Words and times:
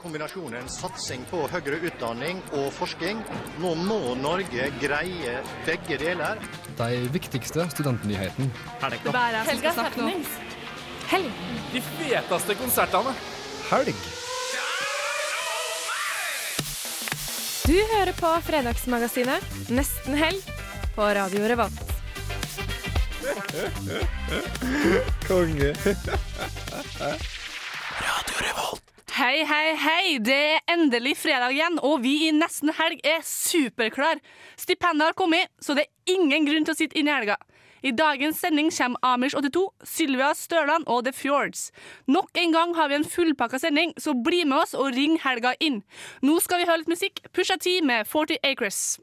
kombinasjonen 0.00 0.68
satsing 0.70 1.24
på 1.30 1.42
høyere 1.52 1.80
utdanning 1.88 2.40
og 2.56 2.70
forskning. 2.76 3.20
Nå 3.62 3.74
må 3.84 4.14
Norge 4.20 4.70
greie 4.80 5.36
begge 5.66 5.98
deler. 6.00 6.40
De 6.78 7.04
viktigste 7.14 7.66
studentnyhetene. 7.74 8.50
Det 8.80 9.12
er 9.12 9.42
nå. 10.00 10.16
Helg. 11.10 11.30
De 11.74 11.84
feteste 11.98 12.56
konsertene. 12.60 13.14
Helg. 13.70 13.94
Du 17.70 17.76
hører 17.92 18.10
på 18.18 18.30
Fredagsmagasinet 18.42 19.70
Nesten 19.70 20.16
helg 20.18 20.42
på 20.96 21.06
Radio 21.14 21.46
Revolt. 21.52 21.92
Konge. 25.28 25.74
Hei, 29.10 29.42
hei, 29.42 29.74
hei! 29.74 30.18
Det 30.22 30.34
er 30.38 30.60
endelig 30.70 31.16
fredag 31.18 31.50
igjen, 31.50 31.80
og 31.82 32.04
vi 32.04 32.12
i 32.28 32.30
Nesten 32.30 32.70
helg 32.76 33.00
er 33.02 33.24
superklar. 33.26 34.20
Stipendet 34.54 35.08
har 35.08 35.16
kommet, 35.18 35.50
så 35.58 35.74
det 35.74 35.88
er 35.88 36.12
ingen 36.14 36.44
grunn 36.46 36.66
til 36.66 36.76
å 36.76 36.78
sitte 36.78 36.98
inne 37.00 37.10
i 37.10 37.16
helga. 37.16 37.36
I 37.82 37.90
dagens 37.96 38.38
sending 38.38 38.68
kommer 38.70 39.02
Amish82, 39.02 39.64
Sylvia 39.82 40.28
Størland 40.38 40.86
og 40.86 41.08
The 41.08 41.12
Fjords. 41.16 41.72
Nok 42.06 42.38
en 42.38 42.54
gang 42.54 42.74
har 42.78 42.92
vi 42.92 43.00
en 43.00 43.08
fullpakka 43.08 43.58
sending, 43.58 43.94
så 43.98 44.14
bli 44.14 44.44
med 44.44 44.60
oss 44.60 44.76
og 44.78 44.92
ring 44.94 45.16
helga 45.24 45.56
inn. 45.58 45.80
Nå 46.22 46.36
skal 46.44 46.62
vi 46.62 46.68
høre 46.68 46.84
litt 46.84 46.92
musikk. 46.92 47.18
Pusha 47.34 47.56
T 47.58 47.80
med 47.82 48.06
40 48.06 48.38
Acres. 48.46 49.00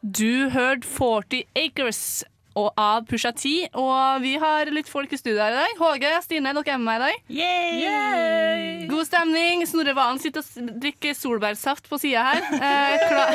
Du 0.00 0.48
hørte 0.54 0.88
40 0.96 1.44
Acres 1.66 2.24
og 2.56 2.70
av 2.80 3.04
Pusha 3.08 3.32
T, 3.36 3.50
og 3.76 4.22
vi 4.24 4.32
har 4.40 4.70
litt 4.72 4.88
folk 4.88 5.12
i 5.12 5.18
studio 5.20 5.42
her 5.42 5.52
i 5.52 5.58
dag. 5.58 5.80
Håge, 5.80 6.12
Stine, 6.24 6.54
dere 6.56 6.72
er 6.72 6.80
med 6.80 6.86
meg 6.88 6.96
i 6.96 7.04
dag. 7.04 7.32
Yay! 7.36 8.86
God 8.88 9.04
stemning. 9.04 9.64
Snorre 9.68 9.92
Valen 9.96 10.20
sitter 10.22 10.40
og 10.40 10.70
drikker 10.80 11.16
solbærsaft 11.16 11.90
på 11.92 12.00
sida 12.00 12.24
her. 12.30 12.44
Eh, 12.66 13.02
klar. 13.06 13.34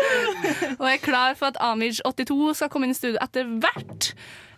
og 0.80 0.86
er 0.88 1.00
klar 1.02 1.36
for 1.38 1.52
at 1.52 1.58
Amij82 1.62 2.54
skal 2.58 2.70
komme 2.72 2.88
inn 2.88 2.94
i 2.94 2.96
studio 2.96 3.20
etter 3.22 3.46
hvert. 3.60 4.08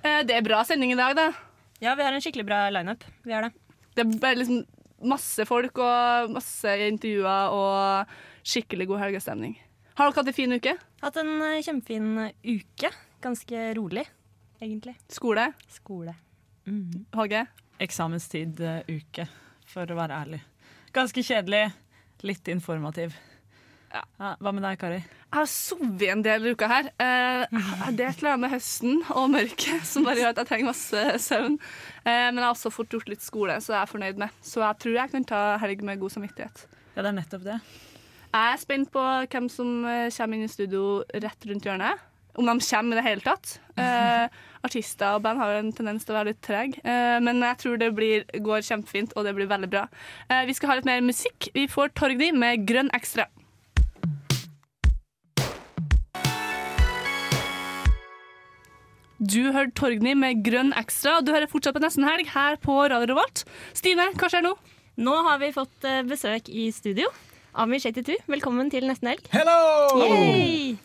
Eh, 0.05 0.21
det 0.29 0.37
er 0.39 0.47
bra 0.47 0.63
sending 0.67 0.95
i 0.95 0.99
dag, 0.99 1.17
da. 1.19 1.27
Ja, 1.83 1.97
vi 1.99 2.07
har 2.07 2.15
en 2.15 2.23
skikkelig 2.23 2.47
bra 2.49 2.63
lineup. 2.73 3.05
Vi 3.27 3.35
har 3.35 3.49
det. 3.49 3.53
Det 3.97 4.05
er 4.05 4.15
bare 4.23 4.39
liksom 4.39 4.63
masse 5.11 5.45
folk 5.49 5.81
og 5.83 6.33
masse 6.37 6.77
intervjuer 6.87 7.57
og 7.57 8.17
skikkelig 8.47 8.89
god 8.93 9.05
helgestemning. 9.07 9.59
Har 9.99 10.09
dere 10.09 10.23
hatt 10.23 10.33
en 10.33 10.37
fin 10.37 10.57
uke? 10.57 10.77
Hatt 11.03 11.21
en 11.21 11.35
eh, 11.45 11.61
kjempefin 11.67 12.11
uke. 12.47 12.93
Ganske 13.21 13.65
rolig, 13.77 14.07
egentlig. 14.61 14.95
Skole? 15.13 15.53
Skole. 15.69 16.15
Håge? 17.17 17.47
Eksamenstid-uke, 17.81 19.27
for 19.69 19.91
å 19.93 19.99
være 19.99 20.21
ærlig. 20.25 20.41
Ganske 20.97 21.25
kjedelig, 21.25 21.67
litt 22.27 22.49
informativ. 22.53 23.17
Ja. 23.91 24.05
hva 24.39 24.53
med 24.55 24.63
deg, 24.63 24.77
Kari? 24.79 24.99
Jeg 25.03 25.35
har 25.35 25.49
sovet 25.51 26.11
en 26.13 26.23
del 26.23 26.47
i 26.47 26.53
uka 26.55 26.67
her. 26.71 26.89
Eh, 27.03 27.43
jeg 27.51 27.63
har 27.81 27.95
delt 27.99 28.23
det 28.23 28.35
med 28.43 28.53
høsten 28.53 29.01
og 29.15 29.31
mørket, 29.33 29.85
som 29.87 30.07
bare 30.07 30.23
gjør 30.23 30.33
at 30.33 30.41
jeg 30.43 30.49
trenger 30.51 30.69
masse 30.71 31.05
søvn. 31.27 31.57
Eh, 32.05 32.27
men 32.31 32.39
jeg 32.39 32.47
har 32.47 32.55
også 32.55 32.73
fort 32.75 32.95
gjort 32.95 33.11
litt 33.11 33.25
skole, 33.25 33.57
så 33.63 33.75
jeg 33.75 33.81
er 33.83 33.91
fornøyd 33.91 34.23
med. 34.23 34.37
Så 34.47 34.63
jeg 34.63 34.79
tror 34.83 34.99
jeg 34.99 35.13
kan 35.15 35.27
ta 35.27 35.43
helg 35.63 35.83
med 35.87 36.03
god 36.03 36.15
samvittighet. 36.17 36.65
Ja, 36.95 37.03
det 37.03 37.09
er 37.11 37.19
nettopp 37.19 37.47
det. 37.47 37.59
Jeg 38.31 38.55
er 38.55 38.63
spent 38.63 38.93
på 38.95 39.03
hvem 39.27 39.51
som 39.51 39.85
eh, 39.91 40.07
kommer 40.15 40.39
inn 40.39 40.47
i 40.47 40.51
studio 40.51 40.85
rett 41.11 41.51
rundt 41.51 41.67
hjørnet. 41.67 42.07
Om 42.39 42.47
de 42.47 42.55
kommer 42.61 42.97
i 42.97 43.01
det 43.01 43.09
hele 43.09 43.27
tatt. 43.27 43.57
Eh, 43.81 44.27
artister 44.61 45.15
og 45.17 45.23
band 45.25 45.41
har 45.41 45.55
jo 45.55 45.61
en 45.63 45.71
tendens 45.73 46.05
til 46.05 46.13
å 46.13 46.19
være 46.19 46.35
litt 46.35 46.41
trege, 46.45 46.83
eh, 46.85 47.17
men 47.25 47.39
jeg 47.41 47.57
tror 47.63 47.79
det 47.81 47.87
blir, 47.97 48.27
går 48.45 48.67
kjempefint, 48.67 49.15
og 49.17 49.25
det 49.25 49.33
blir 49.39 49.49
veldig 49.49 49.71
bra. 49.73 49.87
Eh, 50.29 50.43
vi 50.45 50.53
skal 50.53 50.69
ha 50.69 50.77
litt 50.77 50.89
mer 50.89 51.01
musikk. 51.01 51.49
Vi 51.55 51.65
får 51.71 51.95
Torgny 51.97 52.29
med 52.37 52.67
Grønn 52.69 52.93
Ekstra. 52.93 53.25
Du 59.21 59.53
hørte 59.53 59.73
Torgny 59.77 60.13
med 60.17 60.45
Grønn 60.45 60.75
Ekstra, 60.81 61.19
og 61.19 61.25
du 61.25 61.33
hører 61.33 61.49
fortsatt 61.49 61.77
på 61.77 61.83
Nesten 61.87 62.05
Helg 62.09 62.29
her 62.33 62.61
på 62.61 62.77
Radio 62.89 63.15
Revolt. 63.15 63.47
Stine, 63.77 64.11
hva 64.17 64.29
skjer 64.33 64.45
nå? 64.45 64.55
Nå 65.01 65.17
har 65.25 65.41
vi 65.41 65.53
fått 65.57 65.89
eh, 65.89 66.03
besøk 66.09 66.49
i 66.53 66.69
studio. 66.73 67.09
Amish 67.53 67.89
82, 67.89 68.21
velkommen 68.33 68.69
til 68.73 68.89
Nesten 68.89 69.13
Helg. 69.13 69.25
Hello! 69.33 70.05
Yay! 70.05 70.77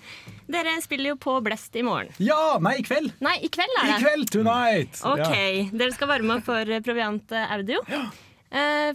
Dere 0.52 0.76
spiller 0.84 1.14
jo 1.14 1.18
på 1.22 1.40
Blest 1.46 1.76
i 1.76 1.84
morgen. 1.86 2.12
Ja, 2.22 2.58
nei, 2.62 2.78
i 2.82 2.86
kveld. 2.86 3.16
Nei, 3.26 3.40
i 3.46 3.50
kveld 3.50 3.82
er 3.82 3.96
I 3.96 3.98
kveld, 4.04 4.30
tonight. 4.34 5.02
Ok, 5.02 5.20
Ja. 5.26 5.66
Dere 5.74 5.96
skal 5.96 6.12
varme 6.12 6.38
opp 6.38 6.46
for 6.48 6.70
eh, 6.70 6.84
Proviant 6.86 7.34
eh, 7.34 7.58
Audio. 7.58 7.82
Ja. 7.90 8.06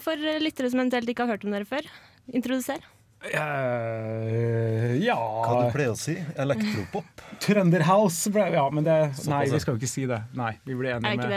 For 0.00 0.16
lyttere 0.41 0.71
som 0.72 0.81
eventuelt 0.81 1.10
ikke 1.10 1.27
har 1.27 1.34
hørt 1.34 1.43
om 1.44 1.53
dere 1.53 1.66
før, 1.69 1.84
introduser. 2.33 2.81
Uh, 3.21 4.97
ja 4.97 5.16
Hva 5.19 5.66
du 5.66 5.75
pleier 5.75 5.91
å 5.93 5.97
si? 5.99 6.15
Elektropop? 6.41 7.21
Trønderhouse 7.44 8.33
Ja, 8.33 8.62
men 8.72 8.87
det 8.87 8.94
Nei, 9.28 9.43
vi 9.53 9.60
skal 9.60 9.77
jo 9.77 9.81
ikke 9.83 9.91
si 9.91 10.06
det. 10.09 10.22
Nei, 10.33 10.55
vi 10.65 10.77
blir 10.78 10.94
Er 10.94 11.03
enige 11.03 11.19
ikke 11.19 11.28
med 11.28 11.34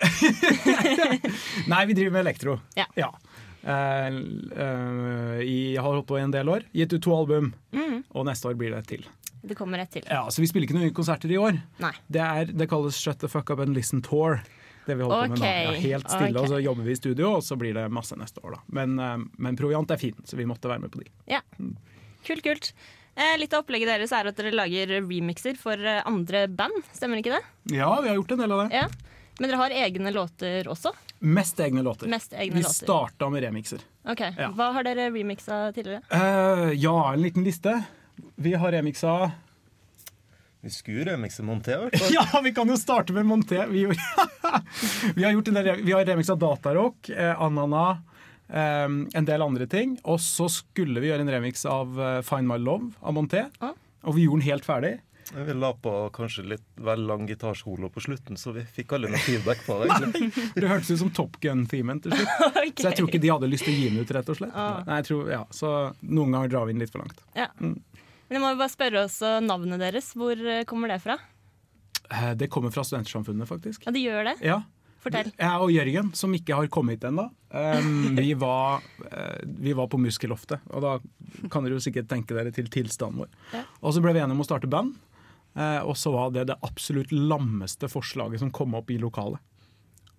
det 0.00 1.34
Nei, 1.74 1.82
vi 1.90 1.98
driver 1.98 2.14
med 2.16 2.24
elektro. 2.24 2.56
Ja. 2.78 2.86
ja. 2.96 3.10
Uh, 3.64 4.16
uh, 4.56 5.36
jeg 5.44 5.76
har 5.76 5.90
holdt 5.90 6.08
på 6.08 6.16
i 6.16 6.24
en 6.24 6.32
del 6.32 6.48
år. 6.52 6.64
Gitt 6.72 6.96
ut 6.96 7.04
to 7.04 7.12
album, 7.16 7.52
mm. 7.76 8.00
og 8.16 8.26
neste 8.28 8.48
år 8.48 8.56
blir 8.60 8.72
det 8.72 8.80
et 8.80 8.90
til. 8.96 9.06
Det 9.44 9.56
kommer 9.58 9.78
rett 9.82 9.90
til. 9.92 10.04
Ja, 10.08 10.24
Så 10.32 10.40
vi 10.40 10.48
spiller 10.48 10.68
ikke 10.68 10.78
noen 10.78 10.94
konserter 10.96 11.30
i 11.32 11.38
år. 11.40 11.58
Nei. 11.82 11.92
Det, 12.08 12.20
er, 12.24 12.52
det 12.52 12.68
kalles 12.70 12.96
Shut 12.96 13.20
the 13.20 13.28
fuck 13.28 13.50
up 13.52 13.60
and 13.60 13.76
listen 13.76 14.00
tour. 14.04 14.40
Det 14.86 14.96
vi 14.98 15.04
holder 15.04 15.28
på 15.28 15.34
med 15.34 15.40
nå. 15.40 15.46
Ja, 15.48 15.70
helt 15.80 16.10
stille, 16.12 16.40
og 16.40 16.48
så 16.52 16.58
jobber 16.60 16.84
vi 16.84 16.92
i 16.92 16.98
studio, 16.98 17.30
og 17.38 17.44
så 17.44 17.56
blir 17.60 17.76
det 17.76 17.86
masse 17.92 18.16
neste 18.20 18.42
år. 18.44 18.58
da. 18.58 18.60
Men, 18.80 18.98
eh, 19.00 19.16
men 19.40 19.56
Proviant 19.56 19.90
er 19.90 20.00
fint, 20.00 20.20
så 20.28 20.36
vi 20.36 20.44
måtte 20.48 20.68
være 20.68 20.84
med 20.84 20.92
på 20.92 21.00
de. 21.00 21.08
Ja. 21.30 21.40
Kult, 22.24 22.44
kult. 22.44 22.72
Eh, 23.14 23.36
litt 23.38 23.52
av 23.54 23.62
opplegget 23.62 23.88
deres 23.92 24.12
er 24.12 24.26
at 24.26 24.36
dere 24.36 24.50
lager 24.52 24.96
remixer 24.98 25.56
for 25.60 25.78
eh, 25.78 26.02
andre 26.08 26.46
band, 26.50 26.80
stemmer 26.92 27.20
ikke 27.20 27.36
det? 27.36 27.42
Ja, 27.76 27.92
vi 28.02 28.10
har 28.10 28.18
gjort 28.18 28.34
en 28.34 28.42
del 28.42 28.52
av 28.56 28.64
det. 28.64 28.80
Ja. 28.82 28.88
Men 29.38 29.50
dere 29.50 29.60
har 29.60 29.74
egne 29.74 30.12
låter 30.14 30.68
også? 30.70 30.92
Mest 31.24 31.58
egne 31.62 31.82
låter. 31.82 32.10
Mest 32.10 32.34
egne 32.36 32.60
vi 32.60 32.64
starta 32.68 33.30
med 33.32 33.42
remixer. 33.42 33.82
Ok, 34.06 34.20
Ja. 34.36 34.50
Hva 34.54 34.72
har 34.76 34.84
dere 34.86 35.08
remixa 35.10 35.72
tidligere? 35.74 36.02
Uh, 36.12 36.74
ja, 36.74 37.12
en 37.12 37.22
liten 37.22 37.46
liste. 37.46 37.72
Vi 38.36 38.54
har 38.54 38.72
remixa 38.72 39.32
Vi 40.60 40.70
skulle 40.70 41.04
remixe 41.04 41.42
Monté. 41.42 41.76
Ja, 42.14 42.40
vi 42.44 42.54
kan 42.54 42.68
jo 42.68 42.76
starte 42.76 43.12
med 43.12 43.26
Monté. 43.26 43.66
Vi, 43.66 43.84
vi 45.14 45.24
har, 45.24 45.32
gjort 45.32 45.48
en 45.48 45.54
del, 45.60 45.82
vi 45.82 45.92
har 45.92 46.04
remixa 46.08 46.34
Datarock, 46.34 47.08
eh, 47.08 47.42
Anana, 47.42 48.02
eh, 48.48 48.86
en 49.14 49.24
del 49.28 49.42
andre 49.42 49.66
ting. 49.66 49.98
Og 50.04 50.20
så 50.24 50.48
skulle 50.48 51.02
vi 51.04 51.10
gjøre 51.12 51.26
en 51.26 51.34
remix 51.36 51.66
av 51.68 52.00
eh, 52.00 52.20
Find 52.24 52.48
My 52.48 52.56
Love 52.58 52.94
av 53.02 53.16
Monté. 53.18 53.44
Ah. 53.60 53.74
Og 54.04 54.16
vi 54.16 54.24
gjorde 54.24 54.40
den 54.40 54.50
helt 54.52 54.64
ferdig. 54.64 54.94
Vi 55.32 55.54
la 55.56 55.72
på 55.72 55.92
kanskje 56.12 56.42
litt 56.44 56.66
vel 56.84 57.06
lang 57.08 57.26
gitarsolo 57.26 57.88
på 57.88 58.00
slutten, 58.00 58.36
så 58.36 58.52
vi 58.52 58.64
fikk 58.76 58.92
aldri 58.92 59.10
noe 59.14 59.20
feedback 59.24 59.62
på 59.66 59.78
det. 59.80 59.96
Nei, 60.04 60.28
Det 60.54 60.68
hørtes 60.68 60.90
ut 60.92 61.00
som 61.00 61.12
Top 61.16 61.38
Gun-themen 61.40 62.02
til 62.04 62.12
slutt. 62.12 62.34
okay. 62.50 62.72
Så 62.82 62.90
jeg 62.90 62.98
tror 62.98 63.08
ikke 63.08 63.22
de 63.24 63.32
hadde 63.32 63.48
lyst 63.48 63.64
til 63.64 63.72
å 63.72 63.78
gi 63.78 63.88
den 63.88 64.04
ut, 64.04 64.12
rett 64.16 64.28
og 64.28 64.38
slett. 64.38 64.52
Ah. 64.52 64.82
Nei, 64.84 65.00
jeg 65.00 65.08
tror, 65.08 65.30
ja, 65.32 65.40
så 65.52 65.72
noen 66.04 66.36
ganger 66.36 66.52
drar 66.52 66.68
vi 66.68 66.76
den 66.76 66.84
litt 66.84 66.92
for 66.92 67.04
langt. 67.04 67.24
Ja. 67.38 67.48
Men 68.28 68.38
jeg 68.38 68.42
må 68.44 68.50
jo 68.54 68.60
bare 68.60 68.72
spørre 68.72 69.02
også 69.06 69.34
navnet 69.44 69.82
deres. 69.82 70.12
Hvor 70.16 70.38
eh, 70.38 70.64
kommer 70.68 70.88
det 70.92 71.00
fra? 71.04 71.18
Eh, 72.10 72.32
Det 72.40 72.48
kommer 72.52 72.72
fra 72.74 72.84
Studentersamfunnet, 72.86 73.48
faktisk. 73.48 73.84
Ja, 73.86 73.92
de 73.94 74.02
gjør 74.04 74.24
det? 74.30 74.36
Ja. 74.44 74.62
Fortell. 75.04 75.28
Jeg 75.36 75.60
og 75.60 75.68
Jørgen, 75.68 76.14
som 76.16 76.32
ikke 76.32 76.56
har 76.56 76.68
kommet 76.72 77.02
ennå, 77.04 77.26
um, 77.52 77.88
vi, 78.16 78.30
var, 78.40 78.80
eh, 79.10 79.42
vi 79.60 79.74
var 79.76 79.90
på 79.92 79.98
Muskelloftet. 80.00 80.62
Og 80.72 80.80
da 80.80 80.94
kan 81.52 81.66
dere 81.66 81.76
jo 81.76 81.82
sikkert 81.84 82.08
tenke 82.08 82.32
dere 82.36 82.54
til 82.56 82.70
tilstanden 82.72 83.20
vår. 83.26 83.34
Ja. 83.52 83.66
Og 83.84 83.92
så 83.92 84.00
ble 84.00 84.14
vi 84.16 84.22
enige 84.24 84.38
om 84.38 84.40
å 84.40 84.48
starte 84.48 84.70
band. 84.72 84.94
og 85.84 85.92
så 85.94 86.10
var 86.10 86.32
det 86.34 86.46
det 86.48 86.56
absolutt 86.66 87.12
lammeste 87.12 87.86
forslaget 87.86 88.40
som 88.40 88.50
kom 88.50 88.72
opp 88.74 88.88
i 88.90 88.96
lokalet. 88.98 89.38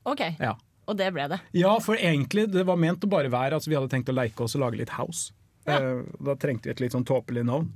Ok, 0.05 0.21
Ja. 0.39 0.53
Og 0.87 0.95
det 0.99 1.07
ble 1.15 1.23
det. 1.27 1.39
ja, 1.57 1.71
for 1.81 1.97
egentlig, 1.97 2.43
det 2.53 2.61
var 2.63 2.77
ment 2.77 3.01
å 3.03 3.09
bare 3.09 3.27
være 3.33 3.57
altså 3.57 3.71
Vi 3.71 3.75
hadde 3.75 3.89
tenkt 3.89 4.11
å 4.11 4.13
leke 4.13 4.43
oss 4.45 4.53
og 4.53 4.61
lage 4.61 4.77
litt 4.77 4.91
house. 4.99 5.31
Eh, 5.65 6.03
da 6.27 6.35
trengte 6.37 6.69
vi 6.69 6.75
et 6.75 6.83
litt 6.83 6.95
sånn 6.95 7.07
tåpelig 7.07 7.45
navn, 7.47 7.71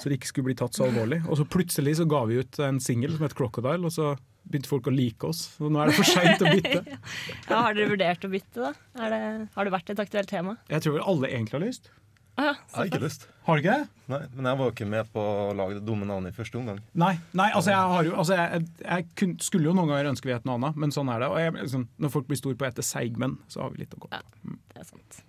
så 0.00 0.10
det 0.10 0.18
ikke 0.18 0.30
skulle 0.32 0.50
bli 0.50 0.58
tatt 0.58 0.76
så 0.76 0.88
alvorlig. 0.88 1.20
Og 1.28 1.38
så 1.38 1.46
plutselig 1.46 1.98
så 2.00 2.08
ga 2.10 2.24
vi 2.26 2.40
ut 2.40 2.60
en 2.64 2.80
singel 2.82 3.14
som 3.14 3.26
het 3.26 3.36
Crocodile, 3.38 3.84
og 3.86 3.94
så 3.94 4.14
begynte 4.50 4.70
folk 4.70 4.88
å 4.88 4.94
like 4.94 5.28
oss. 5.28 5.44
Så 5.58 5.70
nå 5.70 5.82
er 5.82 5.90
det 5.90 5.98
for 6.00 6.08
seint 6.08 6.42
å 6.42 6.50
bytte. 6.50 6.82
Ja, 7.50 7.64
har 7.66 7.74
dere 7.76 7.90
vurdert 7.92 8.24
å 8.26 8.30
bytte, 8.32 8.70
da? 8.70 8.74
Er 9.04 9.14
det, 9.14 9.22
har 9.54 9.66
det 9.66 9.74
vært 9.74 9.90
et 9.92 10.02
aktuelt 10.02 10.30
tema? 10.30 10.56
Jeg 10.70 10.84
tror 10.84 10.96
vel 10.98 11.08
alle 11.12 11.30
egentlig 11.30 11.58
har 11.58 11.66
lyst. 11.66 11.90
Ja, 12.40 12.54
Jeg 12.54 12.76
har 12.76 12.88
ikke 12.88 13.00
lyst. 13.02 13.26
Har 13.44 13.58
du 13.58 13.62
ikke 13.62 13.74
det? 13.74 13.88
Nei, 14.10 14.20
Men 14.32 14.46
jeg 14.48 14.58
var 14.58 14.68
jo 14.68 14.72
ikke 14.72 14.88
med 14.88 15.10
på 15.12 15.22
å 15.22 15.48
lage 15.56 15.76
det 15.76 15.82
dumme 15.84 16.06
navnet 16.08 16.32
i 16.32 16.36
første 16.36 16.56
omgang. 16.60 16.78
Nei, 16.98 17.12
nei 17.36 17.50
altså 17.50 17.74
jeg, 17.74 17.90
har 17.94 18.06
jo, 18.06 18.14
altså 18.22 18.38
jeg, 18.38 18.60
jeg, 18.60 18.86
jeg 18.86 19.08
kun, 19.20 19.34
skulle 19.44 19.68
jo 19.68 19.74
noen 19.76 19.90
ganger 19.92 20.12
ønske 20.14 20.30
vi 20.30 20.34
het 20.34 20.46
noe 20.48 20.56
annet, 20.60 20.78
men 20.80 20.94
sånn 20.94 21.10
er 21.12 21.24
det. 21.24 21.28
Og 21.34 21.42
jeg, 21.42 21.56
liksom, 21.58 21.84
når 22.00 22.14
folk 22.14 22.30
blir 22.30 22.40
store 22.40 22.56
på 22.56 22.66
å 22.66 22.70
hete 22.70 22.86
seigmenn, 22.86 23.36
så 23.50 23.66
har 23.66 23.74
vi 23.74 23.82
litt 23.84 23.98
å 23.98 24.00
gå 24.00 24.12
på. 24.14 24.22
det 24.72 24.80
er 24.80 24.88
sant. 24.88 25.20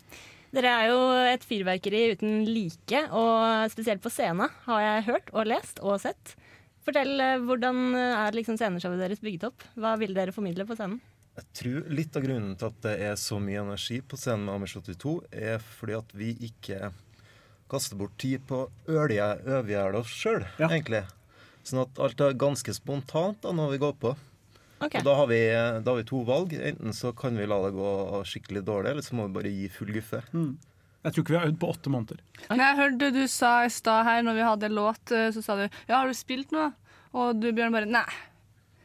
Dere 0.51 0.71
er 0.81 0.89
jo 0.91 0.97
et 1.31 1.43
fyrverkeri 1.47 2.01
uten 2.11 2.41
like, 2.49 3.05
og 3.15 3.69
spesielt 3.71 4.01
på 4.03 4.11
scenen 4.11 4.49
har 4.65 4.81
jeg 4.83 5.05
hørt 5.07 5.29
og 5.31 5.47
lest 5.47 5.79
og 5.79 6.01
sett. 6.03 6.33
Fortell, 6.83 7.13
eh, 7.23 7.37
hvordan 7.45 7.93
er 7.95 8.35
liksom 8.35 8.57
sceneshowet 8.59 8.99
deres 8.99 9.21
bygget 9.23 9.45
opp? 9.51 9.63
Hva 9.79 9.93
vil 10.01 10.13
dere 10.17 10.33
formidle 10.35 10.65
på 10.67 10.75
scenen? 10.75 10.99
Jeg 11.37 11.45
tror 11.55 11.85
litt 11.95 12.17
av 12.19 12.25
grunnen 12.25 12.57
til 12.59 12.67
at 12.67 12.81
det 12.83 12.95
er 13.07 13.15
så 13.15 13.37
mye 13.39 13.61
energi 13.63 14.01
på 14.03 14.17
scenen 14.19 14.43
med 14.49 14.55
Amish 14.57 14.75
82, 14.81 15.13
er 15.31 15.61
fordi 15.63 15.95
at 15.95 16.11
vi 16.19 16.33
ikke 16.49 16.91
kaster 17.71 17.95
bort 17.95 18.17
tid 18.19 18.43
på 18.49 18.65
å 18.65 18.97
ølje- 19.05 19.95
oss 19.95 20.11
sjøl, 20.11 20.43
Ja. 20.59 20.67
egentlig. 20.67 21.05
Sånn 21.63 21.83
at 21.85 21.97
alt 21.99 22.19
er 22.19 22.33
ganske 22.33 22.73
spontant 22.75 23.39
da 23.41 23.53
når 23.53 23.71
vi 23.71 23.77
går 23.77 23.93
på. 24.01 24.15
Ok. 24.81 24.95
Og 24.97 25.05
da 25.05 25.13
har, 25.19 25.27
vi, 25.29 25.39
da 25.85 25.91
har 25.91 25.99
vi 26.01 26.07
to 26.09 26.23
valg. 26.25 26.53
Enten 26.57 26.93
så 26.97 27.11
kan 27.17 27.37
vi 27.37 27.45
la 27.49 27.59
det 27.67 27.73
gå 27.77 27.91
skikkelig 28.25 28.63
dårlig, 28.65 28.95
eller 28.95 29.05
så 29.05 29.17
må 29.19 29.27
vi 29.27 29.35
bare 29.37 29.51
gi 29.53 29.67
full 29.69 29.91
guffe. 29.93 30.23
Jeg 30.31 31.13
tror 31.13 31.23
ikke 31.23 31.33
vi 31.33 31.39
har 31.41 31.47
øvd 31.51 31.59
på 31.61 31.69
åtte 31.73 31.89
måneder. 31.93 32.17
Men 32.49 32.59
jeg 32.65 32.77
hørte 32.81 33.11
du 33.13 33.21
sa 33.29 33.51
i 33.65 33.71
stad 33.73 34.03
her, 34.09 34.19
når 34.25 34.35
vi 34.37 34.43
hadde 34.45 34.69
låt, 34.73 35.13
eh, 35.13 35.29
så 35.33 35.41
sa 35.45 35.55
du 35.57 35.63
ja, 35.67 35.95
har 35.99 36.09
du 36.09 36.13
spilt 36.17 36.51
noe? 36.53 36.71
Og 37.13 37.39
du, 37.41 37.49
Bjørn, 37.51 37.73
bare 37.73 37.89
nei. 37.89 38.05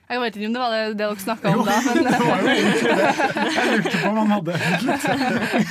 Jeg 0.06 0.20
vet 0.22 0.36
ikke 0.38 0.46
om 0.46 0.52
det 0.54 0.60
var 0.62 0.70
det, 0.70 0.82
det 0.94 0.98
dere 1.00 1.18
snakka 1.18 1.50
om 1.50 1.64
da, 1.66 1.76
men, 1.86 1.96
Det 2.06 2.18
var 2.22 2.38
jo 2.38 2.50
egentlig 2.52 2.92
det. 3.00 3.10
Jeg 3.56 3.66
lurte 3.72 3.96
på 3.98 4.10
om 4.12 4.18
han 4.20 4.30
hadde 4.36 4.52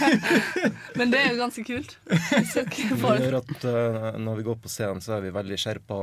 men 0.99 1.11
det 1.13 1.21
er 1.21 1.29
jo 1.31 1.37
ganske 1.39 1.63
kult. 1.67 1.95
Det 2.55 2.97
får- 2.99 3.21
gjør 3.23 3.37
at 3.39 3.53
uh, 3.63 4.19
når 4.19 4.39
vi 4.41 4.45
går 4.49 4.57
på 4.65 4.71
scenen, 4.71 4.99
så 5.03 5.15
er 5.17 5.23
vi 5.25 5.31
veldig 5.35 5.59
skjerpa. 5.61 5.99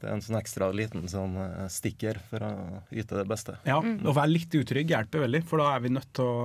Det 0.00 0.08
er 0.08 0.14
en 0.16 0.22
sånn 0.24 0.38
ekstra 0.40 0.70
liten 0.72 1.04
sånn 1.12 1.34
eh, 1.42 1.66
stikker 1.72 2.20
for 2.30 2.44
å 2.46 2.50
yte 2.88 3.18
det 3.18 3.26
beste. 3.28 3.58
Ja, 3.68 3.78
Å 3.80 4.14
være 4.16 4.32
litt 4.32 4.54
utrygg 4.56 4.90
hjelper 4.94 5.26
veldig, 5.26 5.42
for 5.48 5.60
da 5.60 5.74
er 5.76 5.84
vi 5.84 5.92
nødt 5.92 6.08
til 6.16 6.24
å 6.24 6.36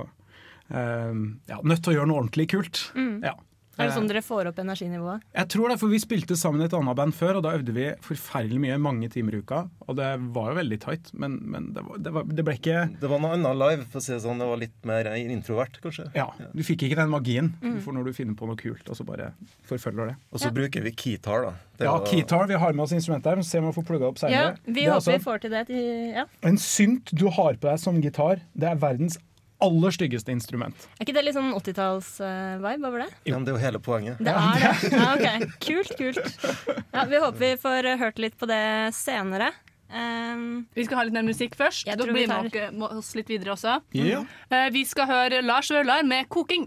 eh, 0.68 1.22
ja, 1.48 1.60
nødt 1.64 1.82
til 1.86 1.94
å 1.94 1.96
gjøre 1.96 2.10
noe 2.12 2.20
ordentlig 2.24 2.50
kult. 2.52 2.82
Ja. 3.24 3.32
Er 3.76 3.88
det 3.90 3.94
sånn 3.96 4.06
Eh, 4.06 4.12
dere 4.14 4.22
får 4.24 4.48
opp 4.50 4.58
energinivået? 4.62 5.22
Jeg 5.36 5.48
tror 5.52 5.68
det, 5.68 5.78
for 5.80 5.88
Vi 5.92 5.98
spilte 6.00 6.36
sammen 6.36 6.62
i 6.62 6.64
et 6.64 6.72
annet 6.76 6.96
band 6.96 7.14
før, 7.14 7.36
og 7.36 7.42
da 7.44 7.52
øvde 7.56 7.72
vi 7.76 7.86
forferdelig 8.00 8.60
mye, 8.60 8.78
mange 8.80 9.08
timer 9.12 9.36
i 9.36 9.40
uka. 9.44 9.68
Og 9.86 9.96
det 9.96 10.08
var 10.32 10.50
jo 10.52 10.56
veldig 10.60 10.78
tight, 10.80 11.10
men, 11.14 11.38
men 11.44 11.72
det, 11.76 11.84
var, 11.84 11.98
det, 11.98 12.12
var, 12.12 12.24
det 12.24 12.44
ble 12.44 12.54
ikke 12.56 12.78
Det 13.00 13.10
var 13.10 13.20
noe 13.20 13.36
annet 13.36 13.56
live, 13.60 13.84
for 13.92 14.00
å 14.00 14.04
si 14.06 14.12
det 14.14 14.22
sånn. 14.24 14.40
Det 14.40 14.48
var 14.48 14.62
litt 14.62 14.88
mer 14.88 15.10
introvert, 15.16 15.80
kanskje. 15.84 16.08
Ja, 16.16 16.28
Du 16.54 16.62
fikk 16.66 16.86
ikke 16.88 16.96
den 16.96 17.12
magien 17.12 17.52
mm. 17.60 17.80
for 17.84 17.92
når 17.96 18.08
du 18.08 18.12
finner 18.16 18.34
på 18.38 18.48
noe 18.48 18.56
kult, 18.56 18.88
og 18.88 18.96
så 18.96 19.04
bare 19.04 19.32
forfølger 19.68 20.12
det. 20.12 20.16
Og 20.32 20.40
så 20.40 20.52
bruker 20.54 20.84
vi 20.86 20.94
keytar, 20.96 21.46
da. 21.50 21.54
Det 21.76 21.84
Ja, 21.84 21.98
var- 21.98 22.06
keytar, 22.08 22.46
vi 22.48 22.54
har 22.54 22.72
med 22.72 22.84
oss 22.84 22.92
instrumentet 22.96 23.36
her, 23.36 23.42
Se 23.46 23.58
om 23.58 23.66
vi 23.68 23.72
får 23.76 23.86
plugga 23.86 24.08
opp 24.08 24.18
Ja, 24.30 24.54
vi 24.64 24.86
er 24.86 24.90
håper 24.90 24.96
altså 24.96 25.12
vi 25.12 25.22
får 25.22 25.40
til 25.40 25.50
det. 25.50 25.66
Til, 25.68 26.12
ja. 26.16 26.24
En 26.42 26.56
synt 26.56 27.12
du 27.12 27.28
har 27.28 27.54
på 27.54 27.68
deg 27.68 27.78
som 27.78 28.00
gitar, 28.00 28.40
det 28.56 28.68
er 28.70 28.76
verdens 28.76 29.18
aller 29.64 29.90
styggeste 29.94 30.32
instrument. 30.34 30.88
Er 30.98 31.06
ikke 31.06 31.14
det 31.16 31.24
litt 31.24 31.36
sånn 31.36 31.52
80-talls-vibe 31.56 32.88
over 32.90 33.04
det? 33.04 33.08
Ja, 33.24 33.36
men 33.38 33.44
det 33.46 33.52
er 33.54 33.56
jo 33.56 33.62
hele 33.64 33.80
poenget. 33.80 34.18
Det 34.20 34.32
er 34.32 34.58
det. 34.60 34.90
Ja, 34.96 35.06
ok. 35.14 35.56
Kult, 35.64 35.94
kult. 35.96 36.46
Ja, 36.92 37.04
vi 37.08 37.20
håper 37.22 37.38
vi 37.40 37.52
får 37.62 37.88
eh, 37.92 37.96
hørt 38.02 38.18
litt 38.22 38.36
på 38.40 38.48
det 38.50 38.60
senere. 38.96 39.52
Um, 39.86 40.66
Vi 40.74 40.82
skal 40.84 40.98
ha 40.98 41.04
litt 41.06 41.14
mer 41.14 41.22
musikk 41.22 41.54
først. 41.56 41.86
Da 41.86 41.94
blir 42.04 42.12
vi 42.12 42.26
tar- 42.26 42.72
med 42.74 42.88
oss- 42.90 43.14
litt 43.14 43.28
videre 43.30 43.54
også. 43.54 43.78
Yeah. 43.94 44.26
Uh, 44.50 44.66
Vi 44.74 44.82
skal 44.84 45.06
høre 45.06 45.42
Lars 45.46 45.70
Vaular 45.70 46.02
med 46.02 46.26
'Koking'. 46.28 46.66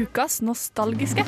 Ukas 0.00 0.38
nostalgiske. 0.40 1.20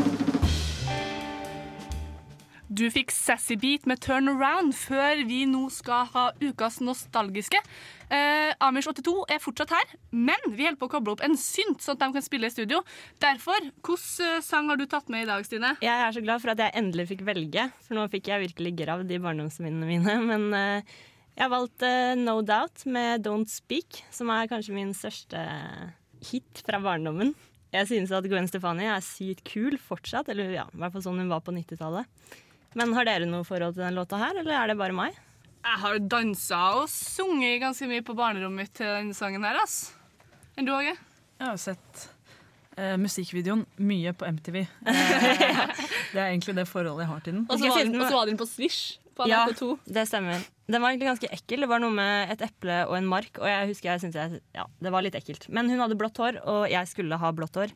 Du 2.73 2.87
fikk 2.89 3.11
Sassy 3.13 3.59
Beat 3.61 3.85
med 3.91 4.01
Turn 4.01 4.31
Around 4.33 4.73
før 4.79 5.21
vi 5.29 5.43
nå 5.51 5.67
skal 5.75 6.07
ha 6.15 6.23
ukas 6.41 6.79
nostalgiske. 6.81 7.61
Eh, 8.09 8.55
Amish 8.65 8.89
82 8.89 9.13
er 9.35 9.43
fortsatt 9.45 9.75
her, 9.77 9.93
men 10.17 10.47
vi 10.47 10.65
holder 10.65 10.81
på 10.81 10.89
å 10.89 10.93
koble 10.95 11.13
opp 11.13 11.25
en 11.27 11.37
synt, 11.37 11.85
sånn 11.85 11.99
at 11.99 12.07
de 12.07 12.11
kan 12.17 12.25
spille 12.25 12.49
i 12.49 12.55
studio. 12.55 12.81
Derfor, 13.21 13.69
hvilken 13.85 14.31
eh, 14.31 14.41
sang 14.47 14.73
har 14.73 14.81
du 14.81 14.87
tatt 14.89 15.13
med 15.13 15.27
i 15.27 15.29
dag, 15.29 15.45
Stine? 15.45 15.75
jeg 15.85 16.07
er 16.07 16.17
så 16.17 16.25
glad 16.25 16.41
for 16.41 16.55
at 16.55 16.65
jeg 16.65 16.77
endelig 16.81 17.11
fikk 17.13 17.27
velge, 17.29 17.69
for 17.85 17.99
nå 17.99 18.09
fikk 18.15 18.33
jeg 18.33 18.47
virkelig 18.47 18.77
gravd 18.81 19.13
i 19.13 19.23
barndomsminnene 19.29 19.93
mine. 19.93 20.19
Men 20.33 20.49
eh, 20.57 20.99
jeg 21.35 21.45
har 21.45 21.53
valgt 21.59 21.85
eh, 21.85 22.17
No 22.17 22.41
Doubt 22.41 22.89
med 22.89 23.29
Don't 23.29 23.53
Speak, 23.53 24.01
som 24.15 24.33
er 24.33 24.49
kanskje 24.49 24.81
min 24.81 24.97
største 24.97 25.45
hit 26.33 26.65
fra 26.65 26.81
barndommen. 26.81 27.37
Jeg 27.73 27.89
synes 27.89 28.11
at 28.13 28.27
Gwen 28.29 28.49
Stefani 28.51 28.85
er 28.93 29.01
sykt 29.05 29.43
kul 29.49 29.79
fortsatt, 29.81 30.29
eller 30.33 30.51
ja, 30.53 30.65
i 30.69 30.81
hvert 30.81 30.93
fall 30.93 31.05
sånn 31.07 31.21
hun 31.23 31.31
var 31.33 31.41
på 31.45 31.55
90-tallet. 31.57 32.05
Men 32.77 32.93
har 32.97 33.09
dere 33.09 33.29
noe 33.29 33.45
forhold 33.49 33.77
til 33.77 33.85
den 33.87 33.97
låta 33.97 34.19
her, 34.21 34.37
eller 34.43 34.59
er 34.59 34.73
det 34.73 34.79
bare 34.81 34.97
meg? 34.97 35.17
Jeg 35.63 35.79
har 35.85 35.99
dansa 36.11 36.61
og 36.81 36.89
sunget 36.91 37.61
ganske 37.63 37.87
mye 37.89 38.05
på 38.05 38.17
barnerommet 38.19 38.67
mitt 38.67 38.75
til 38.77 38.89
denne 38.91 39.17
sangen 39.17 39.45
her, 39.47 39.57
ass. 39.63 39.93
Enn 40.59 40.69
du, 40.69 40.73
Åge? 40.75 40.93
Jeg 40.97 41.47
har 41.49 41.61
sett 41.61 42.07
eh, 42.77 42.97
musikkvideoen 43.01 43.65
mye 43.81 44.13
på 44.17 44.29
MTV. 44.37 44.59
Eh, 44.63 45.15
det 46.13 46.19
er 46.21 46.27
egentlig 46.29 46.57
det 46.59 46.67
forholdet 46.69 47.07
jeg 47.07 47.13
har 47.13 47.25
til 47.25 47.39
den. 47.39 47.47
Og 47.49 47.61
så 47.63 47.73
var 47.73 48.27
den- 48.29 48.41
på 48.41 48.49
Swish 48.49 48.99
på 49.17 49.27
Ja, 49.31 49.45
NRK2. 49.47 49.69
det 49.99 50.05
stemmer. 50.09 50.45
Den 50.73 50.81
var 50.83 50.93
egentlig 50.93 51.09
ganske 51.11 51.31
ekkel. 51.35 51.65
Det 51.65 51.69
var 51.69 51.83
noe 51.83 51.93
med 51.95 52.31
et 52.33 52.45
eple 52.47 52.79
og 52.89 52.97
en 52.97 53.09
mark, 53.11 53.37
og 53.43 53.49
jeg 53.51 53.69
husker 53.73 53.91
jeg 53.93 54.05
syntes 54.05 54.21
jeg, 54.21 54.41
ja, 54.57 54.65
det 54.81 54.93
var 54.95 55.05
litt 55.05 55.19
ekkelt. 55.19 55.49
Men 55.53 55.69
hun 55.73 55.83
hadde 55.83 55.99
blått 56.01 56.17
hår, 56.23 56.41
og 56.49 56.65
jeg 56.73 56.89
skulle 56.89 57.19
ha 57.21 57.33
blått 57.37 57.59
hår. 57.61 57.75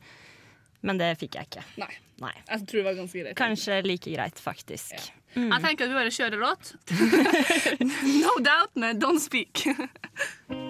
Men 0.87 1.01
det 1.01 1.13
fikk 1.21 1.35
jeg 1.39 1.49
ikke. 1.51 1.65
Nei. 1.83 1.91
Nei. 2.23 2.33
Jeg 2.49 2.67
tror 2.69 2.79
det 2.81 2.87
var 2.87 2.97
ganske 3.01 3.23
greit. 3.25 3.37
Kanskje 3.37 3.81
like 3.85 4.13
greit, 4.15 4.39
faktisk. 4.41 4.95
Jeg 5.37 5.61
tenker 5.61 5.85
at 5.85 5.91
vi 5.93 5.99
bare 5.99 6.15
kjører 6.15 6.41
låt. 6.41 6.71
no 8.23 8.37
doubt 8.41 8.77
med 8.81 9.03
Don't 9.03 9.21
Speak. 9.21 9.67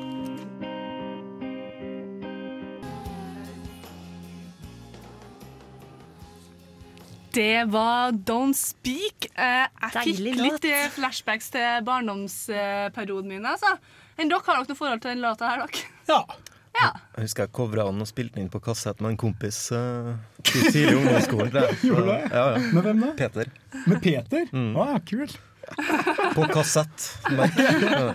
Det 7.36 7.64
var 7.64 8.12
Don't 8.12 8.56
Speak. 8.56 9.26
Eh, 9.34 9.66
jeg 9.68 9.92
Deilig 9.92 10.32
fikk 10.32 10.38
litt 10.40 10.66
eh, 10.70 10.86
flashbacks 10.94 11.50
til 11.52 11.82
barndomsperioden 11.84 13.28
min. 13.28 13.44
Altså. 13.44 13.74
Enn 14.16 14.30
dere 14.32 14.40
har 14.46 14.62
dere 14.62 14.72
noe 14.72 14.78
forhold 14.78 15.02
til 15.04 15.12
den 15.12 15.20
låta 15.20 15.50
her, 15.50 15.66
dere? 15.66 15.82
Ja. 16.08 16.22
Jeg 17.16 17.26
husker 17.26 17.44
jeg 17.44 17.52
covra 17.56 17.84
den 17.90 18.00
og 18.04 18.08
spilte 18.08 18.38
den 18.38 18.46
inn 18.46 18.52
på 18.52 18.62
kassett 18.64 19.04
med 19.04 19.14
en 19.14 19.20
kompis 19.20 19.58
uh, 19.72 20.14
tidlig 20.48 20.86
i 20.94 20.96
ungdomsskolen. 20.96 21.60
Gjorde 21.84 22.06
du 22.06 22.10
det? 22.14 22.18
Ja, 22.24 22.46
ja. 22.54 22.64
Med 22.72 22.88
hvem 22.88 23.04
da? 23.04 23.12
Peter. 23.20 23.52
Med 23.84 24.00
Peter? 24.04 24.48
Mm. 24.56 24.72
Ah, 24.80 24.96
kult. 25.04 25.36
På 26.34 26.46
kassett. 26.52 27.18
Men, 27.30 27.50
Ja. 27.56 28.14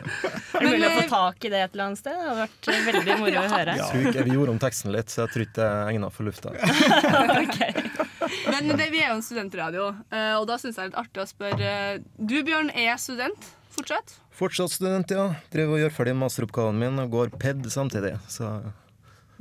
Er 0.62 0.64
det 0.64 0.70
mulig 0.70 0.88
å 0.88 0.92
få 0.96 1.04
tak 1.10 1.46
i 1.46 1.50
det 1.52 1.60
et 1.66 1.74
eller 1.74 1.86
annet 1.90 2.00
sted? 2.00 2.16
Det 2.16 2.28
hadde 2.28 2.42
vært 2.42 2.70
eh, 2.72 2.82
veldig 2.88 3.16
moro 3.22 3.42
å 3.42 3.52
høre. 3.52 3.76
Jeg 3.78 4.26
vi 4.28 4.36
gjorde 4.36 4.54
om 4.54 4.60
teksten 4.62 4.94
litt, 4.94 5.12
så 5.12 5.24
jeg 5.24 5.34
tror 5.34 5.46
ikke 5.46 5.58
det 5.58 6.00
er 6.06 6.14
for 6.16 6.28
lufta. 6.28 6.54
Men 8.52 8.72
det, 8.78 8.90
vi 8.94 9.02
er 9.02 9.12
jo 9.12 9.18
en 9.18 9.26
studentradio, 9.26 9.88
eh, 10.14 10.34
og 10.38 10.46
da 10.50 10.58
syns 10.62 10.78
jeg 10.78 10.82
det 10.82 10.86
er 10.86 10.92
litt 10.92 11.00
artig 11.02 11.24
å 11.24 11.28
spørre 11.30 11.72
eh, 11.72 12.04
Du, 12.18 12.38
Bjørn, 12.48 12.72
er 12.78 13.00
student 13.02 13.50
fortsatt? 13.76 14.16
Fortsatt 14.36 14.76
student, 14.76 15.12
ja. 15.12 15.30
Driver 15.54 15.78
og 15.78 15.84
gjør 15.86 15.96
ferdig 15.96 16.18
masteroppgaven 16.20 16.80
min 16.80 17.02
og 17.04 17.16
går 17.16 17.34
PED 17.42 17.68
samtidig. 17.74 18.16
Så 18.32 18.52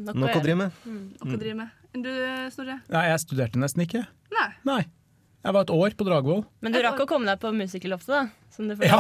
Nok 0.01 0.17
nok 0.17 0.39
å 0.39 0.41
drive 0.45 0.63
med. 0.65 0.81
Noe 0.87 1.37
å 1.37 1.41
drive 1.41 1.59
med. 1.59 1.77
Enn 1.91 2.07
du, 2.07 2.11
Snorre? 2.55 2.79
Nei, 2.93 3.05
jeg 3.11 3.23
studerte 3.27 3.61
nesten 3.61 3.85
ikke. 3.85 4.07
Nei. 4.35 4.49
Nei. 4.69 4.83
Jeg 5.41 5.57
var 5.57 5.65
et 5.65 5.73
år 5.73 5.95
på 5.97 6.05
Dragvoll. 6.05 6.43
Men 6.61 6.75
du 6.75 6.79
rakk 6.85 7.01
å 7.01 7.09
komme 7.09 7.25
deg 7.31 7.41
på 7.41 7.51
Musikerloftet, 7.57 8.13
da? 8.13 8.53
Som 8.53 8.69
du 8.69 8.75
Ja, 8.85 8.99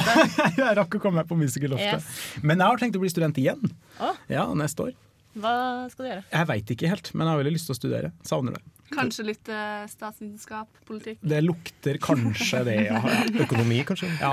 jeg 0.56 0.72
rakk 0.78 0.96
å 0.96 1.00
komme 1.02 1.20
meg 1.20 1.28
på 1.28 1.36
Musikerloftet. 1.36 2.00
Yes. 2.00 2.40
Men 2.40 2.62
jeg 2.62 2.72
har 2.72 2.80
tenkt 2.80 2.96
å 2.96 3.02
bli 3.02 3.10
student 3.12 3.40
igjen. 3.42 3.60
Oh. 4.00 4.16
Ja, 4.32 4.46
neste 4.56 4.88
år. 4.88 4.94
Hva 5.40 5.52
skal 5.92 6.06
du 6.06 6.08
gjøre? 6.08 6.22
Jeg 6.32 6.48
veit 6.48 6.72
ikke 6.74 6.88
helt, 6.90 7.10
men 7.14 7.26
jeg 7.26 7.30
har 7.30 7.40
veldig 7.42 7.52
lyst 7.54 7.68
til 7.68 7.74
å 7.74 7.78
studere. 7.78 8.10
Savner 8.26 8.56
det. 8.56 8.62
Kanskje 8.90 9.26
litt 9.28 9.50
eh, 9.52 9.84
statsvitenskap, 9.86 10.80
politikk? 10.88 11.20
Det 11.22 11.38
lukter 11.44 12.00
kanskje 12.02 12.64
det, 12.66 12.76
ja. 12.88 12.98
Økonomi, 13.44 13.84
kanskje? 13.86 14.08
ja. 14.18 14.32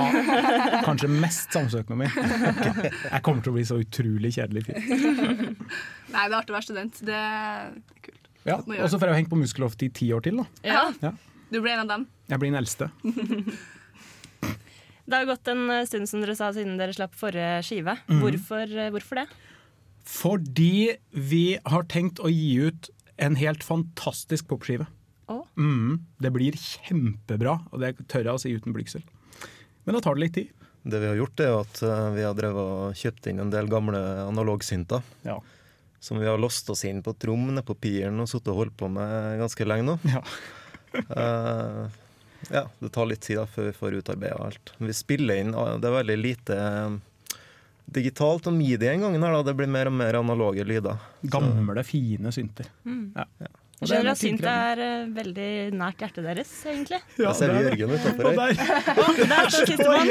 Kanskje 0.88 1.12
mest 1.12 1.54
samfunnsøkonomi. 1.54 2.08
Jeg 3.14 3.22
kommer 3.28 3.46
til 3.46 3.54
å 3.54 3.58
bli 3.60 3.68
så 3.68 3.78
utrolig 3.84 4.32
kjedelig 4.40 4.66
fyr. 4.72 4.80
Nei, 4.80 6.24
det 6.24 6.32
er 6.32 6.40
artig 6.40 6.56
å 6.56 6.58
være 6.58 6.70
student. 6.72 7.04
Det 7.06 7.20
er 7.20 7.78
kult. 8.08 8.24
Ja. 8.48 8.62
Og 8.64 8.88
så 8.90 8.96
får 8.96 9.12
jeg 9.12 9.20
hengt 9.20 9.30
på 9.34 9.38
muskelhoft 9.38 9.82
i 9.84 9.90
ti 9.92 10.08
år 10.16 10.24
til, 10.24 10.40
da. 10.40 10.46
Ja. 10.66 10.84
Ja. 11.04 11.12
Du 11.50 11.60
blir 11.62 11.74
en 11.74 11.86
av 11.86 11.92
dem. 11.94 12.06
Jeg 12.27 12.42
blir 12.42 12.51
den 12.51 12.60
eldste. 12.60 12.92
Det 15.08 15.16
har 15.16 15.27
gått 15.30 15.48
en 15.48 15.70
eh, 15.72 15.86
stund 15.88 16.10
som 16.10 16.20
dere 16.20 16.36
sa 16.36 16.50
siden 16.51 16.75
dere 16.75 16.92
slapp 16.96 17.13
forrige 17.16 17.62
skive. 17.63 17.94
Mm. 18.12 18.18
Hvorfor, 18.25 18.63
eh, 18.68 18.89
hvorfor 18.92 19.22
det? 19.22 19.27
Fordi 20.08 20.98
vi 21.16 21.46
har 21.63 21.88
tenkt 21.88 22.20
å 22.20 22.32
gi 22.32 22.58
ut 22.68 22.89
en 23.24 23.38
helt 23.39 23.63
fantastisk 23.63 24.50
popskive. 24.51 24.88
Oh. 25.32 25.46
Mm, 25.56 26.04
det 26.24 26.32
blir 26.36 26.60
kjempebra, 26.60 27.58
og 27.72 27.82
det 27.84 27.96
tør 28.12 28.27
jeg 28.27 28.36
å 28.36 28.44
si 28.44 28.54
uten 28.56 28.75
blygsel. 28.75 29.04
Men 29.88 29.96
da 29.96 30.04
tar 30.04 30.20
det 30.20 30.25
litt 30.25 30.36
tid. 30.36 30.51
Det 30.88 31.00
vi 31.00 31.10
har 31.10 31.18
gjort, 31.20 31.39
er 31.44 31.56
at 31.56 31.82
eh, 31.88 32.06
vi 32.20 32.27
har 32.27 32.36
drevet 32.36 32.75
og 32.75 33.00
kjøpt 33.00 33.32
inn 33.32 33.42
en 33.44 33.51
del 33.51 33.72
gamle 33.72 34.04
analogsynter. 34.27 35.08
Ja. 35.27 35.39
Som 36.04 36.20
vi 36.20 36.27
har 36.27 36.39
låst 36.39 36.68
oss 36.72 36.84
inn 36.88 37.00
på 37.04 37.16
et 37.16 37.25
rom 37.27 37.48
nede 37.48 37.63
på 37.68 37.80
Piren 37.80 38.20
og 38.24 38.27
sittet 38.27 38.51
og 38.51 38.66
holdt 38.66 38.80
på 38.80 38.92
med 38.92 39.39
ganske 39.39 39.72
lenge 39.72 39.88
nå. 39.88 40.00
Ja. 40.12 40.24
Eh, 40.94 41.88
Ja, 42.53 42.62
det 42.79 42.89
tar 42.94 43.06
litt 43.10 43.22
tid 43.25 43.38
da 43.41 43.46
før 43.50 43.65
vi 43.65 43.72
får 43.75 43.96
utarbeida 43.98 44.38
alt. 44.46 44.70
Vi 44.77 44.94
spiller 44.94 45.36
inn 45.41 45.51
Det 45.82 45.88
er 45.89 45.96
veldig 45.98 46.17
lite 46.22 46.53
eh, 46.56 46.89
digitalt 47.98 48.46
og 48.48 48.53
midi 48.53 48.77
den 48.86 49.01
gangen. 49.01 49.24
her 49.24 49.32
da. 49.34 49.41
Det 49.50 49.56
blir 49.58 49.67
mer 49.67 49.86
og 49.89 49.94
mer 49.98 50.13
analoge 50.22 50.63
lyder. 50.67 50.98
Gamle, 51.34 51.84
fine 51.84 52.32
synter. 52.32 52.65
Mm. 52.86 53.12
Ja. 53.17 53.25
ja. 53.41 53.48
er 53.82 53.86
Skjønner 53.89 54.12
at 54.13 54.17
synt 54.22 54.44
er 54.53 54.77
eh, 54.86 55.06
veldig 55.17 55.50
nært 55.77 55.98
hjertet 56.06 56.24
deres, 56.29 56.51
egentlig. 56.65 57.00
Ja, 57.17 57.25
Der 57.27 57.34
ser 57.41 57.48
vi 57.53 57.58
det. 57.65 57.74
Jørgen 57.82 57.96
utenfor 57.98 58.25
Og 58.25 58.32
her. 58.38 58.39
der, 58.48 58.53
Der 59.34 59.44
står 59.53 59.65
sistemann. 59.65 60.08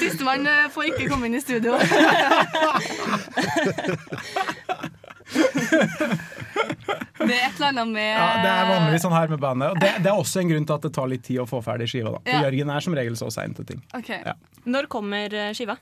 Sistemann 0.00 0.44
får 0.74 0.82
ikke 0.90 1.04
komme 1.12 1.24
inn 1.30 1.36
i 1.38 1.40
studio. 1.44 1.72
Det 7.20 7.34
er 7.36 7.44
et 7.50 7.58
eller 7.58 7.68
annet 7.68 7.90
med 7.92 8.08
Ja, 8.08 8.28
det 8.40 8.50
er 8.50 8.68
vanligvis 8.70 9.02
sånn 9.04 9.12
her 9.14 9.28
med 9.28 9.42
bandet. 9.42 9.74
Og 9.74 9.82
det, 9.82 9.90
det 10.00 10.08
er 10.10 10.16
også 10.16 10.40
en 10.40 10.50
grunn 10.54 10.66
til 10.66 10.78
at 10.78 10.86
det 10.86 10.92
tar 10.96 11.10
litt 11.12 11.22
tid 11.26 11.42
å 11.42 11.46
få 11.48 11.60
ferdig 11.64 11.90
skiva. 11.92 12.14
da. 12.16 12.22
For 12.24 12.32
Ja. 12.32 12.42
Jørgen 12.48 12.72
er 12.72 12.86
som 12.86 12.96
regel 12.96 13.18
så 13.20 13.28
sein 13.34 13.54
til 13.54 13.68
ting. 13.68 13.82
Okay. 13.96 14.22
Ja. 14.24 14.34
Når 14.64 14.88
kommer 14.92 15.36
eh, 15.36 15.52
skiva? 15.56 15.76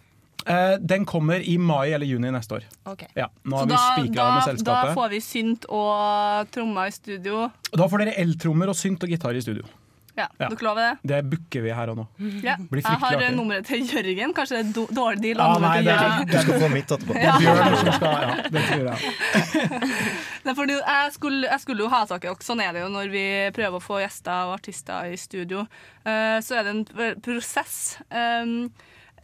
Eh, 0.48 0.75
den 0.80 1.04
kommer 1.08 1.40
i 1.40 1.58
mai 1.58 1.90
eller 1.92 2.06
juni 2.06 2.30
neste 2.34 2.58
år. 2.58 2.66
Okay. 2.88 3.08
Ja, 3.18 3.28
nå 3.44 3.58
Så 3.58 3.60
har 3.60 3.68
vi 3.68 3.75
da, 3.75 3.82
spikra 3.94 4.25
da, 4.25 4.52
med 4.54 4.64
da 4.64 4.78
får 4.96 5.10
vi 5.14 5.20
synt 5.25 5.66
og 5.68 6.50
trommer 6.54 6.88
i 6.90 6.94
studio. 6.94 7.48
Da 7.72 7.88
får 7.90 8.04
dere 8.04 8.16
eltrommer 8.22 8.72
og 8.72 8.78
synt 8.78 9.04
og 9.04 9.12
gitar 9.12 9.37
i 9.37 9.42
studio. 9.44 9.66
Ja, 10.18 10.26
Ja. 10.38 10.48
Dere 10.50 10.66
lover 10.66 10.82
det? 10.82 11.08
Det 11.12 11.20
booker 11.30 11.62
vi 11.64 11.72
her 11.78 11.92
og 11.92 11.96
nå. 12.00 12.06
Ja. 12.42 12.56
Blir 12.58 12.82
Jeg 12.82 12.98
har 13.04 13.14
artig. 13.16 13.30
nummeret 13.37 13.66
til 13.70 13.84
Jørgen. 13.87 14.34
Kanskje 14.34 14.58
det 14.58 14.64
er 14.82 14.94
dårlig 14.98 15.22
deal? 15.22 15.40
Ah, 15.44 15.58
nei, 15.62 15.76
det 15.87 15.94
er, 15.94 16.25
Du 16.26 16.37
skal 16.42 16.60
få 16.64 16.68
mitt 16.72 16.90
etterpå. 16.96 17.14
er 17.14 17.38
Bjørn 17.38 17.78
skal 17.94 18.16
Ja, 18.18 18.34
det 18.50 18.64
tror 18.68 18.84
jeg. 18.90 20.54
Fordi 20.58 20.75
jeg, 20.78 21.12
skulle, 21.14 21.46
jeg 21.48 21.60
skulle 21.62 21.84
jo 21.84 21.88
ha 21.92 22.02
tak 22.08 22.25
i 22.25 22.28
dere. 22.30 22.44
Sånn 22.44 22.62
er 22.64 22.72
det 22.75 22.82
jo 22.82 22.90
når 22.92 23.10
vi 23.12 23.25
prøver 23.56 23.78
å 23.78 23.84
få 23.84 24.00
gjester 24.02 24.48
og 24.48 24.56
artister 24.58 25.12
i 25.12 25.16
studio. 25.20 25.64
Uh, 26.06 26.38
så 26.44 26.58
er 26.58 26.66
det 26.68 26.75
en 26.75 26.84
prosess 27.22 27.98
um, 28.10 28.70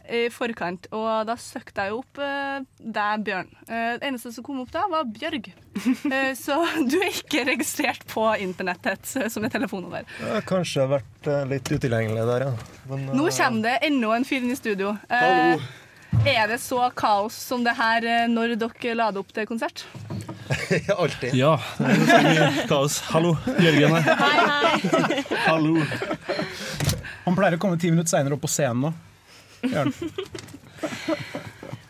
i 0.09 0.25
forkant, 0.33 0.87
og 0.95 1.25
da 1.29 1.35
søkte 1.39 1.85
jeg 1.85 1.93
jo 1.93 2.01
opp 2.01 2.19
uh, 2.21 2.65
deg, 2.79 3.23
Bjørn. 3.25 3.51
Uh, 3.67 3.95
det 3.99 4.09
eneste 4.09 4.31
som 4.35 4.45
kom 4.45 4.61
opp 4.63 4.73
da, 4.73 4.85
var 4.91 5.07
Bjørg. 5.09 5.49
Uh, 5.77 6.33
så 6.45 6.59
du 6.91 6.97
er 6.99 7.09
ikke 7.11 7.45
registrert 7.49 8.05
på 8.11 8.27
internettet 8.43 9.07
som 9.31 9.45
et 9.45 9.55
telefonnummer. 9.55 10.05
der 10.21 10.45
kanskje 10.47 10.81
jeg 10.81 10.87
har 10.87 10.93
vært 10.99 11.31
litt 11.51 11.71
utilgjengelig 11.71 12.27
der, 12.31 12.47
ja. 12.49 12.69
Men, 12.91 13.09
Nå 13.17 13.31
kommer 13.33 13.65
det 13.69 13.79
enda 13.87 14.13
en 14.17 14.27
fyr 14.27 14.43
inn 14.43 14.53
i 14.53 14.59
studio. 14.59 14.93
Hallo. 15.09 15.57
er 16.25 16.45
det 16.51 16.59
så 16.63 16.85
kaos 16.95 17.35
som 17.49 17.65
det 17.65 17.73
her 17.75 18.27
når 18.31 18.55
dere 18.61 18.93
lader 18.97 19.23
opp 19.23 19.33
til 19.35 19.49
konsert? 19.49 19.87
Alltid. 21.01 21.33
Ja, 21.33 21.55
det 21.79 21.95
er 21.95 22.05
så 22.05 22.21
mye 22.21 22.67
kaos. 22.69 22.99
Hallo, 23.09 23.33
Jørgen 23.61 23.97
her. 23.97 24.21
Hei, 24.21 24.45
hei. 24.45 25.23
Hallo. 25.47 25.81
Han 27.25 27.37
pleier 27.37 27.57
å 27.57 27.61
komme 27.61 27.81
ti 27.81 27.89
minutter 27.89 28.13
seinere 28.13 28.37
opp 28.37 28.45
på 28.45 28.51
scenen 28.53 28.85
nå. 28.85 28.93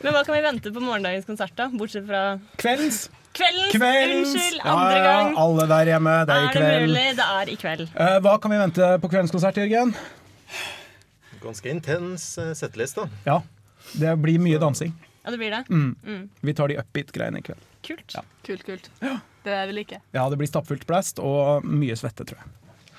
Men 0.05 0.13
hva 0.13 0.21
kan 0.25 0.35
vi 0.35 0.41
vente 0.45 0.71
på 0.75 0.81
morgendagens 0.83 1.25
konsert, 1.25 1.55
da? 1.57 1.65
Bortsett 1.73 2.05
fra 2.07 2.23
Kveldens! 2.61 3.05
kveldens! 3.35 3.71
Kveldens! 3.73 4.33
Unnskyld, 4.35 4.59
Ja, 4.63 4.71
andre 4.75 4.97
ja, 4.99 5.05
gang. 5.09 5.33
alle 5.41 5.65
der 5.71 5.89
hjemme, 5.91 6.13
det 6.29 6.35
er 6.35 6.37
i 6.37 6.45
Er 6.45 6.51
det 6.53 6.59
kveld. 6.61 6.85
mulig? 6.89 7.05
Det 7.17 7.25
er 7.39 7.49
i 7.51 7.55
kveld. 7.59 7.83
Uh, 7.97 8.17
hva 8.23 8.35
kan 8.43 8.53
vi 8.53 8.59
vente 8.61 8.91
på 9.03 9.09
kveldens 9.11 9.33
konsert, 9.33 9.57
Jørgen? 9.59 9.91
Ganske 11.43 11.69
intens 11.73 12.27
uh, 12.39 12.53
settlist, 12.57 12.95
da. 13.01 13.07
Ja, 13.27 13.39
det 13.99 14.13
blir 14.23 14.39
mye 14.41 14.61
dansing. 14.61 14.93
Ja, 15.25 15.33
det 15.33 15.41
blir 15.41 15.51
det. 15.55 15.63
Mm. 15.73 15.95
Mm. 16.05 16.23
Vi 16.45 16.53
tar 16.55 16.71
de 16.71 16.77
upbeat-greiene 16.79 17.41
i 17.41 17.45
kveld. 17.49 17.65
Kult. 17.85 18.15
Ja. 18.15 18.21
Kult, 18.45 18.63
kult. 18.65 18.87
Det 19.45 19.53
er 19.53 19.67
vi 19.69 19.73
liker. 19.81 19.99
Ja, 20.15 20.29
det 20.29 20.37
blir 20.39 20.49
stappfullt 20.49 20.85
blast 20.89 21.19
og 21.21 21.65
mye 21.65 21.97
svette, 21.97 22.23
tror 22.29 22.39
jeg. 22.39 22.53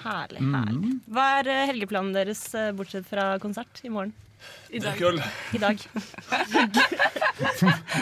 Herlig. 0.04 0.42
Mm. 0.42 0.52
herlig. 0.58 0.92
Hva 1.16 1.25
er 1.40 1.49
eh, 1.54 1.64
helgeplanen 1.73 2.12
deres 2.14 2.42
eh, 2.54 2.68
bortsett 2.76 3.06
fra 3.08 3.32
konsert 3.42 3.80
i 3.87 3.90
morgen? 3.90 4.12
I 4.71 4.81
dag. 4.83 4.97
Drikk 4.99 5.02
øl. 5.07 5.19
I 5.55 5.59
dag? 5.62 5.78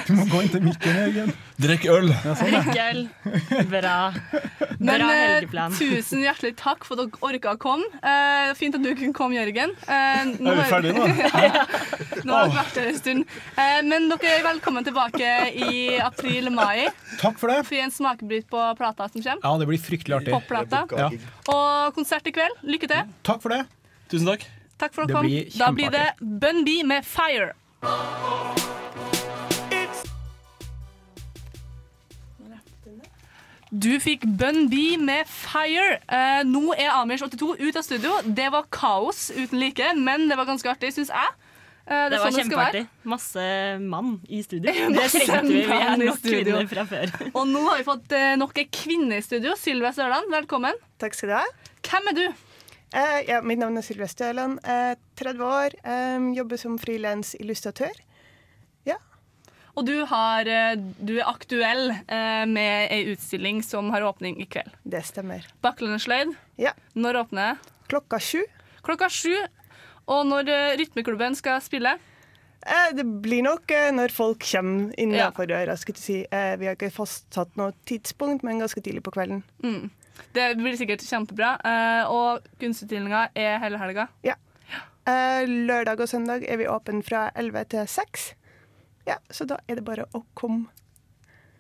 Du 0.07 0.13
må 0.17 0.25
gå 0.31 0.41
inn 0.45 0.51
til 0.53 0.63
mikken, 0.65 0.97
Jørgen. 0.99 1.33
Drikk 1.61 1.85
øl. 1.93 2.09
Ja, 2.11 2.33
sånn, 2.39 2.55
Drikk 2.55 2.79
øl. 2.85 3.01
Bra. 3.71 3.97
Bra 4.15 4.71
Men, 4.81 5.05
helgeplan. 5.05 5.77
tusen 5.79 6.25
hjertelig 6.25 6.55
takk 6.61 6.87
for 6.89 6.99
at 6.99 7.13
dere 7.13 7.29
orka 7.29 7.53
å 7.55 7.61
komme. 7.61 7.87
Eh, 8.01 8.55
fint 8.59 8.75
at 8.79 8.83
du 8.85 8.91
kunne 8.97 9.15
komme, 9.17 9.37
Jørgen. 9.39 9.75
Eh, 9.85 10.33
nå 10.41 10.55
Er 10.55 10.61
vi 10.63 10.67
ferdige 10.73 10.97
nå? 10.97 11.07
ja, 11.45 11.65
nå 12.25 12.35
har 12.35 12.49
dere 12.49 12.57
vært 12.59 12.81
her 12.81 12.91
en 12.91 12.99
stund. 12.99 13.37
Eh, 13.61 13.79
men 13.87 14.09
dere 14.13 14.35
er 14.39 14.45
velkommen 14.49 14.89
tilbake 14.89 15.31
i 15.55 15.71
april-mai 16.05 16.89
Takk 17.21 17.39
for 17.41 17.53
det. 17.53 17.61
for 17.69 17.85
en 17.85 17.95
smakebryt 17.95 18.49
på 18.51 18.65
plata 18.81 19.09
som 19.13 19.21
kommer. 19.21 19.45
Ja, 19.45 19.55
det 19.61 19.71
blir 19.71 19.81
fryktelig 19.85 20.19
artig. 20.23 20.35
Popplata. 20.35 20.85
Ja. 20.99 21.13
Og 21.55 21.95
konsert 22.01 22.27
i 22.27 22.35
kveld. 22.35 22.61
Lykke 22.67 22.91
til. 22.91 23.15
Takk 23.27 23.43
for 23.45 23.55
det. 23.55 23.65
Tusen 24.11 24.29
takk. 24.33 24.49
Takk 24.85 24.93
for 24.93 25.07
at 25.07 25.09
Det 25.09 25.15
dere 25.15 25.23
kom. 25.23 25.31
blir 25.31 25.59
Da 25.59 25.71
blir 25.73 25.91
det 25.95 26.07
Bun 26.45 26.65
B 26.69 26.83
med 26.85 27.05
Fire. 27.09 27.53
Du 33.75 33.91
fikk 33.99 34.23
Bun 34.39 34.69
B 34.71 34.95
med 35.03 35.27
Fire. 35.27 35.97
Eh, 36.07 36.43
nå 36.47 36.75
er 36.77 36.93
Amish82 36.95 37.57
ut 37.59 37.79
av 37.81 37.83
studio. 37.83 38.13
Det 38.23 38.47
var 38.55 38.69
kaos 38.73 39.31
uten 39.35 39.59
like, 39.59 39.89
men 39.99 40.29
det 40.31 40.37
var 40.39 40.47
ganske 40.47 40.71
artig, 40.71 40.93
syns 40.95 41.11
jeg. 41.11 41.33
Eh, 41.89 42.05
Det 42.13 42.15
er 42.17 42.23
var 42.23 42.31
sånn 42.31 42.37
det 42.37 42.45
kjempeartig. 42.45 42.85
Masse 43.11 43.47
mann 43.83 44.13
i 44.31 44.43
studio. 44.47 44.71
Det 44.95 45.09
trengte 45.11 45.43
vi. 45.49 45.65
Vi 45.67 45.81
er 45.81 45.99
nok 46.05 46.23
kvinner 46.23 46.71
fra 46.71 46.87
før. 46.93 47.15
Og 47.41 47.49
nå 47.51 47.65
har 47.67 47.81
vi 47.83 47.89
fått 47.89 48.15
eh, 48.15 48.37
nok 48.41 48.63
en 48.63 48.71
kvinne 48.79 49.19
i 49.19 49.25
studio. 49.27 49.57
Sylvia 49.59 49.91
Sørland, 49.97 50.31
velkommen. 50.33 50.79
Takk 51.03 51.19
skal 51.19 51.33
du 51.33 51.39
ha. 51.41 51.45
Hvem 51.85 52.13
er 52.13 52.21
du? 52.21 52.27
Eh, 52.93 53.21
ja, 53.29 53.41
mitt 53.43 53.59
navn 53.59 53.79
er 53.79 53.83
Sylvia 53.83 54.07
Støland. 54.07 54.59
Eh, 54.65 54.95
30 55.17 55.41
år. 55.45 55.71
eh, 55.85 56.33
jobber 56.37 56.57
som 56.57 56.79
frilans 56.79 57.35
illustratør. 57.41 57.95
Og 59.75 59.83
du, 59.89 60.05
har, 60.07 60.47
eh, 60.47 60.77
du 61.03 61.17
er 61.19 61.27
aktuell 61.27 61.89
eh, 61.91 62.45
med 62.47 62.93
ei 62.95 63.09
utstilling 63.11 63.59
som 63.67 63.89
har 63.91 64.05
åpning 64.07 64.37
i 64.39 64.47
kveld. 64.47 64.71
Det 64.87 65.01
stemmer. 65.03 65.47
Bakkelen 65.67 65.99
Sløyd. 65.99 66.31
Ja. 66.63 66.71
Når 66.95 67.19
åpner 67.25 67.49
det? 67.57 67.73
Klokka 67.91 68.21
sju. 68.23 68.45
Klokka 68.87 69.09
sju. 69.11 69.35
Og 70.07 70.29
når 70.31 70.47
eh, 70.53 70.77
Rytmeklubben 70.79 71.35
skal 71.35 71.59
spille? 71.65 71.97
Det 72.95 73.03
blir 73.21 73.43
nok 73.45 73.69
når 73.93 74.13
folk 74.15 74.47
kommer 74.47 74.95
innafor 74.97 75.51
døra. 75.51 75.75
skulle 75.77 75.99
jeg 75.99 76.05
si. 76.07 76.21
Vi 76.33 76.65
har 76.71 76.79
ikke 76.79 76.89
fastsatt 76.95 77.59
noe 77.61 77.75
tidspunkt, 77.85 78.41
men 78.47 78.63
ganske 78.63 78.81
tidlig 78.81 79.03
på 79.05 79.13
kvelden. 79.13 79.43
Mm. 79.61 79.91
Det 80.35 80.49
blir 80.59 80.77
sikkert 80.79 81.05
kjempebra. 81.07 81.55
Eh, 81.65 82.11
og 82.11 82.47
kunstutstillinga 82.61 83.29
er 83.35 83.59
hele 83.63 83.81
helga. 83.83 84.09
Ja. 84.27 84.37
Eh, 85.07 85.45
lørdag 85.49 86.01
og 86.01 86.09
søndag 86.09 86.47
er 86.49 86.57
vi 86.61 86.69
åpne 86.71 87.05
fra 87.05 87.27
11 87.37 87.65
til 87.75 87.87
6. 87.91 88.31
Ja, 89.07 89.19
så 89.31 89.45
da 89.49 89.59
er 89.69 89.77
det 89.81 89.85
bare 89.85 90.07
å 90.17 90.23
komme. 90.39 90.71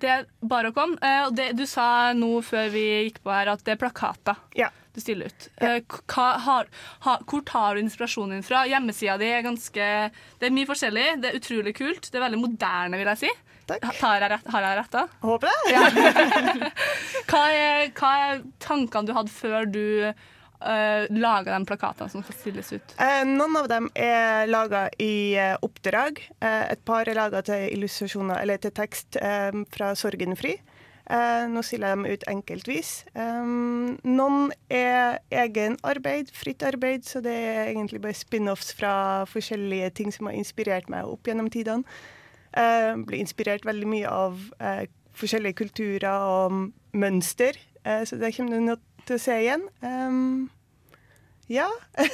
Det 0.00 0.08
er 0.10 0.24
bare 0.42 0.70
å 0.72 0.74
komme. 0.76 0.96
Eh, 1.04 1.28
det, 1.36 1.50
du 1.56 1.66
sa 1.68 2.12
nå 2.16 2.38
før 2.44 2.70
vi 2.72 2.86
gikk 3.06 3.20
på 3.24 3.32
her, 3.32 3.52
at 3.52 3.62
det 3.64 3.76
er 3.76 3.80
plakater 3.82 4.40
Ja. 4.58 4.70
du 4.94 5.00
stiller 5.00 5.26
ut. 5.32 5.48
Eh, 5.60 5.80
hva, 6.08 6.26
har, 6.44 6.68
ha, 7.06 7.18
hvor 7.28 7.44
tar 7.46 7.74
du 7.76 7.82
inspirasjonen 7.84 8.38
din 8.38 8.46
fra? 8.46 8.64
Hjemmesida 8.70 9.18
di 9.20 9.28
er 9.28 9.44
ganske 9.46 9.88
Det 10.40 10.48
er 10.48 10.54
mye 10.56 10.68
forskjellig. 10.68 11.06
Det 11.22 11.30
er 11.30 11.38
utrolig 11.40 11.74
kult. 11.76 12.10
Det 12.10 12.18
er 12.20 12.26
veldig 12.26 12.40
moderne, 12.42 12.96
vil 13.00 13.12
jeg 13.12 13.22
si. 13.26 13.32
Takk. 13.68 13.84
Har 14.02 14.20
jeg 14.20 14.30
rett, 14.34 14.48
har 14.52 14.64
jeg 14.66 14.78
rett 14.80 14.94
da? 14.94 15.02
Håper 15.24 15.48
det. 15.48 16.70
Hva 17.30 17.42
er, 17.48 17.90
hva 17.96 18.10
er 18.28 18.42
tankene 18.60 19.08
du 19.08 19.14
hadde 19.16 19.32
før 19.32 19.64
du 19.68 19.84
uh, 20.04 21.06
laga 21.14 21.54
de 21.56 21.68
plakatene 21.68 22.12
som 22.12 22.24
skal 22.26 22.36
stilles 22.36 22.72
ut? 22.74 22.94
Eh, 23.00 23.22
noen 23.28 23.56
av 23.62 23.70
dem 23.72 23.88
er 23.96 24.44
laga 24.50 24.86
i 25.00 25.34
uh, 25.40 25.56
oppdrag. 25.64 26.20
Eh, 26.40 26.62
et 26.74 26.84
par 26.84 27.08
er 27.08 27.16
laga 27.18 27.40
til 27.46 27.66
illustrasjoner, 27.72 28.42
eller 28.44 28.60
til 28.60 28.74
tekst 28.76 29.18
eh, 29.20 29.56
fra 29.74 29.94
Sorgenfri. 29.98 30.58
Eh, 31.04 31.44
nå 31.52 31.60
stiller 31.60 31.92
jeg 31.92 31.98
dem 31.98 32.06
ut 32.08 32.26
enkeltvis. 32.32 32.90
Eh, 33.12 33.48
noen 34.08 34.52
er 34.72 35.18
egen 35.44 35.76
arbeid, 35.84 36.32
fritt 36.32 36.64
arbeid, 36.64 37.04
så 37.08 37.20
det 37.24 37.34
er 37.34 37.72
egentlig 37.72 38.00
bare 38.04 38.16
spin-offs 38.16 38.72
fra 38.76 38.94
forskjellige 39.28 39.90
ting 40.00 40.12
som 40.14 40.30
har 40.30 40.38
inspirert 40.38 40.88
meg 40.92 41.08
opp 41.08 41.28
gjennom 41.28 41.50
tidene. 41.52 41.84
Eh, 42.54 42.90
blir 43.06 43.22
inspirert 43.22 43.66
veldig 43.66 43.88
mye 43.90 44.10
av 44.10 44.42
eh, 44.62 44.84
forskjellige 45.18 45.58
kulturer 45.64 46.26
og 46.26 46.68
mønster, 46.94 47.58
eh, 47.82 48.04
så 48.06 48.18
det 48.20 48.34
kommer 48.36 48.58
du 48.58 48.68
nok 48.72 48.84
til 49.08 49.18
å 49.18 49.22
se 49.22 49.38
igjen. 49.42 49.64
Um, 49.82 50.50
ja. 51.50 51.66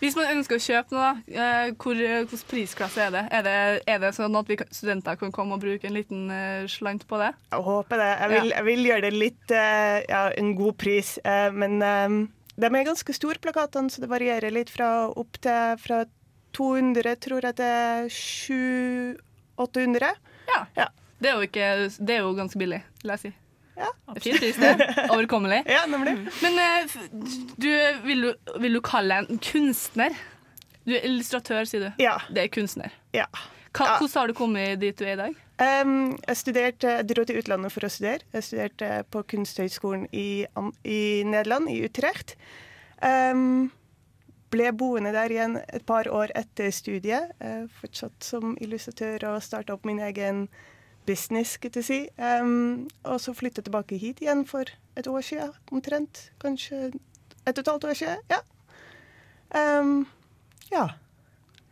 Hvis 0.00 0.16
man 0.18 0.32
ønsker 0.32 0.58
å 0.58 0.62
kjøpe 0.62 0.96
noe, 0.96 1.10
uh, 1.36 1.68
hvor, 1.78 1.98
hvilken 1.98 2.42
prisklasse 2.50 3.04
er 3.04 3.12
det? 3.14 3.22
Er, 3.30 3.44
det? 3.46 3.58
er 3.90 4.00
det 4.02 4.12
sånn 4.16 4.34
at 4.38 4.50
vi 4.50 4.58
studenter 4.64 5.18
kan 5.20 5.34
komme 5.34 5.58
og 5.58 5.62
bruke 5.62 5.86
en 5.88 5.94
liten 5.94 6.24
eh, 6.34 6.64
slant 6.70 7.06
på 7.10 7.20
det? 7.20 7.30
Jeg 7.52 7.66
håper 7.68 8.02
det. 8.02 8.10
Jeg 8.22 8.32
vil, 8.32 8.50
jeg 8.54 8.68
vil 8.70 8.88
gjøre 8.88 9.04
det 9.06 9.12
litt 9.14 9.54
eh, 9.54 10.00
ja, 10.08 10.24
en 10.34 10.54
god 10.58 10.78
pris. 10.80 11.16
eh, 11.22 11.50
men 11.54 11.78
eh, 11.84 12.18
de 12.54 12.70
er 12.70 12.86
ganske 12.86 13.16
store, 13.16 13.40
plakatene, 13.42 13.90
så 13.90 14.02
det 14.02 14.10
varierer 14.10 14.54
litt 14.54 14.72
fra 14.74 14.90
opp 15.10 15.38
til 15.42 15.78
fra 15.82 16.04
200, 16.54 17.16
tror 17.22 17.46
jeg, 17.48 17.56
til 17.58 18.10
700-800. 19.58 20.12
Ja. 20.50 20.88
Det, 21.18 21.30
er 21.30 21.34
jo 21.34 21.46
ikke, 21.46 21.70
det 21.98 22.16
er 22.16 22.22
jo 22.24 22.34
ganske 22.36 22.60
billig, 22.60 22.82
vil 23.02 23.14
jeg 23.14 23.22
si. 23.22 23.32
Ja. 23.74 23.88
Det 24.14 24.20
er 24.20 24.24
Fint 24.26 24.42
pris, 24.42 24.60
det. 24.60 25.08
Overkommelig. 25.10 25.62
Ja, 25.76 25.82
nemlig. 25.90 26.14
Men 26.44 26.58
eh, 26.62 26.94
du, 27.58 27.70
vil, 28.06 28.28
du, 28.28 28.52
vil 28.62 28.78
du 28.78 28.82
kalle 28.84 29.16
deg 29.24 29.32
en 29.34 29.40
kunstner? 29.42 30.14
Du 30.84 30.92
er 30.94 31.06
illustratør, 31.08 31.64
sier 31.66 31.88
du. 31.88 32.02
Ja. 32.02 32.18
Det 32.30 32.44
er 32.44 32.52
kunstner. 32.54 32.94
Ja. 33.16 33.26
Hva, 33.74 33.88
Ja. 33.88 33.96
Hvordan 33.98 34.20
har 34.20 34.30
du 34.30 34.36
kommet 34.38 34.78
dit 34.82 34.98
du 34.98 35.02
er 35.06 35.16
i 35.16 35.22
dag? 35.24 35.40
Um, 35.54 36.14
jeg 36.28 36.36
studerte, 36.38 36.92
jeg 36.98 37.06
dro 37.10 37.24
til 37.26 37.38
utlandet 37.40 37.72
for 37.74 37.86
å 37.86 37.90
studere. 37.90 38.22
Jeg 38.34 38.46
studerte 38.46 38.90
på 39.10 39.22
Kunsthøgskolen 39.30 40.08
i, 40.14 40.44
i 40.86 41.00
Nederland, 41.26 41.70
i 41.70 41.80
Utrecht. 41.86 42.36
Um, 43.02 43.72
ble 44.54 44.70
boende 44.78 45.12
der 45.14 45.32
igjen 45.34 45.58
et 45.66 45.84
par 45.86 46.08
år 46.10 46.32
etter 46.38 46.70
studiet. 46.74 47.34
Eh, 47.42 47.66
fortsatt 47.80 48.24
som 48.24 48.54
illustratør 48.62 49.28
og 49.32 49.42
starta 49.44 49.74
opp 49.76 49.84
min 49.88 50.00
egen 50.06 50.46
business, 51.06 51.58
skulle 51.58 51.82
jeg 51.82 51.84
si. 51.84 52.00
Um, 52.16 52.86
og 53.04 53.20
så 53.20 53.34
flyttet 53.36 53.62
jeg 53.62 53.68
tilbake 53.68 53.98
hit 54.00 54.22
igjen 54.24 54.44
for 54.48 54.68
et 54.96 55.08
år 55.10 55.20
siden, 55.26 55.52
omtrent. 55.72 56.30
Kanskje 56.42 56.86
et 57.44 57.58
og 57.58 57.60
et 57.60 57.68
halvt 57.68 57.84
år 57.90 57.98
siden. 57.98 58.22
Ja. 58.30 58.40
Um, 59.54 60.06
ja. 60.72 60.88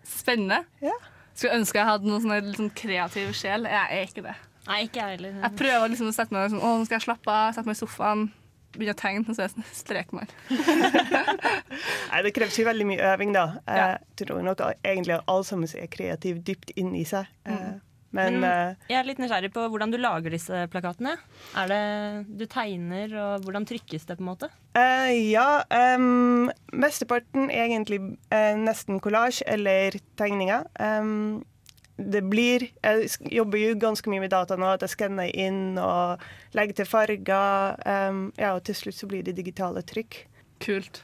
Spennende. 0.04 0.64
Ja. 0.82 0.94
Skulle 1.34 1.56
ønske 1.56 1.80
jeg 1.80 1.88
hadde 1.88 2.08
noen 2.10 2.20
sånn 2.20 2.34
litt 2.36 2.60
sånn 2.60 2.74
kreativ 2.76 3.32
sjel. 3.36 3.64
Jeg 3.70 3.96
er 3.96 4.10
ikke 4.10 4.26
det. 4.26 4.36
Nei, 4.68 4.82
ikke 4.86 5.00
jeg 5.00 5.16
heller. 5.16 5.40
Jeg 5.42 5.58
prøver 5.58 5.90
liksom 5.90 6.10
å 6.10 6.14
sette 6.14 6.34
meg 6.36 6.52
sånn, 6.52 6.62
å, 6.62 6.76
nå 6.78 6.86
skal 6.86 6.98
jeg 6.98 7.06
slappe 7.08 7.32
av, 7.34 7.54
sette 7.56 7.70
meg 7.70 7.78
i 7.78 7.80
sofaen, 7.80 8.28
begynne 8.74 8.96
å 8.96 8.98
tegne, 8.98 9.24
og 9.28 9.36
så 9.36 9.46
er 9.46 9.52
jeg 9.52 9.68
strekmann. 9.82 10.32
Nei, 12.10 12.24
det 12.26 12.34
kreves 12.36 12.58
jo 12.58 12.66
veldig 12.68 12.88
mye 12.88 13.12
øving, 13.12 13.32
da. 13.36 13.46
Jeg 13.68 14.26
tror 14.26 14.42
nok 14.46 14.66
egentlig 14.82 15.16
at 15.18 15.32
alle 15.32 15.48
sammen 15.48 15.72
er 15.78 15.90
kreative 15.92 16.44
dypt 16.46 16.74
inni 16.80 17.06
seg. 17.08 17.30
Mm. 17.48 17.80
Men, 18.12 18.40
Men 18.40 18.44
eh, 18.44 18.88
jeg 18.92 18.98
er 19.00 19.06
litt 19.08 19.20
nysgjerrig 19.22 19.48
på 19.54 19.64
hvordan 19.72 19.92
du 19.92 19.96
lager 20.00 20.34
disse 20.34 20.66
plakatene. 20.72 21.14
Er 21.56 21.70
det 21.70 21.84
du 22.28 22.44
tegner, 22.50 23.14
og 23.16 23.46
hvordan 23.46 23.64
trykkes 23.68 24.04
det, 24.08 24.18
på 24.18 24.24
en 24.24 24.28
måte? 24.28 24.50
Uh, 24.76 25.08
ja, 25.16 25.62
um, 25.96 26.50
mesteparten 26.76 27.48
er 27.48 27.70
egentlig 27.70 28.02
uh, 28.04 28.52
nesten 28.60 29.00
kollasj 29.02 29.40
eller 29.48 29.96
tegninger. 30.20 30.68
Em, 30.84 31.40
det 31.98 32.22
blir 32.24 32.64
Jeg 32.82 33.08
jobber 33.30 33.58
jo 33.58 33.74
ganske 33.78 34.08
mye 34.10 34.20
med 34.24 34.30
data 34.32 34.56
nå, 34.56 34.66
at 34.74 34.80
jeg 34.86 34.94
skanner 34.94 35.28
inn 35.34 35.78
og 35.78 36.22
legger 36.56 36.80
til 36.80 36.88
farger. 36.88 37.76
Um, 37.86 38.32
ja, 38.38 38.54
og 38.56 38.64
til 38.64 38.74
slutt 38.78 38.96
så 38.98 39.06
blir 39.10 39.22
det 39.26 39.36
digitale 39.36 39.82
trykk. 39.82 40.22
Kult. 40.64 41.02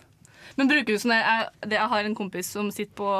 Men 0.57 0.69
bruker 0.71 0.95
du 0.95 0.99
sånn 0.99 1.13
jeg, 1.13 1.49
jeg 1.71 1.89
har 1.93 2.05
en 2.09 2.15
kompis 2.17 2.49
som 2.55 2.71
sitter 2.73 2.95
på 2.99 3.11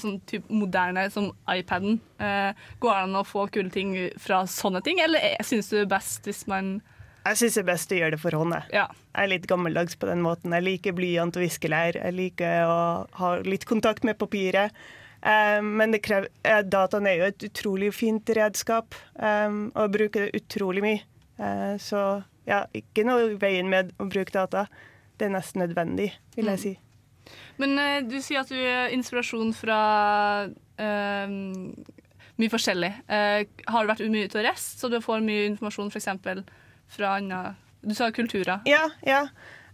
sånn 0.00 0.20
typ 0.28 0.46
moderne 0.52 1.06
som 1.10 1.30
iPaden. 1.50 1.98
Eh, 2.20 2.52
går 2.80 2.92
det 2.92 3.02
an 3.08 3.16
å 3.16 3.24
få 3.26 3.46
kule 3.50 3.72
ting 3.72 3.94
fra 4.20 4.42
sånne 4.46 4.82
ting, 4.84 5.00
eller 5.00 5.18
er- 5.18 5.42
syns 5.44 5.70
du 5.70 5.76
det 5.78 5.86
er 5.86 5.94
best 5.96 6.28
hvis 6.28 6.46
man 6.46 6.80
Jeg 7.26 7.36
syns 7.40 7.54
det 7.56 7.62
er 7.64 7.72
best 7.72 7.90
å 7.90 7.96
gjøre 7.98 8.10
det 8.14 8.20
for 8.22 8.30
hånd. 8.38 8.54
Ja. 8.70 8.86
Jeg 9.16 9.24
er 9.24 9.32
litt 9.32 9.46
gammeldags 9.50 9.96
på 9.98 10.06
den 10.06 10.20
måten. 10.22 10.52
Jeg 10.54 10.62
liker 10.62 10.92
blyant 10.94 11.34
og 11.36 11.42
viskelær. 11.42 11.96
Jeg 11.98 12.14
liker 12.14 12.68
å 12.68 12.76
ha 13.18 13.30
litt 13.42 13.64
kontakt 13.66 14.04
med 14.04 14.16
papiret. 14.20 14.70
Eh, 15.26 15.58
men 15.64 15.90
det 15.94 16.02
krever, 16.06 16.28
eh, 16.46 16.62
dataen 16.62 17.06
er 17.10 17.16
jo 17.18 17.28
et 17.32 17.46
utrolig 17.48 17.92
fint 17.96 18.32
redskap, 18.38 18.94
eh, 19.18 19.50
og 19.74 19.92
bruker 19.96 20.26
det 20.28 20.42
utrolig 20.42 20.84
mye. 20.84 21.02
Eh, 21.38 21.76
så 21.82 22.22
ja, 22.46 22.62
ikke 22.78 23.02
noe 23.08 23.32
i 23.32 23.38
veien 23.42 23.68
med 23.68 23.90
å 23.98 24.06
bruke 24.08 24.30
data. 24.32 24.68
Det 25.18 25.26
er 25.26 25.34
nesten 25.34 25.62
nødvendig, 25.64 26.12
vil 26.36 26.46
jeg 26.52 26.58
Mm. 26.58 26.62
si. 26.62 26.78
Men 27.58 27.78
eh, 27.78 28.00
du 28.06 28.20
sier 28.22 28.40
at 28.44 28.48
du 28.52 28.54
er 28.54 28.92
inspirasjon 28.94 29.52
fra 29.56 30.46
uh, 30.78 31.26
mye 32.38 32.52
forskjellig. 32.52 32.92
Eh, 33.08 33.44
har 33.66 33.82
du 33.86 33.90
vært 33.90 34.04
mye 34.12 34.28
ute 34.28 34.38
og 34.38 34.44
reist, 34.46 34.78
så 34.78 34.90
du 34.92 34.98
får 35.00 35.24
mye 35.24 35.46
informasjon 35.50 35.90
f.eks. 35.90 36.44
fra 36.88 37.16
andre 37.16 37.56
Du 37.86 37.94
sa 37.94 38.10
kulturer. 38.10 38.60
Ja, 38.66 38.88
ja. 39.06 39.24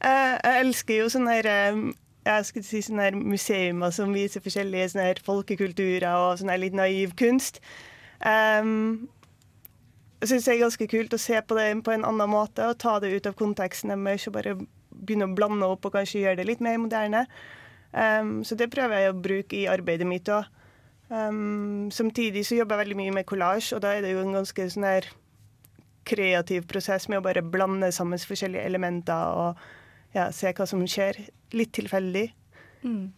Eh, 0.03 0.39
jeg 0.43 0.65
elsker 0.67 0.99
jo 1.03 1.07
sånne 1.13 1.37
her, 1.39 1.47
eh, 1.47 1.93
jeg 2.25 2.47
skulle 2.47 2.67
si 2.67 2.83
sånne 2.87 3.09
her 3.09 3.17
museumer 3.19 3.91
som 3.95 4.13
viser 4.15 4.45
forskjellige 4.45 4.93
sånne 4.93 5.09
her 5.09 5.23
folkekulturer 5.27 6.07
og 6.11 6.39
sånn 6.39 6.53
her 6.53 6.61
litt 6.63 6.77
naiv 6.79 7.17
kunst. 7.19 7.59
Um, 8.23 9.09
jeg 10.23 10.31
syns 10.31 10.47
det 10.47 10.55
er 10.55 10.63
ganske 10.63 10.87
kult 10.87 11.17
å 11.17 11.19
se 11.19 11.41
på 11.43 11.59
det 11.59 11.67
på 11.83 11.91
en 11.91 12.07
annen 12.07 12.31
måte 12.31 12.69
og 12.71 12.79
ta 12.79 12.99
det 13.03 13.11
ut 13.11 13.27
av 13.27 13.35
konteksten 13.39 13.91
deres 13.91 14.29
og 14.31 14.37
bare 14.37 14.55
begynne 14.93 15.27
å 15.27 15.35
blande 15.35 15.67
opp 15.67 15.89
og 15.89 15.97
kanskje 15.97 16.23
gjøre 16.23 16.39
det 16.39 16.47
litt 16.47 16.63
mer 16.63 16.79
moderne. 16.79 17.25
Um, 17.91 18.41
så 18.47 18.55
det 18.57 18.71
prøver 18.73 19.03
jeg 19.03 19.11
å 19.13 19.19
bruke 19.19 19.59
i 19.59 19.69
arbeidet 19.69 20.07
mitt 20.07 20.31
òg. 20.31 20.47
Um, 21.11 21.91
samtidig 21.93 22.47
så 22.47 22.57
jobber 22.57 22.79
jeg 22.79 22.87
veldig 22.87 23.01
mye 23.03 23.17
med 23.19 23.27
kollasj, 23.29 23.75
og 23.77 23.83
da 23.85 23.97
er 23.97 24.07
det 24.07 24.15
jo 24.15 24.23
en 24.23 24.39
ganske 24.39 24.69
sånn 24.73 24.87
her 24.87 25.11
kreativ 26.09 26.65
prosess 26.71 27.09
med 27.11 27.21
å 27.21 27.27
bare 27.27 27.43
blande 27.45 27.91
sammen 27.95 28.19
forskjellige 28.19 28.65
elementer 28.71 29.37
og 29.43 29.67
ja, 30.15 30.31
se 30.33 30.53
hva 30.53 30.67
som 30.69 30.83
skjer. 30.87 31.19
Litt 31.53 31.73
tilfeldig. 31.77 32.31
Mm. 32.85 33.13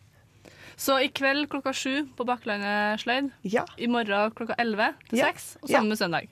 Så 0.77 0.97
i 1.05 1.09
kveld 1.15 1.47
klokka 1.53 1.71
sju 1.77 2.09
på 2.19 2.25
Bakklandet 2.27 2.99
sløyd. 3.05 3.29
I 3.47 3.87
morgen 3.87 4.33
klokka 4.35 4.57
elleve 4.59 4.93
til 5.09 5.19
Ja. 5.21 5.27
seks, 5.31 5.57
og 5.63 5.71
Ja. 5.71 5.79
samme 5.79 5.89
med 5.89 5.99
søndag. 5.99 6.29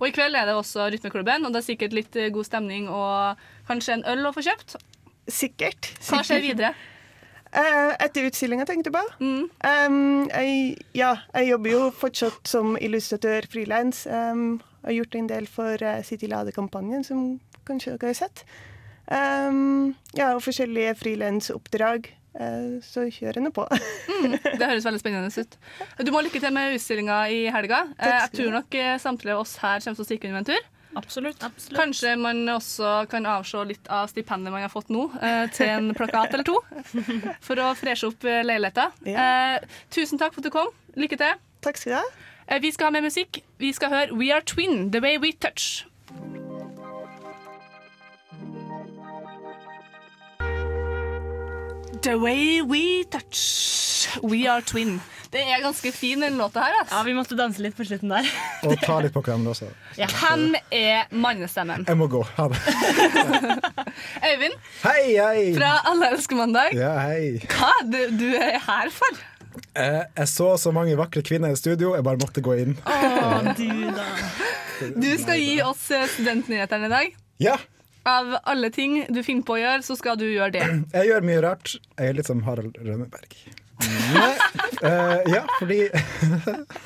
Og 0.00 0.06
i 0.08 0.12
kveld 0.12 0.36
er 0.36 0.46
det 0.46 0.54
også 0.54 0.90
Rytmeklubben, 0.92 1.44
og 1.46 1.52
det 1.52 1.58
er 1.62 1.74
sikkert 1.74 1.92
litt 1.92 2.14
eh, 2.16 2.30
god 2.30 2.44
stemning 2.46 2.88
og 2.88 3.36
kanskje 3.68 3.94
en 3.94 4.04
øl 4.04 4.26
å 4.26 4.32
få 4.32 4.42
kjøpt. 4.46 4.76
Sikkert. 5.28 5.90
Hva 6.08 6.22
skjer 6.22 6.40
videre? 6.40 6.74
Eh, 7.52 7.96
etter 7.98 8.28
utstillinga, 8.30 8.64
tenkte 8.64 8.92
du 8.92 8.96
på. 8.96 9.02
Um, 9.20 10.28
jeg, 10.28 10.78
ja, 10.94 11.16
jeg 11.34 11.48
jobber 11.48 11.70
jo 11.70 11.90
fortsatt 11.90 12.46
som 12.46 12.76
illustratør 12.76 13.48
frilans. 13.50 14.06
Um, 14.06 14.60
har 14.84 14.92
gjort 14.92 15.14
en 15.16 15.26
del 15.26 15.46
for 15.46 15.74
uh, 15.82 16.00
City 16.02 16.26
Lade-kampanjen, 16.30 17.04
som 17.04 17.40
kanskje 17.66 17.98
dere 17.98 18.12
har 18.14 18.14
sett. 18.14 18.44
Um, 19.10 19.94
ja, 20.14 20.32
og 20.36 20.42
forskjellige 20.44 20.94
frilansoppdrag. 21.00 22.10
Uh, 22.30 22.78
så 22.86 23.08
kjører 23.10 23.40
henne 23.40 23.50
på. 23.54 23.64
på. 23.66 23.78
Det 24.60 24.66
høres 24.68 24.84
veldig 24.86 25.00
spennende 25.02 25.30
ut. 25.34 25.56
Du 25.98 26.12
må 26.12 26.20
ha 26.20 26.26
lykke 26.28 26.42
til 26.44 26.54
med 26.54 26.76
utstillinga 26.76 27.16
i 27.34 27.40
helga. 27.50 27.80
Eh, 27.98 28.12
Jeg 28.20 28.30
tror 28.36 28.52
nok 28.60 28.76
eh, 28.78 28.92
samtlige 29.02 29.34
av 29.34 29.42
oss 29.42 29.56
her 29.62 29.82
kommer 29.82 29.98
til 29.98 30.04
å 30.06 30.08
stikke 30.10 30.30
under 30.30 30.44
en 30.44 30.50
tur. 30.52 30.68
Absolutt. 30.98 31.42
Kanskje 31.74 32.16
man 32.18 32.40
også 32.50 32.92
kan 33.10 33.26
avse 33.30 33.60
litt 33.66 33.86
av 33.94 34.08
stipendet 34.10 34.50
man 34.54 34.62
har 34.64 34.70
fått 34.72 34.90
nå, 34.94 35.04
eh, 35.22 35.44
til 35.54 35.70
en 35.74 35.90
plakat 35.98 36.34
eller 36.34 36.46
to. 36.46 36.56
For 37.46 37.58
å 37.62 37.70
freshe 37.78 38.10
opp 38.10 38.26
leiligheten. 38.26 38.94
Ja. 39.10 39.26
Eh, 39.58 39.78
tusen 39.94 40.18
takk 40.22 40.34
for 40.34 40.42
at 40.42 40.50
du 40.50 40.54
kom. 40.54 40.70
Lykke 40.98 41.18
til. 41.18 41.38
Takk 41.66 41.78
skal 41.82 41.94
du 41.94 41.98
ha. 41.98 42.04
Eh, 42.46 42.58
vi 42.62 42.70
skal 42.74 42.90
ha 42.90 42.94
mer 42.98 43.06
musikk. 43.06 43.42
Vi 43.62 43.70
skal 43.74 43.90
høre 43.94 44.18
We 44.18 44.30
Are 44.34 44.42
Twin, 44.46 44.88
The 44.94 45.02
Way 45.02 45.18
We 45.22 45.34
Touch. 45.38 45.84
The 52.02 52.14
Way 52.16 52.62
We 52.62 53.04
Touch. 53.04 54.08
We 54.22 54.46
Are 54.50 54.62
Twin. 54.62 55.00
Det 55.30 55.40
er 55.44 55.60
ganske 55.62 55.92
fin, 55.92 56.20
den 56.20 56.38
låta 56.38 56.60
her. 56.64 56.78
Altså. 56.80 56.96
Ja, 56.96 57.02
Vi 57.02 57.12
måtte 57.14 57.36
danse 57.38 57.62
litt 57.62 57.76
på 57.76 57.84
slutten 57.84 58.08
der. 58.10 58.26
Og 58.66 58.72
ta 58.82 58.96
litt 59.04 59.12
på 59.14 59.20
hverandre 59.22 59.52
også. 59.52 59.68
Hvem 59.98 60.56
er 60.74 61.10
mannestemmen? 61.12 61.84
Jeg 61.86 61.98
må 62.00 62.08
gå. 62.10 62.22
Ha 62.38 62.46
det. 62.50 62.60
Øyvind 64.30 64.56
Hei, 64.82 65.02
hei! 65.18 65.44
fra 65.58 65.74
Alle 65.92 66.08
elsker 66.14 66.40
mandag. 66.40 66.72
Ja, 66.78 66.94
hei. 67.04 67.36
Hva 67.52 67.68
er 67.82 67.90
det 67.92 68.06
du 68.18 68.26
er 68.32 68.56
her 68.64 68.90
for? 68.94 69.20
Eh, 69.76 70.00
jeg 70.16 70.28
så 70.32 70.54
så 70.62 70.72
mange 70.74 70.96
vakre 70.98 71.22
kvinner 71.26 71.52
i 71.52 71.58
studio, 71.58 71.92
jeg 71.98 72.06
bare 72.06 72.18
måtte 72.22 72.42
gå 72.42 72.56
inn. 72.64 72.76
Å, 72.86 73.54
du 73.58 73.68
da. 73.92 74.08
Du 74.96 75.10
skal 75.20 75.36
gi 75.42 75.60
oss 75.66 75.84
eh, 75.94 76.08
studentnyhetene 76.16 76.88
i 76.88 76.92
dag. 76.96 77.14
Ja, 77.44 77.58
Av 78.08 78.36
alle 78.48 78.70
ting 78.72 79.06
du 79.12 79.20
finner 79.22 79.44
på 79.44 79.56
å 79.56 79.60
gjøre, 79.60 79.82
så 79.84 79.96
skal 79.98 80.16
du 80.20 80.24
gjøre 80.28 80.54
det. 80.56 80.62
jeg 80.96 81.10
gjør 81.10 81.26
mye 81.26 81.42
rart. 81.44 81.74
Jeg 81.98 82.12
er 82.12 82.16
litt 82.16 82.30
som 82.30 82.40
Harald 82.46 82.78
Rønneberg. 82.80 83.34
Eh, 83.80 85.18
ja, 85.32 85.42
fordi 85.58 85.86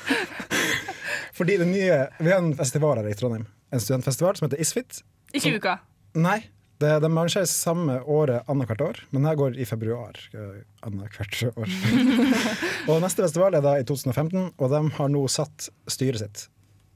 Fordi 1.35 1.57
det 1.59 1.65
nye 1.67 1.95
Vi 2.23 2.31
har 2.31 2.37
en 2.39 2.53
festival 2.55 2.97
her 3.01 3.09
i 3.11 3.15
Trondheim. 3.19 3.45
En 3.75 3.81
studentfestival 3.83 4.37
som 4.37 4.45
heter 4.47 4.61
Isfit. 4.63 5.01
Ikke 5.35 5.55
uka. 5.57 5.77
Nei. 6.15 6.41
Det, 6.79 6.89
de 6.99 7.07
arrangeres 7.07 7.53
samme 7.55 8.01
året 8.11 8.47
annethvert 8.51 8.81
år, 8.83 8.97
men 9.15 9.23
her 9.27 9.37
går 9.39 9.53
i 9.59 9.65
februar. 9.67 10.17
eh, 10.35 10.57
Annethvert 10.83 11.37
år. 11.55 11.69
og 12.91 12.99
neste 13.03 13.23
festival 13.23 13.55
er 13.55 13.63
da 13.63 13.77
i 13.79 13.85
2015, 13.87 14.49
og 14.59 14.73
de 14.73 14.81
har 14.97 15.11
nå 15.13 15.21
satt 15.31 15.69
styret 15.91 16.19
sitt. 16.25 16.43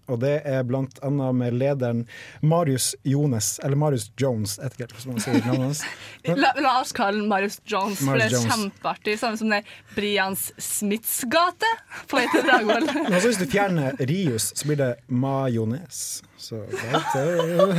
Og 0.09 0.19
det 0.23 0.35
er 0.49 0.63
blant 0.67 0.99
annet 1.05 1.37
med 1.37 1.55
lederen 1.59 2.03
Marius 2.41 2.91
Jones, 3.07 3.59
eller 3.63 3.79
Marius 3.79 4.09
Jones, 4.19 4.57
vet 4.61 4.79
ikke 4.79 5.09
man 5.09 5.21
sier 5.23 5.39
navnet 5.45 5.67
hans. 5.69 5.83
La, 6.43 6.51
la 6.59 6.73
oss 6.81 6.91
kalle 6.95 7.21
den 7.21 7.29
Marius 7.31 7.59
Jones, 7.69 8.01
for 8.03 8.17
det 8.19 8.29
er 8.29 8.35
Jones. 8.35 8.49
kjempeartig. 8.53 9.17
Samme 9.21 9.39
som 9.39 9.53
det 9.53 9.61
Brians 9.95 10.49
Smiths 10.61 11.21
gate 11.31 11.69
på 12.09 12.19
vei 12.19 12.25
til 12.33 12.45
Dragvoll. 12.47 12.89
Altså, 13.19 13.27
hvis 13.31 13.39
du 13.41 13.47
fjerner 13.51 13.97
Rius, 14.09 14.51
så 14.55 14.67
blir 14.69 14.79
det 14.79 14.91
majones. 15.07 16.21
Så 16.39 16.61
det, 16.71 16.79
er, 17.19 17.73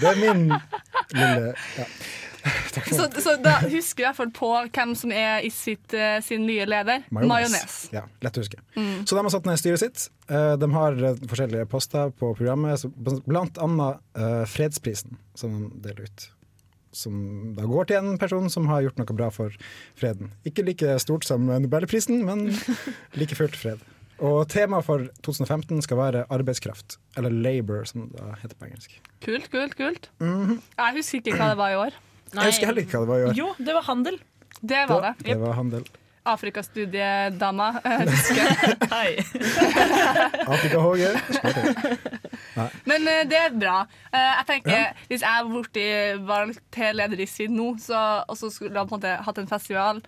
det 0.00 0.10
er 0.12 0.20
min 0.20 0.44
lille 1.16 1.54
ja. 1.76 1.86
Så, 2.96 3.06
så 3.22 3.32
da 3.42 3.56
husker 3.66 3.98
du 3.98 4.02
i 4.02 4.06
hvert 4.06 4.16
fall 4.18 4.30
på 4.36 4.48
hvem 4.76 4.92
som 4.98 5.10
er 5.14 5.42
Isfit 5.46 5.94
eh, 5.96 6.18
sin 6.24 6.44
nye 6.46 6.66
leder. 6.68 7.02
Majones. 7.10 7.76
Ja, 7.94 8.04
lett 8.22 8.36
å 8.38 8.44
huske. 8.44 8.60
Mm. 8.76 9.02
Så 9.08 9.16
de 9.16 9.22
har 9.24 9.32
satt 9.34 9.48
ned 9.48 9.58
styret 9.60 9.82
sitt. 9.82 10.04
Eh, 10.28 10.52
De 10.60 10.68
har 10.74 11.00
eh, 11.10 11.18
forskjellige 11.30 11.66
poster 11.72 12.12
på 12.20 12.30
programmet, 12.38 12.84
blant 13.26 13.58
annet 13.62 14.46
fredsprisen 14.52 15.18
som 15.38 15.56
de 15.74 15.88
deler 15.88 16.06
ut. 16.06 16.28
Som 16.96 17.18
da 17.58 17.66
går 17.68 17.90
til 17.90 17.98
en 18.00 18.16
person 18.20 18.46
som 18.52 18.68
har 18.70 18.84
gjort 18.86 19.00
noe 19.02 19.16
bra 19.18 19.28
for 19.34 19.52
freden. 19.98 20.30
Ikke 20.48 20.64
like 20.64 20.94
stort 21.02 21.26
som 21.28 21.44
Nobelprisen, 21.50 22.22
men 22.28 22.46
like 23.20 23.36
fullt 23.36 23.56
fred. 23.58 23.82
Og 24.16 24.46
temaet 24.48 24.86
for 24.86 25.02
2015 25.26 25.82
skal 25.84 25.98
være 26.00 26.22
arbeidskraft, 26.32 26.96
eller 27.20 27.34
labor, 27.34 27.82
som 27.84 28.06
det 28.14 28.30
heter 28.40 28.56
på 28.56 28.70
engelsk. 28.70 28.94
Kult, 29.26 29.50
kult, 29.52 29.74
kult. 29.76 30.08
Mhm. 30.24 30.60
Jeg 30.78 30.96
husker 31.02 31.20
ikke 31.20 31.36
hva 31.42 31.50
det 31.52 31.58
var 31.60 31.74
i 31.74 31.80
år. 31.82 31.98
Jeg 32.32 32.50
husker 32.50 32.70
heller 32.70 32.82
ikke 32.82 32.98
hva 32.98 33.04
det 33.04 33.12
var 33.12 33.22
i 33.22 33.28
år. 33.28 33.38
Jo, 33.38 33.52
det 33.58 33.76
var 33.76 33.86
handel. 33.86 34.18
Det 34.60 34.82
var 34.90 35.04
det. 35.04 35.14
Det 35.28 35.38
var 35.40 35.56
handel. 35.58 35.86
Afrikastudiedama. 36.26 37.68
Hei. 37.84 38.06
husker. 38.10 38.46
Afrika 40.54 40.80
HG. 40.82 41.04
Men 42.84 43.06
eh, 43.06 43.22
det 43.30 43.38
er 43.38 43.54
bra. 43.54 43.76
Eh, 44.10 44.32
jeg 44.40 44.46
tenker, 44.50 45.04
Hvis 45.10 45.22
jeg 45.22 45.50
borti 45.52 45.86
valgt 46.26 46.62
til 46.74 46.98
leder 46.98 47.22
i 47.22 47.28
Syd 47.30 47.54
nå, 47.54 47.68
så, 47.82 48.02
og 48.26 48.38
så 48.40 48.50
skulle 48.50 48.74
jeg 48.74 48.90
på 48.90 48.96
en 48.96 48.98
måte 48.98 49.14
hatt 49.28 49.38
en 49.42 49.50
festival 49.50 50.02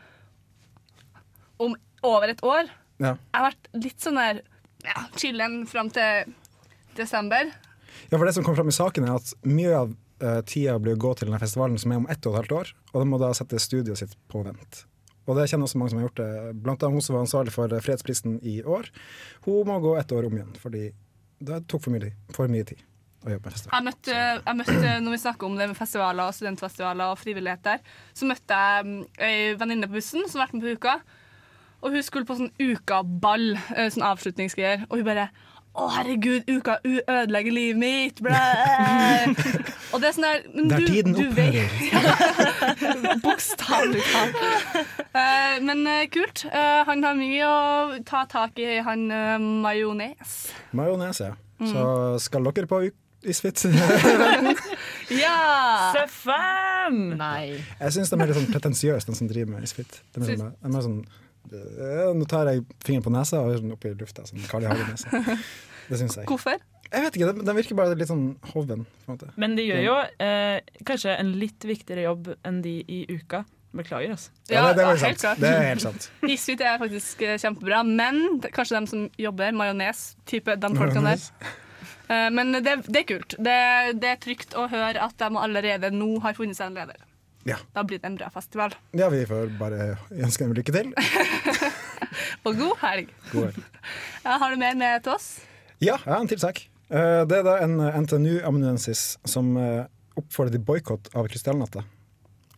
om 1.58 1.78
over 2.06 2.30
et 2.30 2.42
år 2.46 2.66
Ja. 2.98 3.14
Jeg 3.14 3.38
har 3.38 3.48
vært 3.48 3.70
litt 3.78 4.02
sånn 4.02 4.18
der 4.18 4.42
ja, 4.86 5.06
chillen 5.18 5.60
fram 5.70 5.90
til 5.94 6.34
desember. 6.98 7.50
Ja, 8.10 8.16
for 8.16 8.26
det 8.26 8.34
som 8.34 8.46
kom 8.46 8.56
fram 8.58 8.70
i 8.70 8.74
saken 8.74 9.06
er 9.06 9.18
at 9.18 9.32
mye 9.46 9.74
av 9.84 9.94
eh, 10.20 10.40
tida 10.48 10.76
blir 10.82 10.96
å 10.96 11.00
gå 11.00 11.14
til 11.16 11.28
denne 11.28 11.40
festivalen 11.42 11.80
som 11.80 11.94
er 11.94 12.02
om 12.02 12.08
ett 12.10 12.26
og 12.26 12.34
et 12.34 12.40
halvt 12.42 12.54
år, 12.58 12.72
og 12.92 13.02
de 13.02 13.08
må 13.10 13.20
da 13.22 13.32
sette 13.36 13.60
studioet 13.62 14.00
sitt 14.00 14.16
på 14.30 14.42
vent. 14.46 14.84
Og 15.28 15.36
det 15.36 15.48
kjenner 15.50 15.68
også 15.68 15.80
mange 15.80 15.92
som 15.92 16.00
har 16.00 16.06
gjort 16.06 16.20
det. 16.22 16.30
Blant 16.64 16.84
annet 16.84 16.96
hun 16.96 17.04
som 17.04 17.18
var 17.18 17.26
ansvarlig 17.26 17.52
for 17.52 17.72
fredsprisen 17.84 18.38
i 18.48 18.62
år. 18.64 18.88
Hun 19.44 19.66
må 19.68 19.76
gå 19.84 19.92
ett 20.00 20.12
år 20.16 20.28
om 20.28 20.38
igjen, 20.38 20.54
fordi 20.62 20.86
det 21.44 21.66
tok 21.68 21.84
for 21.84 21.94
mye, 21.94 22.14
for 22.34 22.50
mye 22.50 22.64
tid. 22.70 22.80
Jeg 23.28 23.84
møtte, 23.84 24.14
jeg 24.14 24.56
møtte, 24.56 24.92
når 25.02 25.12
vi 25.12 25.20
snakker 25.20 25.48
om 25.48 25.56
det 25.58 25.66
med 25.68 25.76
festivaler 25.76 26.30
og 26.30 26.36
studentfestivaler 26.36 27.12
og 27.12 27.18
frivillighet 27.18 27.64
der, 27.66 27.80
så 28.16 28.28
møtte 28.30 28.56
jeg 28.56 29.00
ei 29.26 29.56
venninne 29.58 29.88
på 29.90 29.98
bussen 29.98 30.24
som 30.30 30.38
har 30.38 30.46
vært 30.46 30.56
med 30.56 30.64
på 30.64 30.76
uka. 30.78 30.94
Og 31.82 31.94
hun 31.94 32.06
skulle 32.06 32.26
på 32.26 32.38
sånn 32.38 32.54
ukaball, 32.58 33.52
eh, 33.74 33.90
sånn 33.92 34.06
avslutningsgreier. 34.06 34.86
Og 34.88 35.00
hun 35.00 35.06
bare 35.06 35.28
Å, 35.78 35.86
herregud, 35.94 36.42
uka 36.50 36.74
u- 36.82 37.04
ødelegger 37.06 37.52
livet 37.54 37.78
mitt. 37.78 38.18
Og 39.92 40.00
det 40.02 40.08
er 40.08 40.14
sånn 40.16 40.26
der 40.26 40.40
men 40.54 40.68
Der 40.72 40.82
du- 40.82 40.88
tiden 40.90 41.14
du 41.14 41.28
vet- 41.36 41.70
Bokstavelig 43.24 44.02
talt. 44.10 44.34
Uh, 45.14 45.56
men 45.64 45.84
uh, 45.86 46.02
kult. 46.12 46.42
Uh, 46.50 46.82
han 46.88 47.04
har 47.06 47.14
mye 47.18 47.46
å 47.48 48.00
ta 48.08 48.24
tak 48.30 48.58
i, 48.62 48.78
han 48.84 49.06
uh, 49.12 49.36
majones. 49.64 50.34
Majones, 50.76 51.22
ja. 51.24 51.32
Mm. 51.58 51.70
Så 51.72 51.84
skal 52.28 52.50
dere 52.50 52.68
på 52.70 52.82
U- 52.88 52.96
Isfit? 53.28 53.64
Ja! 55.08 55.90
Stefan! 55.94 56.98
Nei. 57.18 57.56
Jeg 57.80 57.94
syns 57.96 58.10
de 58.12 58.18
er 58.20 58.28
litt 58.28 58.36
sånn 58.36 58.50
pretensiøse, 58.52 59.08
de 59.08 59.14
som 59.16 59.30
driver 59.30 59.54
med 59.56 59.64
Isfit. 59.64 60.02
De 60.14 60.20
er 60.20 60.36
sånn, 60.36 60.52
de 60.60 60.68
er 60.68 60.84
sånn 60.84 60.98
eh, 61.48 62.10
Nå 62.18 62.26
tar 62.28 62.50
jeg 62.52 62.60
fingeren 62.84 63.06
på 63.06 63.12
nesa 63.14 63.40
og 63.40 63.54
er 63.54 63.62
sånn 63.62 63.72
opp 63.74 63.86
i 63.88 63.94
lufta, 63.96 64.26
sånn 64.28 64.44
Carl 64.50 64.66
I. 64.66 64.68
Hagen-nese. 64.68 65.08
Det 65.88 65.98
syns 66.00 66.16
jeg. 66.20 66.26
Hvorfor? 66.30 66.58
Jeg 66.88 67.04
vet 67.04 67.16
ikke, 67.18 67.32
de, 67.36 67.44
de 67.44 67.54
virker 67.58 67.76
bare 67.76 67.96
litt 68.00 68.08
sånn 68.08 68.26
hoven. 68.54 68.86
på 69.04 69.12
en 69.12 69.16
måte. 69.18 69.30
Men 69.36 69.54
de 69.58 69.66
gjør 69.66 69.82
jo 69.84 69.96
eh, 70.24 70.60
kanskje 70.88 71.14
en 71.20 71.34
litt 71.40 71.64
viktigere 71.68 72.06
jobb 72.06 72.30
enn 72.48 72.62
de 72.64 72.78
i 72.88 73.02
uka. 73.12 73.44
Beklager, 73.76 74.14
altså. 74.14 74.30
Ja, 74.48 74.62
det- 74.72 74.78
det 74.78 74.84
var 74.88 74.96
helt 75.04 75.20
sant. 75.20 75.40
Det 75.44 75.48
er 75.52 75.66
helt 75.68 75.82
sant. 75.84 76.06
Isfit 76.32 76.62
er 76.64 76.78
faktisk 76.80 77.20
eh, 77.26 77.34
kjempebra, 77.38 77.82
men 77.84 78.40
kanskje 78.48 78.78
de 78.80 78.86
som 78.94 79.02
jobber 79.20 79.52
majones-type, 79.52 80.56
de 80.60 80.70
folkene 80.76 81.14
der. 81.16 81.26
Eh, 82.08 82.30
Men 82.32 82.54
det, 82.64 82.72
det 82.88 83.02
er 83.02 83.04
kult. 83.04 83.34
Det, 83.36 83.54
det 84.00 84.08
er 84.08 84.16
trygt 84.16 84.54
å 84.56 84.62
høre 84.72 84.96
at 85.04 85.12
de 85.20 85.26
allerede 85.36 85.90
nå 85.92 86.06
har 86.24 86.32
funnet 86.32 86.56
seg 86.56 86.70
en 86.70 86.78
leder. 86.78 87.02
Ja. 87.44 87.58
Da 87.76 87.82
blir 87.84 88.00
det 88.00 88.08
en 88.08 88.16
bra 88.16 88.30
festival. 88.32 88.72
Ja, 88.96 89.10
vi 89.12 89.26
får 89.28 89.50
bare 89.60 89.90
ønske 90.16 90.46
dem 90.46 90.54
lykke 90.56 90.72
til. 90.72 90.88
Og 92.48 92.56
god 92.56 92.80
helg. 92.80 93.12
God 93.34 93.50
helg. 93.50 93.60
Ja, 94.24 94.38
har 94.40 94.50
du 94.50 94.56
mer 94.64 94.80
med 94.80 95.04
til 95.04 95.12
oss? 95.18 95.28
Ja, 95.78 95.94
jeg 95.94 96.10
har 96.12 96.20
en 96.20 96.30
til 96.30 96.40
sak. 96.42 96.64
Eh, 96.90 97.22
Det 97.28 97.38
er 97.38 97.44
da 97.46 97.58
en 97.62 97.76
NTNU-amanuensis 98.04 99.18
som 99.28 99.56
eh, 99.60 99.84
oppfordrer 100.18 100.56
til 100.56 100.64
boikott 100.66 101.10
av 101.14 101.28
Krystallnatta. 101.30 101.84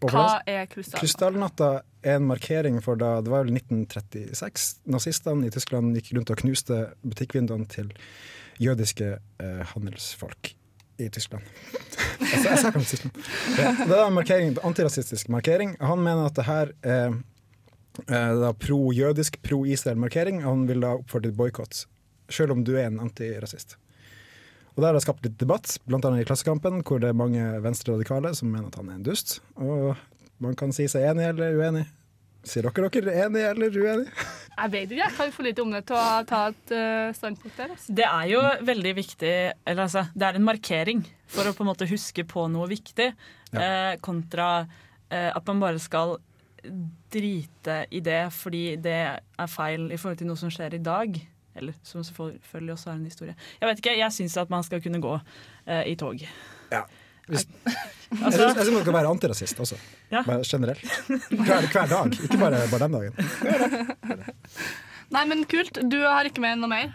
Hva 0.00 0.40
er 0.48 0.64
krystall? 0.70 1.02
Krystallnatta 1.02 1.70
er 2.02 2.16
en 2.16 2.24
markering 2.30 2.78
for 2.80 2.96
da 2.96 3.18
det 3.20 3.28
var 3.28 3.44
vel 3.44 3.52
1936. 3.59 4.70
Nazistene 4.88 5.50
i 5.50 5.52
Tyskland 5.52 5.92
gikk 5.98 6.14
rundt 6.16 6.33
og 6.33 6.40
knuste 6.40 6.78
butikkvinduene 7.04 7.68
til 7.68 7.90
jødiske 8.61 9.11
eh, 9.18 9.61
handelsfolk 9.74 10.54
i 11.00 11.09
Tyskland. 11.12 11.44
altså, 12.20 12.46
jeg 12.48 12.62
sa 12.62 12.72
om 12.72 12.85
Tyskland. 12.85 13.20
Ja, 13.59 13.74
det 13.85 13.98
er 13.98 14.06
en 14.06 14.16
markering, 14.16 14.56
antirasistisk 14.64 15.28
markering. 15.33 15.76
Han 15.80 16.00
mener 16.04 16.30
at 16.30 16.37
det 16.40 16.48
her 16.48 16.72
er 16.83 17.20
er 18.09 18.52
pro-jødisk, 18.56 19.40
pro-Israel-markering. 19.44 20.40
Han 20.46 20.62
vil 20.68 20.80
da 20.80 20.94
oppfordre 20.96 21.28
til 21.28 21.37
boikott, 21.37 21.80
selv 22.33 22.57
om 22.57 22.64
du 22.66 22.75
er 22.77 22.88
en 22.88 23.01
antirasist. 23.03 23.77
Og 24.77 24.83
Der 24.83 24.90
har 24.90 24.97
det 24.97 25.03
skapt 25.05 25.25
litt 25.27 25.38
debatt, 25.40 25.75
bl.a. 25.85 25.99
i 26.16 26.25
Klassekampen, 26.25 26.83
hvor 26.87 27.01
det 27.03 27.11
er 27.11 27.19
mange 27.19 27.43
venstreradikale 27.61 28.33
som 28.38 28.53
mener 28.53 28.71
at 28.71 28.79
han 28.79 28.93
er 28.93 29.01
en 29.01 29.07
dust. 29.07 29.40
Og 29.59 29.97
man 30.40 30.55
kan 30.57 30.73
si 30.73 30.87
seg 30.88 31.09
enig 31.11 31.27
eller 31.33 31.59
uenig. 31.59 31.88
Sier 32.47 32.64
dere 32.64 32.88
dere 32.88 33.12
er 33.12 33.27
enig 33.27 33.43
eller 33.45 33.75
uenig? 33.77 34.07
Jeg 34.61 34.73
vet 34.73 34.87
ikke, 34.87 35.01
jeg 35.03 35.16
kan 35.16 35.33
for 35.35 35.47
lite 35.47 35.62
om 35.64 35.75
det 35.75 35.83
til 35.88 35.97
å 35.97 36.23
ta 36.29 36.40
et 36.49 36.73
eh, 36.77 37.11
standpunkt 37.16 37.59
der. 37.59 37.75
Altså. 37.75 37.97
Det 37.97 38.07
er 38.07 38.31
jo 38.31 38.40
veldig 38.69 38.93
viktig 38.97 39.35
Eller 39.69 39.83
altså, 39.85 40.07
det 40.14 40.27
er 40.27 40.38
en 40.38 40.47
markering 40.49 41.05
for 41.31 41.49
å 41.49 41.53
på 41.57 41.64
en 41.64 41.71
måte 41.71 41.88
huske 41.88 42.25
på 42.29 42.47
noe 42.53 42.66
viktig, 42.71 43.11
eh, 43.53 43.93
kontra 44.05 44.49
eh, 45.11 45.29
at 45.29 45.47
man 45.49 45.62
bare 45.62 45.81
skal 45.81 46.16
drite 47.12 47.77
i 47.93 48.01
det 48.05 48.23
fordi 48.37 48.64
det 48.83 48.99
er 49.16 49.49
feil 49.49 49.88
i 49.88 49.99
forhold 50.01 50.21
til 50.21 50.29
noe 50.29 50.40
som 50.40 50.53
skjer 50.53 50.77
i 50.77 50.83
dag. 50.85 51.21
Eller 51.57 51.73
som 51.83 52.05
selvfølgelig 52.07 52.73
også 52.73 52.91
er 52.91 52.99
en 52.99 53.05
historie. 53.05 53.35
Jeg 53.61 53.69
vet 53.69 53.81
ikke, 53.83 53.97
jeg 53.99 54.13
syns 54.13 54.37
at 54.37 54.51
man 54.51 54.63
skal 54.67 54.83
kunne 54.83 55.01
gå 55.03 55.15
uh, 55.17 55.83
i 55.87 55.95
tog. 55.99 56.21
Ja. 56.73 56.83
Hvis, 57.31 57.47
Altså- 58.25 58.43
jeg 58.43 58.65
syns 58.65 58.75
man 58.75 58.83
skal 58.87 58.93
være 58.97 59.11
antirasist 59.11 59.61
også. 59.61 59.77
Ja. 60.11 60.23
Bare 60.27 60.45
generelt. 60.47 60.85
Hver, 61.31 61.67
hver 61.73 61.87
dag, 61.87 62.13
ikke 62.23 62.39
bare, 62.39 62.63
bare 62.71 62.83
den 62.87 62.93
dagen. 62.93 63.15
Nei, 65.11 65.25
men 65.27 65.45
kult. 65.51 65.79
Du 65.91 65.99
har 66.07 66.27
ikke 66.29 66.43
med 66.43 66.61
noe 66.63 66.71
mer? 66.71 66.93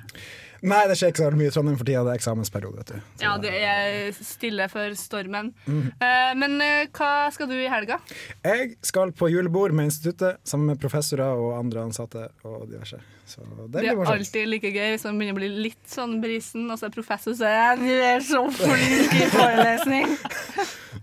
Nei, 0.65 0.81
det 0.89 0.97
skjer 0.99 1.13
ikke 1.13 1.23
så 1.23 1.31
mye 1.37 1.49
i 1.49 1.53
Trondheim 1.53 1.77
for 1.79 1.87
tida. 1.87 2.03
Det 2.05 2.13
er 2.13 2.19
eksamensperiode. 2.19 2.77
vet 2.81 2.93
du. 2.93 3.09
Ja, 3.23 3.33
det 3.41 3.53
er 3.55 4.11
stille 4.17 4.67
for 4.71 4.95
stormen. 4.99 5.51
Mm. 5.65 5.83
Eh, 5.93 6.31
men 6.41 6.55
eh, 6.65 6.87
hva 6.95 7.31
skal 7.35 7.49
du 7.51 7.55
i 7.57 7.69
helga? 7.71 7.99
Jeg 8.45 8.75
skal 8.85 9.13
på 9.15 9.29
julebord 9.31 9.75
med 9.77 9.91
instituttet 9.91 10.41
sammen 10.47 10.73
med 10.73 10.81
professorer 10.81 11.37
og 11.37 11.57
andre 11.59 11.85
ansatte 11.85 12.29
og 12.43 12.65
diverse. 12.71 13.01
Så 13.25 13.41
det 13.41 13.81
Det 13.81 13.89
er 13.89 14.05
alltid 14.05 14.47
like 14.47 14.69
gøy 14.69 14.91
hvis 14.93 15.05
man 15.07 15.17
begynner 15.17 15.37
å 15.37 15.39
bli 15.39 15.51
litt 15.67 15.89
sånn 15.89 16.19
brisen, 16.21 16.67
og 16.69 16.77
så 16.77 16.89
er 16.89 16.93
professor 16.93 17.33
så 17.37 17.49
er 17.49 17.79
du 17.81 17.89
er 17.89 18.21
så 18.21 18.43
flink 18.53 19.15
i 19.17 19.29
forelesning. 19.33 20.17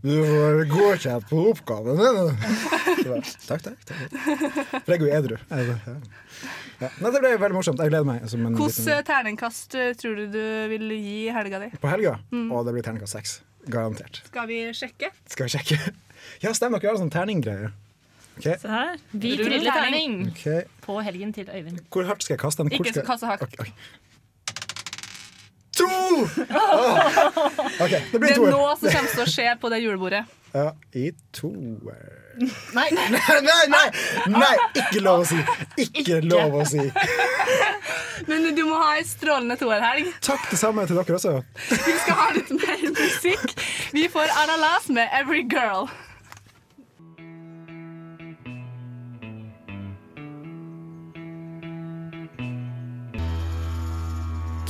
Du 0.02 0.10
får 0.26 0.64
godkjent 0.66 1.28
på 1.30 1.42
oppgaven 1.52 2.00
din. 2.00 2.38
Takk, 3.46 3.62
takk. 3.62 3.84
takk. 3.86 4.00
For 4.82 4.90
jeg 4.90 4.96
er 4.96 5.04
jo 5.04 5.10
edru. 5.14 5.36
Nei, 7.02 7.10
det 7.14 7.20
ble 7.22 7.30
veldig 7.42 7.56
morsomt. 7.58 7.80
Jeg 7.82 7.92
gleder 7.92 8.08
meg. 8.08 8.24
Liten- 8.26 9.04
terningkast 9.08 9.76
eh, 9.78 9.92
tror 9.98 10.16
du 10.18 10.26
du 10.34 10.42
vil 10.72 10.88
gi 10.96 11.18
helga 11.34 11.62
di? 11.62 11.70
På 11.82 11.90
helga? 11.92 12.16
Mm. 12.32 12.48
Å, 12.52 12.64
det 12.66 12.74
blir 12.76 12.86
terningkast 12.86 13.18
seks. 13.18 13.36
Garantert. 13.70 14.22
Skal 14.26 14.48
vi 14.50 14.58
sjekke? 14.74 15.12
Skal 15.30 15.46
vi 15.48 15.54
sjekke? 15.56 15.78
Ja, 16.42 16.52
stemmer. 16.56 16.82
Dere 16.82 16.94
har 16.94 17.00
sånn 17.00 17.12
terninggreie. 17.14 17.70
Okay. 18.38 18.56
Se 18.58 18.68
her. 18.70 18.96
Vi 19.12 19.34
triller 19.36 19.74
terning. 19.76 20.14
okay. 20.32 20.64
På 20.84 20.98
helgen 21.04 21.34
til 21.36 21.50
Øyvind. 21.52 21.82
Hvor 21.92 22.06
hardt 22.08 22.24
skal 22.24 22.34
jeg 22.34 22.40
kaste 22.42 22.62
den? 22.64 22.72
Hvor 22.72 22.80
Ikke 22.86 22.94
skal... 22.96 23.06
kast 23.06 23.24
så 23.24 23.30
hardt. 23.32 23.42
Ok, 23.42 23.58
ok. 23.60 23.72
To! 25.78 25.86
Åh! 25.88 27.28
OK, 27.80 27.90
det 27.90 28.00
Det 28.12 28.18
blir 28.20 28.30
er 28.30 28.36
toer. 28.36 28.50
nå 28.52 28.64
som 28.80 28.90
kommer 28.92 29.12
til 29.14 29.22
å 29.24 29.28
skje 29.32 29.52
på 29.62 29.70
det 29.72 29.78
julebordet. 29.82 30.24
Ja, 30.52 30.66
i 31.00 31.06
toer. 31.32 32.18
Nei. 32.76 32.88
Nei, 32.96 33.38
nei, 33.46 33.62
nei! 33.72 33.86
Nei, 34.32 34.52
ikke 34.82 35.00
lov 35.04 35.22
å 35.22 35.26
si! 35.30 35.38
Ikke 35.80 36.18
lov 36.24 36.58
å 36.60 36.66
si. 36.68 36.84
Men 38.28 38.50
du 38.56 38.62
må 38.68 38.76
ha 38.82 38.94
ei 38.98 39.04
strålende 39.08 39.56
toerhelg. 39.60 40.12
Takk 40.24 40.44
det 40.52 40.58
samme 40.60 40.84
til 40.88 41.00
dere 41.00 41.16
også. 41.16 41.34
Vi 41.72 41.96
skal 42.04 42.18
ha 42.20 42.28
litt 42.36 42.52
mer 42.56 42.84
musikk. 42.96 43.56
Vi 43.96 44.06
får 44.12 44.32
Anna 44.44 44.56
Lass 44.60 44.88
med 44.92 45.08
'Every 45.08 45.42
Girl'. 45.48 45.88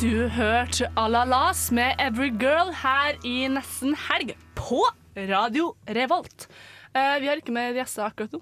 Du 0.02 0.26
hørt 0.28 0.82
Alalas 0.98 1.70
med 1.70 1.94
'Every 2.00 2.32
Girl' 2.34 2.72
her 2.74 3.14
i 3.22 3.46
nesten 3.46 3.92
helg 3.94 4.32
på 4.58 4.80
Radio 5.14 5.76
Revolt. 5.86 6.48
Uh, 6.90 7.20
vi 7.22 7.28
har 7.30 7.38
ikke 7.38 7.54
med 7.54 7.78
gjester 7.78 8.08
akkurat 8.08 8.34
nå. 8.34 8.40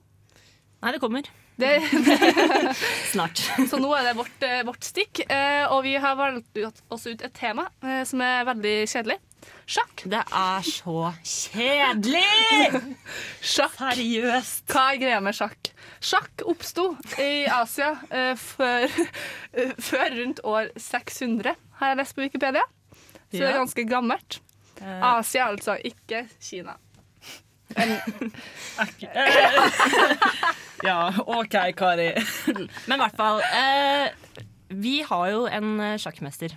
Nei, 0.80 0.92
det 0.94 1.00
kommer. 1.02 1.28
Det, 1.60 1.74
Snart. 3.12 3.42
Så 3.68 3.76
nå 3.76 3.92
er 3.92 4.08
det 4.08 4.16
vårt, 4.16 4.40
eh, 4.40 4.62
vårt 4.64 4.88
stikk, 4.88 5.20
uh, 5.28 5.68
og 5.74 5.82
vi 5.84 5.98
har 6.00 6.16
valgt 6.16 6.62
oss 6.88 7.04
ut 7.04 7.20
et 7.20 7.36
tema 7.36 7.68
uh, 7.84 8.00
som 8.08 8.24
er 8.24 8.48
veldig 8.48 8.74
kjedelig. 8.88 9.18
Sjakk. 9.70 10.03
Det 10.11 10.20
er 10.35 10.62
så 10.66 11.12
kjedelig! 11.22 12.81
Sjakk. 13.53 13.76
Seriøst. 13.79 14.64
Hva 14.72 14.83
er 14.92 14.96
greia 15.03 15.20
med 15.22 15.35
sjakk? 15.37 15.70
Sjakk 16.03 16.42
oppsto 16.48 16.96
i 17.22 17.44
Asia 17.50 17.92
eh, 18.11 18.35
før, 18.40 18.87
eh, 19.53 19.72
før 19.79 20.09
rundt 20.16 20.40
år 20.48 20.70
600, 20.81 21.55
har 21.81 21.92
jeg 21.92 21.98
lest 22.00 22.16
på 22.16 22.24
Wikipedia. 22.24 22.64
Så 23.31 23.38
det 23.38 23.46
er 23.50 23.59
ganske 23.61 23.85
gammelt. 23.87 24.40
Eh. 24.81 25.05
Asia, 25.12 25.46
altså, 25.53 25.76
ikke 25.85 26.24
Kina. 26.42 26.74
Ja, 30.83 31.12
OK, 31.26 31.55
Kari. 31.76 32.09
Men 32.88 32.96
i 32.96 33.03
hvert 33.03 33.16
fall 33.18 33.42
eh, 33.44 34.09
Vi 34.72 35.03
har 35.07 35.26
jo 35.31 35.44
en 35.46 35.98
sjakkmester 36.00 36.57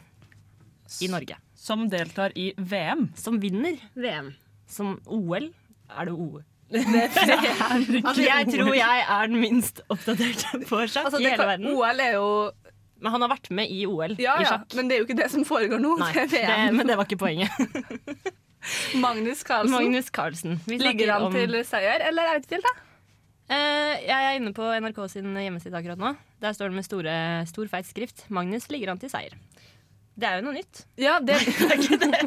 i 1.03 1.07
Norge. 1.11 1.35
Som 1.63 1.85
deltar 1.91 2.33
i 2.35 2.49
VM. 2.57 3.05
Som 3.15 3.37
vinner 3.39 3.77
VM. 3.95 4.33
Som 4.67 4.97
OL. 5.05 5.45
Er 5.93 6.09
det 6.09 6.15
OL? 6.15 6.41
altså, 6.73 8.23
jeg 8.23 8.47
tror 8.49 8.73
jeg 8.73 9.01
er 9.05 9.27
den 9.29 9.37
minst 9.43 9.83
oppdaterte 9.93 10.63
på 10.65 10.79
sjakk 10.89 11.05
Altså, 11.05 11.19
i 11.21 11.27
hele 11.29 11.45
verden. 11.45 11.67
OL 11.69 11.99
er 12.01 12.15
jo 12.15 12.29
Men 13.03 13.13
han 13.13 13.25
har 13.25 13.29
vært 13.35 13.49
med 13.53 13.69
i 13.69 13.83
OL 13.85 14.15
Ja, 14.17 14.39
i 14.41 14.47
ja, 14.47 14.55
sjakk. 14.55 14.73
men 14.79 14.89
det 14.89 14.95
er 14.95 15.03
jo 15.03 15.05
ikke 15.05 15.19
det 15.19 15.27
som 15.31 15.45
foregår 15.45 15.83
nå. 15.83 15.91
Nei, 16.01 16.13
det 16.17 16.31
det, 16.33 16.55
men 16.73 16.89
det 16.89 16.97
var 16.97 17.05
ikke 17.05 17.19
poenget. 17.21 17.51
Magnus 19.05 19.43
Carlsen. 19.43 19.75
Magnus 19.75 20.09
Carlsen. 20.09 20.57
Ligger 20.71 21.11
han 21.13 21.27
om- 21.27 21.35
til 21.35 21.59
seier, 21.67 21.99
eller 22.07 22.29
er 22.31 22.39
det 22.39 22.45
ikke 22.45 22.55
til, 22.55 22.63
da. 22.63 22.73
Uh, 23.53 23.93
jeg 24.07 24.19
er 24.29 24.37
inne 24.39 24.53
på 24.55 24.63
NRK 24.85 25.01
sin 25.11 25.35
hjemmeside 25.35 25.75
akkurat 25.77 25.99
nå. 25.99 26.13
Der 26.41 26.55
står 26.55 26.71
det 26.71 26.77
med 26.79 26.87
store, 26.87 27.15
stor, 27.49 27.67
feit 27.67 27.85
skrift 27.89 28.25
'Magnus 28.31 28.69
ligger 28.71 28.93
an 28.95 29.03
til 29.03 29.11
seier'. 29.11 29.35
Det 30.13 30.29
er 30.29 30.39
jo 30.39 30.45
noe 30.47 30.57
nytt. 30.57 30.83
Ja, 31.01 31.17
det 31.25 31.39
er 31.39 31.75
ikke 31.77 31.99
det. 32.01 32.21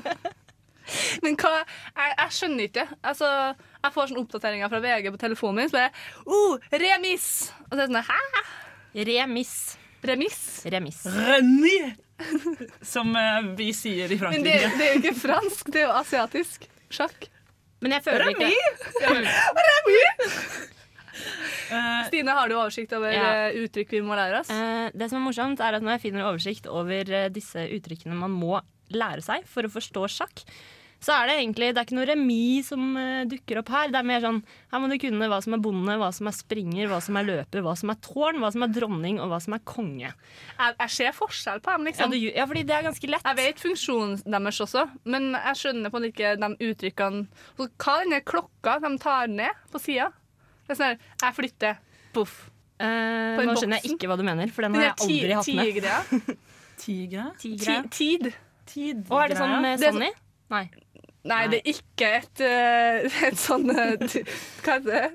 Men 1.25 1.35
hva 1.41 1.53
Jeg, 1.59 2.13
jeg 2.13 2.35
skjønner 2.37 2.69
ikke. 2.69 2.87
Altså, 3.03 3.31
jeg 3.83 3.95
får 3.95 4.11
sånne 4.11 4.23
oppdateringer 4.23 4.71
fra 4.71 4.83
VG 4.85 5.11
på 5.15 5.23
telefonen 5.23 5.63
min. 5.63 5.71
Så 5.71 5.79
bare 5.79 5.91
oh, 6.27 6.59
remis! 6.71 7.29
Og 7.67 7.75
så 7.75 7.81
er 7.81 7.85
det 7.85 7.91
sånn 7.91 8.11
Hæ? 8.11 8.45
Remis. 9.07 9.55
Remis? 10.07 10.43
Remis. 10.71 11.01
Remis! 11.11 12.03
Som 12.87 13.11
eh, 13.19 13.49
vi 13.59 13.73
sier 13.77 14.13
i 14.13 14.17
Men 14.23 14.45
det, 14.47 14.55
det 14.79 14.87
er 14.87 14.95
jo 14.95 15.01
ikke 15.03 15.19
fransk, 15.21 15.69
det 15.73 15.83
er 15.83 15.89
jo 15.91 15.97
asiatisk. 15.99 16.65
Sjakk. 16.89 17.27
Men 17.85 17.99
jeg 17.99 18.07
føler 18.07 18.31
Remi! 18.31 18.49
ikke 18.49 19.11
Remi! 19.69 19.99
Eh, 21.71 22.07
Stine, 22.09 22.29
har 22.37 22.49
du 22.49 22.55
oversikt 22.55 22.93
over 22.97 23.11
Ja. 23.13 23.49
eh, 23.49 23.59
uttrykk 23.65 23.91
vi 23.91 24.01
må 24.07 24.15
lære 24.15 24.41
oss? 24.41 24.51
Eh, 24.51 24.91
det 24.95 25.11
som 25.11 25.19
er 25.21 25.27
morsomt, 25.33 25.61
er 25.61 25.75
at 25.75 25.83
når 25.83 25.97
jeg 25.99 26.05
finner 26.13 26.29
oversikt 26.31 26.67
over 26.71 27.29
disse 27.31 27.67
uttrykkene 27.75 28.15
man 28.15 28.31
må 28.31 28.61
lære 28.95 29.23
seg 29.23 29.47
for 29.51 29.63
å 29.67 29.73
forstå 29.73 30.07
sjakk, 30.09 30.45
så 30.99 31.13
er 31.13 31.27
det 31.29 31.35
egentlig 31.43 31.75
det 31.75 31.79
er 31.83 31.85
ikke 31.85 31.97
noe 31.99 32.07
remis 32.09 32.69
som 32.71 32.95
dukker 33.29 33.59
opp 33.61 33.69
her. 33.69 33.89
Det 33.93 33.99
er 34.01 34.07
mer 34.09 34.21
sånn 34.25 34.39
her 34.73 34.81
må 34.81 34.89
du 34.89 34.97
kunne 34.99 35.29
hva 35.29 35.43
som 35.45 35.53
er 35.55 35.59
bonde, 35.61 35.93
hva 36.01 36.09
som 36.15 36.27
er 36.31 36.33
springer, 36.33 36.89
hva 36.89 37.03
som 37.05 37.19
er 37.21 37.27
løper, 37.29 37.61
hva 37.63 37.75
som 37.77 37.91
er 37.93 37.99
tårn, 38.01 38.39
hva 38.41 38.51
som 38.55 38.63
er 38.65 38.73
dronning 38.73 39.21
og 39.21 39.29
hva 39.29 39.41
som 39.43 39.53
er 39.59 39.61
konge. 39.69 40.09
Jeg, 40.57 40.75
jeg 40.81 40.91
ser 40.97 41.13
forskjell 41.13 41.61
på 41.61 41.75
dem, 41.77 41.85
Ja, 41.85 41.91
liksom. 41.91 42.11
du, 42.11 42.17
ja 42.33 42.47
fordi 42.47 42.63
det 42.65 42.75
er 42.79 42.87
ganske 42.89 43.11
lett. 43.13 43.23
Jeg 43.29 43.37
vet 43.43 43.61
funksjonen 43.61 44.23
deres 44.25 44.61
også, 44.65 44.87
men 45.05 45.33
jeg 45.37 45.61
skjønner 45.61 45.91
på 45.93 46.01
en 46.01 46.09
ikke 46.11 46.33
de 46.41 46.71
uttrykkene. 46.71 47.27
Hva 47.59 47.69
er 48.01 48.05
denne 48.07 48.23
klokka 48.25 48.79
de 48.81 48.97
tar 48.99 49.27
ned 49.29 49.53
på 49.71 49.79
sida? 49.83 50.09
Det 50.67 50.75
er 50.75 50.79
sånn 50.81 50.93
her 50.93 50.99
Jeg 51.23 51.37
flytter. 51.41 51.79
Poff. 52.17 52.37
Eh, 52.77 53.45
nå 53.47 53.55
skjønner 53.57 53.81
jeg 53.81 53.95
ikke 53.95 54.11
hva 54.11 54.17
du 54.21 54.25
mener, 54.27 54.51
for 54.53 54.67
den 54.67 54.75
har 54.77 54.91
jeg 54.91 54.97
aldri 55.07 55.37
hatt 55.39 55.53
med. 55.57 56.33
Tigre? 56.77 57.29
Tigre. 57.41 57.77
Tid. 57.91 58.33
Tid. 58.67 59.05
Og 59.09 59.23
er 59.23 59.33
det 59.33 59.39
sånn 59.39 59.55
med 59.63 59.87
er? 59.87 60.19
Nei. 60.53 60.65
Nei, 61.27 61.45
det 61.51 61.63
er 61.63 61.71
ikke 61.73 62.11
et, 62.21 62.43
eh, 62.45 63.07
et 63.31 63.39
sånn 63.41 63.71
eh, 63.73 63.97
Hva 64.63 64.77
heter 64.77 64.91
det? 64.91 65.07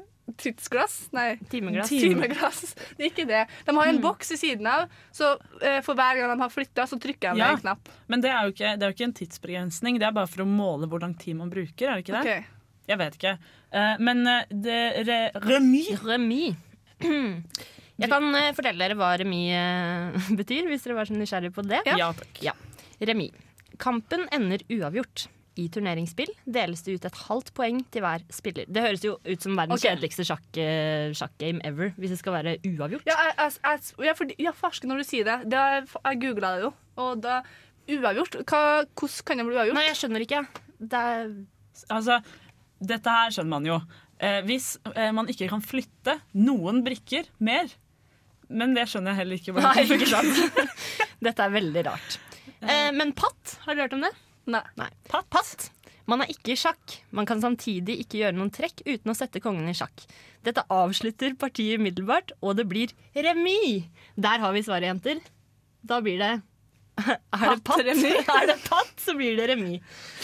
Tidsglass? 0.41 0.95
Nei. 1.15 1.35
Timeglass. 1.51 1.89
Timeglass. 1.91 2.61
Det 2.95 3.03
er 3.03 3.09
ikke 3.09 3.25
det. 3.27 3.41
De 3.67 3.75
har 3.75 3.89
en 3.91 3.99
boks 4.03 4.31
i 4.35 4.37
siden 4.39 4.67
av, 4.69 4.85
så 5.15 5.33
eh, 5.59 5.81
for 5.85 5.97
hver 5.97 6.19
gang 6.19 6.31
de 6.31 6.43
har 6.43 6.53
flytta, 6.53 6.85
så 6.87 6.99
trykker 7.01 7.35
de 7.35 7.41
Ja. 7.43 7.51
en 7.55 7.59
knapp. 7.63 7.91
Men 8.07 8.23
det 8.23 8.31
er, 8.31 8.47
jo 8.47 8.55
ikke, 8.55 8.73
det 8.79 8.85
er 8.87 8.93
jo 8.93 8.97
ikke 8.97 9.09
en 9.09 9.17
tidsbegrensning, 9.17 9.99
det 9.99 10.07
er 10.07 10.15
bare 10.15 10.31
for 10.31 10.45
å 10.45 10.47
måle 10.47 10.87
hvor 10.91 11.03
lang 11.03 11.17
tid 11.19 11.35
man 11.39 11.51
bruker. 11.51 11.89
er 11.89 11.99
det 11.99 12.05
ikke 12.05 12.21
det? 12.21 12.37
Ok. 12.37 12.60
Jeg 12.89 12.99
vet 13.01 13.17
ikke. 13.17 13.35
Eh, 13.71 13.99
men 14.03 14.23
eh, 14.27 14.47
det 14.49 14.79
re, 15.07 15.19
remis 15.45 15.91
Remis. 16.05 16.57
Jeg 17.01 18.09
kan 18.09 18.25
eh, 18.37 18.51
fortelle 18.57 18.81
dere 18.81 18.97
hva 18.97 19.13
remis 19.21 20.31
betyr, 20.39 20.69
hvis 20.69 20.87
dere 20.87 20.97
var 20.97 21.09
så 21.09 21.17
nysgjerrige 21.17 21.55
på 21.55 21.65
det. 21.67 21.83
Ja, 21.89 22.11
takk. 22.17 22.41
Ja. 22.43 22.55
Remis. 23.01 23.37
Kampen 23.81 24.27
ender 24.33 24.65
uavgjort. 24.71 25.29
I 25.59 25.65
turneringsspill 25.67 26.29
deles 26.47 26.79
det 26.85 26.93
ut 26.95 27.05
et 27.09 27.17
halvt 27.27 27.49
poeng 27.57 27.81
til 27.91 28.05
hver 28.05 28.21
spiller. 28.31 28.69
Det 28.71 28.85
høres 28.85 29.01
jo 29.03 29.17
ut 29.19 29.43
som 29.43 29.57
verdens 29.59 29.81
okay. 29.81 29.89
kjedeligste 29.89 30.23
sjakk, 30.23 30.59
sjakkgame 31.19 31.59
ever, 31.67 31.91
hvis 31.99 32.13
det 32.13 32.19
skal 32.21 32.37
være 32.37 32.53
uavgjort. 32.69 33.03
Ja, 33.09 33.17
jeg, 33.27 33.35
jeg, 33.59 33.81
jeg, 33.99 34.07
ja, 34.07 34.37
ja 34.45 34.53
farske 34.55 34.87
når 34.87 35.03
du 35.03 35.09
sier 35.09 35.27
det. 35.27 35.35
det 35.51 35.59
er, 35.59 35.83
jeg 35.83 36.21
googla 36.23 36.53
det 36.55 36.63
jo, 36.63 36.71
og 37.03 37.19
da 37.25 37.41
Uavgjort? 37.91 38.37
Hva, 38.45 38.61
hvordan 38.95 39.25
kan 39.27 39.41
det 39.41 39.47
bli 39.47 39.57
uavgjort? 39.57 39.75
Nei, 39.75 39.87
jeg 39.89 39.99
skjønner 39.99 40.23
ikke. 40.23 40.41
Det 40.79 41.01
er 41.11 41.33
Altså, 41.89 42.19
dette 42.81 43.13
her 43.13 43.33
skjønner 43.33 43.53
man 43.53 43.67
jo. 43.67 43.77
Eh, 44.21 44.41
hvis 44.47 44.73
eh, 44.95 45.11
man 45.15 45.29
ikke 45.31 45.49
kan 45.49 45.63
flytte 45.65 46.19
noen 46.37 46.83
brikker 46.85 47.25
mer 47.41 47.71
Men 48.53 48.75
det 48.75 48.83
skjønner 48.91 49.15
jeg 49.15 49.21
heller 49.21 49.39
ikke. 49.39 49.55
Nei, 49.57 49.85
ikke 49.85 50.67
Dette 51.25 51.45
er 51.45 51.53
veldig 51.53 51.83
rart. 51.87 52.17
Eh, 52.61 52.89
men 52.93 53.15
patt, 53.17 53.55
har 53.65 53.77
du 53.77 53.81
hørt 53.81 53.95
om 53.97 54.03
det? 54.05 54.11
Nei. 54.51 54.89
Patt. 55.09 55.29
patt. 55.31 55.69
Man 56.09 56.23
er 56.25 56.31
ikke 56.33 56.53
i 56.53 56.59
sjakk. 56.59 56.97
Man 57.15 57.27
kan 57.29 57.41
samtidig 57.41 57.99
ikke 58.03 58.19
gjøre 58.19 58.35
noen 58.35 58.51
trekk 58.53 58.83
uten 58.83 59.13
å 59.13 59.17
sette 59.17 59.41
kongen 59.43 59.69
i 59.69 59.75
sjakk. 59.77 60.03
Dette 60.43 60.65
avslutter 60.73 61.37
partiet 61.39 61.79
umiddelbart, 61.79 62.33
og 62.41 62.57
det 62.59 62.67
blir 62.69 62.93
remis. 63.15 63.87
Der 64.19 64.41
har 64.43 64.53
vi 64.53 64.65
svaret, 64.65 64.89
jenter. 64.89 65.21
Da 65.81 66.01
blir 66.03 66.19
det 66.21 66.33
Er 67.07 67.55
det 67.55 67.63
patt? 67.63 67.81
patt? 67.87 68.35
Er 68.41 68.47
det 68.51 68.59
patt, 68.67 68.93
så 68.99 69.15
blir 69.17 69.37
det 69.39 69.47
remis. 69.53 69.81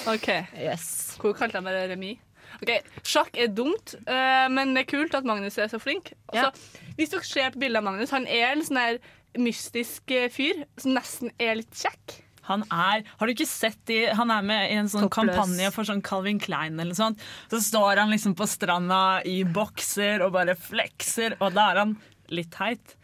OK. 0.09 0.27
Yes. 0.59 0.89
Hvor 1.21 1.37
kalte 1.37 1.61
han 1.61 1.69
det 1.71 1.87
remis? 1.93 2.19
Ok, 2.57 2.71
Sjakk 3.05 3.35
er 3.37 3.51
dumt, 3.53 3.93
eh, 4.07 4.47
men 4.49 4.73
det 4.73 4.85
er 4.85 4.91
kult 4.91 5.13
at 5.17 5.27
Magnus 5.29 5.57
er 5.61 5.69
så 5.69 5.79
flink. 5.81 6.13
Ja. 6.33 6.47
Altså, 6.49 6.79
hvis 6.97 7.11
dere 7.13 7.27
ser 7.29 7.51
på 7.53 7.61
bildet 7.61 7.81
av 7.83 7.85
Magnus, 7.85 8.13
han 8.15 8.25
er 8.25 8.51
en 8.55 8.63
sånn 8.65 8.97
mystisk 9.37 10.09
eh, 10.15 10.29
fyr 10.33 10.63
som 10.81 10.95
nesten 10.97 11.29
er 11.37 11.59
litt 11.59 11.75
kjekk. 11.77 12.15
Han 12.47 12.63
er 12.71 13.01
Har 13.19 13.27
du 13.27 13.33
ikke 13.33 13.43
sett 13.45 13.75
de 13.89 14.05
Han 14.15 14.31
er 14.31 14.45
med 14.47 14.69
i 14.71 14.75
en 14.79 14.87
sånn 14.87 15.03
Toppløs. 15.09 15.35
kampanje 15.35 15.67
for 15.75 15.83
sånn 15.83 15.99
Calvin 16.01 16.37
Klein 16.39 16.77
eller 16.79 16.93
noe 16.93 16.99
sånt. 17.01 17.25
Så 17.51 17.59
står 17.65 17.99
han 17.99 18.09
liksom 18.13 18.37
på 18.39 18.47
stranda 18.47 19.19
i 19.27 19.41
bokser 19.43 20.23
og 20.23 20.31
bare 20.37 20.55
flekser, 20.55 21.35
og 21.43 21.51
da 21.57 21.65
er 21.73 21.81
han 21.83 21.97
litt 22.31 22.55
heit. 22.61 22.95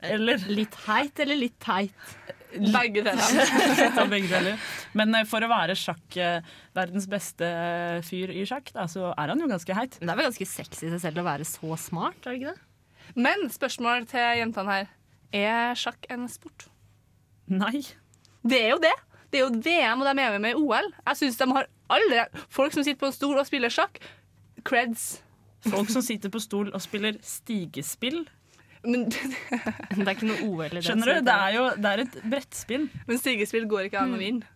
Eller 0.00 0.38
Litt 0.46 0.76
heit 0.86 1.18
eller 1.18 1.40
litt 1.40 1.58
teit? 1.58 1.90
Begge 2.52 3.02
deler. 3.04 4.08
begge 4.12 4.28
deler. 4.30 4.68
Men 4.96 5.14
eh, 5.18 5.26
for 5.28 5.44
å 5.44 5.50
være 5.50 5.76
sjakk, 5.78 6.06
eh, 6.16 6.46
verdens 6.76 7.08
beste 7.10 7.46
eh, 7.48 7.98
fyr 8.06 8.32
i 8.32 8.44
sjakk, 8.48 8.72
da, 8.74 8.86
så 8.90 9.12
er 9.12 9.32
han 9.34 9.42
jo 9.42 9.50
ganske 9.50 9.76
heit. 9.76 9.98
Men 10.00 10.08
det 10.08 10.14
er 10.14 10.20
vel 10.20 10.30
ganske 10.30 10.48
sexy 10.48 10.86
i 10.88 10.92
seg 10.94 11.02
selv 11.04 11.22
å 11.22 11.26
være 11.28 11.48
så 11.48 11.76
smart, 11.80 12.20
er 12.24 12.32
det 12.32 12.40
ikke 12.40 12.54
det? 12.54 13.12
Men 13.18 13.46
spørsmål 13.52 14.08
til 14.08 14.40
jentene 14.40 14.78
her. 14.78 14.94
Er 15.34 15.76
sjakk 15.76 16.08
en 16.12 16.24
sport? 16.32 16.68
Nei. 17.52 17.82
Det 18.48 18.62
er 18.64 18.72
jo 18.74 18.80
det. 18.82 18.94
Det 19.28 19.40
er 19.40 19.44
jo 19.44 19.52
VM, 19.52 20.00
og 20.00 20.08
de 20.08 20.24
er 20.24 20.38
med 20.40 20.54
i 20.54 20.56
OL. 20.56 20.92
Jeg 21.04 21.20
synes 21.20 21.36
de 21.40 21.48
har 21.52 21.68
alle 21.92 22.26
Folk 22.52 22.72
som 22.72 22.84
sitter 22.84 23.00
på 23.00 23.08
en 23.08 23.16
stol 23.16 23.38
og 23.40 23.48
spiller 23.48 23.72
sjakk, 23.72 24.00
creds. 24.64 25.18
Folk 25.68 25.90
som 25.92 26.04
sitter 26.04 26.32
på 26.32 26.40
stol 26.40 26.70
og 26.72 26.80
spiller 26.84 27.18
stigespill. 27.24 28.22
Men, 28.88 29.08
Det 29.98 30.04
er 30.04 30.14
ikke 30.14 30.28
noe 30.30 30.44
OL 30.48 30.68
i 30.68 30.76
det. 30.78 30.84
Skjønner 30.86 31.18
du? 31.18 31.24
Det 31.28 31.34
er 31.34 31.56
jo 31.58 31.64
det 31.76 31.90
er 31.94 32.04
et 32.06 32.20
brettspill. 32.24 32.86
men 33.08 33.20
stigespill 33.20 33.68
går 33.70 33.88
ikke 33.90 34.04
an 34.04 34.16
å 34.16 34.20
vinne. 34.22 34.54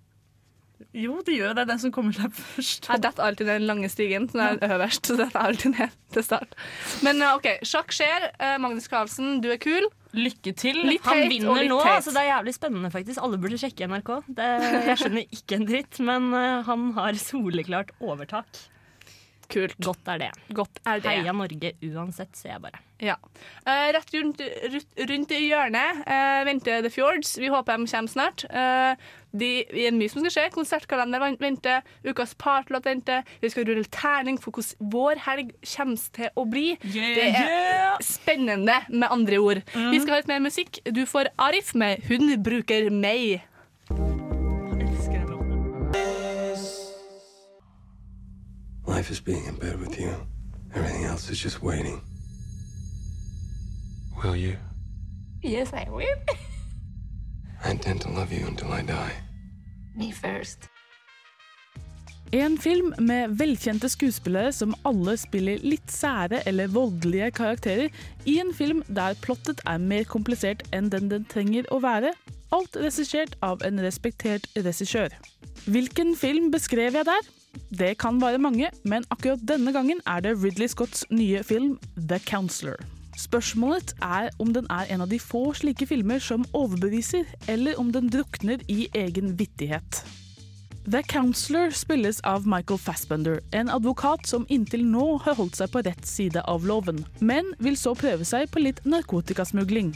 Jo, 0.92 1.20
det 1.24 1.36
gjør 1.38 1.54
det. 1.56 1.62
er 1.62 1.68
Den 1.70 1.80
som 1.80 1.92
kommer 1.94 2.14
seg 2.16 2.34
først. 2.36 2.88
Jeg 2.90 3.02
detter 3.04 3.24
alltid 3.24 3.48
ned 3.48 3.60
den 3.62 3.68
lange 3.70 3.88
stigen, 3.92 4.26
som 4.32 4.42
er 4.44 4.58
øverst. 4.66 5.06
Så 5.08 5.16
detter 5.20 5.40
alltid 5.40 5.76
ned 5.78 5.94
til 6.12 6.24
start. 6.26 6.56
Men 7.06 7.22
eh, 7.22 7.36
OK, 7.38 7.48
sjakk 7.68 7.94
skjer. 7.94 8.26
Eh, 8.36 8.56
Magnus 8.60 8.90
Carlsen, 8.92 9.38
du 9.44 9.48
er 9.54 9.60
kul. 9.62 9.86
Lykke 10.12 10.52
til. 10.58 10.82
Litt 10.84 11.06
Han 11.08 11.22
vinner 11.30 11.64
nå, 11.70 11.78
altså 11.80 12.12
det 12.12 12.20
er 12.24 12.32
jævlig 12.34 12.52
spennende 12.58 12.90
faktisk. 12.92 13.22
Alle 13.24 13.38
burde 13.40 13.60
sjekke 13.62 13.88
NRK. 13.88 14.10
Det, 14.36 14.50
jeg 14.90 14.98
skjønner 15.00 15.38
ikke 15.38 15.56
en 15.60 15.70
dritt, 15.70 16.02
men 16.04 16.28
eh, 16.36 16.58
han 16.68 16.90
har 16.98 17.22
soleklart 17.22 17.94
overtak. 18.02 18.66
Kult. 19.52 19.76
Godt 19.84 20.08
er 20.14 20.24
det. 20.26 20.30
Godt 20.56 20.80
er 20.86 21.02
det. 21.02 21.12
Heia 21.12 21.34
Norge 21.36 21.74
uansett, 21.92 22.32
sier 22.38 22.54
jeg 22.56 22.64
bare. 22.64 22.80
Ja. 23.02 23.16
Eh, 23.66 23.88
rett 23.96 24.14
rundt, 24.14 24.40
rundt, 25.10 25.32
i 25.34 25.40
hjørnet 25.48 26.04
eh, 26.06 26.44
venter 26.46 26.84
The 26.84 26.90
Fjords. 26.92 27.34
Vi 27.42 27.50
håper 27.50 27.80
de 27.80 27.90
kommer 27.90 28.12
snart. 28.12 28.44
Eh, 28.46 28.94
det 29.32 29.50
er 29.72 29.94
mye 29.96 30.12
som 30.12 30.22
skal 30.22 30.34
skje. 30.36 30.46
Konsertkalender 30.54 31.24
venter. 31.40 31.82
Ukas 32.06 32.36
partylåt 32.38 32.86
venter. 32.86 33.26
Vi 33.42 33.50
skal 33.50 33.66
rulle 33.66 33.88
terning 33.90 34.38
for 34.40 34.54
hvordan 34.54 34.92
vår 34.94 35.22
helg 35.26 35.54
kommer 35.74 36.08
til 36.14 36.30
å 36.38 36.46
bli. 36.46 36.66
Yeah, 36.86 37.14
det 37.18 37.28
er 37.32 37.48
yeah! 37.50 38.02
spennende, 38.06 38.82
med 38.88 39.08
andre 39.10 39.40
ord. 39.42 39.64
Mm. 39.74 39.90
Vi 39.96 40.02
skal 40.02 40.14
ha 40.14 40.20
litt 40.22 40.30
mer 40.30 40.44
musikk. 40.46 40.82
Du 40.86 41.02
får 41.08 41.32
Arif 41.42 41.74
med 41.74 42.04
'Hun 42.06 42.36
bruker 42.42 42.90
meg'. 42.90 43.42
Life 48.96 49.10
is 49.10 49.20
being 49.24 49.46
in 49.46 49.54
bed 49.54 49.80
with 49.80 49.98
you. 49.98 50.12
Everything 50.74 51.04
else 51.04 51.32
is 51.32 51.38
just 51.44 51.62
waiting. 51.62 52.00
Will 54.22 54.36
you? 54.36 54.56
Yes, 55.42 55.72
I 55.72 55.88
will. 55.88 56.18
I 57.64 57.70
intend 57.70 58.02
to 58.02 58.10
love 58.10 58.30
you 58.32 58.46
until 58.46 58.70
I 58.70 58.82
die. 58.82 59.14
Me 59.96 60.12
first. 60.12 60.68
En 62.32 62.58
film 62.58 62.94
med 62.98 63.38
velkjente 63.38 63.88
skuespillere 63.88 64.52
som 64.52 64.74
alle 64.84 65.16
spiller 65.16 65.64
litt 65.64 65.88
sære 65.92 66.42
eller 66.46 66.68
voldelige 66.68 67.30
karakterer, 67.30 67.88
i 68.28 68.38
en 68.44 68.52
film 68.54 68.84
der 68.88 69.16
plottet 69.24 69.64
er 69.64 69.80
mer 69.80 70.04
komplisert 70.04 70.68
enn 70.72 70.92
den 70.92 71.08
den 71.08 71.24
trenger 71.32 71.64
å 71.72 71.80
være. 71.80 72.12
Alt 72.52 72.76
regissert 72.76 73.40
av 73.40 73.64
en 73.64 73.80
respektert 73.80 74.50
regissør. 74.56 75.16
Hvilken 75.64 76.12
film 76.16 76.52
beskrev 76.52 77.00
jeg 77.00 77.08
der? 77.08 77.38
Det 77.72 77.98
kan 77.98 78.20
være 78.20 78.40
mange, 78.40 78.70
men 78.84 79.04
akkurat 79.10 79.42
denne 79.48 79.72
gangen 79.72 80.00
er 80.06 80.24
det 80.24 80.38
Ridley 80.42 80.68
Scotts 80.68 81.04
nye 81.10 81.42
film 81.44 81.78
The 81.96 82.18
Counselor. 82.18 82.80
Spørsmålet 83.18 83.92
er 84.02 84.30
om 84.40 84.54
den 84.54 84.66
er 84.72 84.88
en 84.92 85.04
av 85.04 85.10
de 85.12 85.18
få 85.20 85.52
slike 85.56 85.86
filmer 85.86 86.20
som 86.22 86.46
overbeviser, 86.56 87.28
eller 87.48 87.76
om 87.80 87.92
den 87.92 88.08
drukner 88.12 88.62
i 88.72 88.88
egen 88.96 89.34
vittighet. 89.38 90.02
The 90.82 91.02
Counselor 91.06 91.70
spilles 91.70 92.20
av 92.26 92.46
Michael 92.48 92.80
Fassbender, 92.80 93.38
en 93.52 93.68
advokat 93.70 94.26
som 94.26 94.46
inntil 94.50 94.82
nå 94.82 95.18
har 95.22 95.36
holdt 95.38 95.60
seg 95.60 95.70
på 95.70 95.84
rett 95.86 96.08
side 96.08 96.42
av 96.50 96.66
loven, 96.66 97.04
men 97.20 97.52
vil 97.62 97.76
så 97.78 97.92
prøve 97.94 98.26
seg 98.26 98.48
på 98.50 98.64
litt 98.64 98.80
narkotikasmugling. 98.82 99.92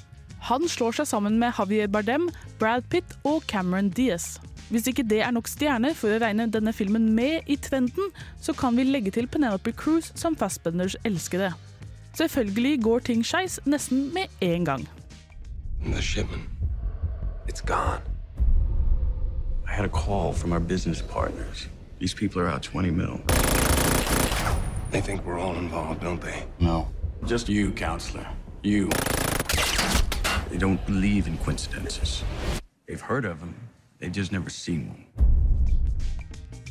Han 0.47 0.69
slår 0.71 1.01
seg 1.01 1.09
sammen 1.11 1.41
med 1.41 1.57
Javier 1.59 1.91
Bardem, 1.91 2.29
Brad 2.61 2.87
Pitt 2.93 3.17
og 3.27 3.43
Cameron 3.51 3.91
Diaz. 3.91 4.37
Hvis 4.71 4.87
ikke 4.87 5.05
det 5.07 5.21
er 5.23 5.31
nok 5.31 5.47
stjerner 5.49 5.95
for 5.95 6.11
å 6.11 6.19
regne 6.19 6.49
denne 6.51 6.73
filmen 6.75 7.13
med 7.15 7.47
i 7.47 7.57
trenden, 7.57 8.11
så 8.43 8.53
kan 8.53 8.77
vi 8.77 8.83
legge 8.89 9.13
til 9.15 9.29
Penelope 9.31 9.73
Cruz 9.73 10.11
som 10.19 10.37
Fassbenders 10.37 10.97
elskede. 11.05 11.53
Selvfølgelig 12.17 12.83
går 12.83 12.99
ting 13.07 13.23
skeis 13.27 13.61
nesten 13.67 14.11
med 14.15 14.33
en 14.41 14.65
gang. 14.65 14.89
The 15.85 16.03
shipment. 16.03 16.49
It's 17.47 17.61
gone. 17.61 18.03
I 19.69 19.73
had 19.73 19.85
a 19.85 19.89
call 19.89 20.33
from 20.33 20.53
our 20.53 20.61
business 20.61 21.03
partners. 21.03 21.69
These 22.01 22.15
people 22.15 22.43
are 22.43 22.49
out 22.49 22.63
20 22.63 22.91
mil. 22.91 23.21
They 24.91 25.01
think 25.01 25.25
we're 25.25 25.39
all 25.39 25.57
involved, 25.57 26.01
don't 26.01 26.21
they? 26.21 26.45
No. 26.59 26.89
Just 27.27 27.49
you, 27.49 27.71
counselor. 27.73 28.27
You. 28.63 28.89
They 30.51 30.59
don't 30.59 30.85
believe 30.87 31.27
in 31.27 31.39
coincidences. 31.39 32.25
They've 32.89 33.01
heard 33.01 33.25
of 33.25 33.41
them, 33.41 33.55
they've 34.01 34.13
bare 34.13 34.39
aldri 34.39 34.51
sett 34.51 34.75
one. 34.75 35.37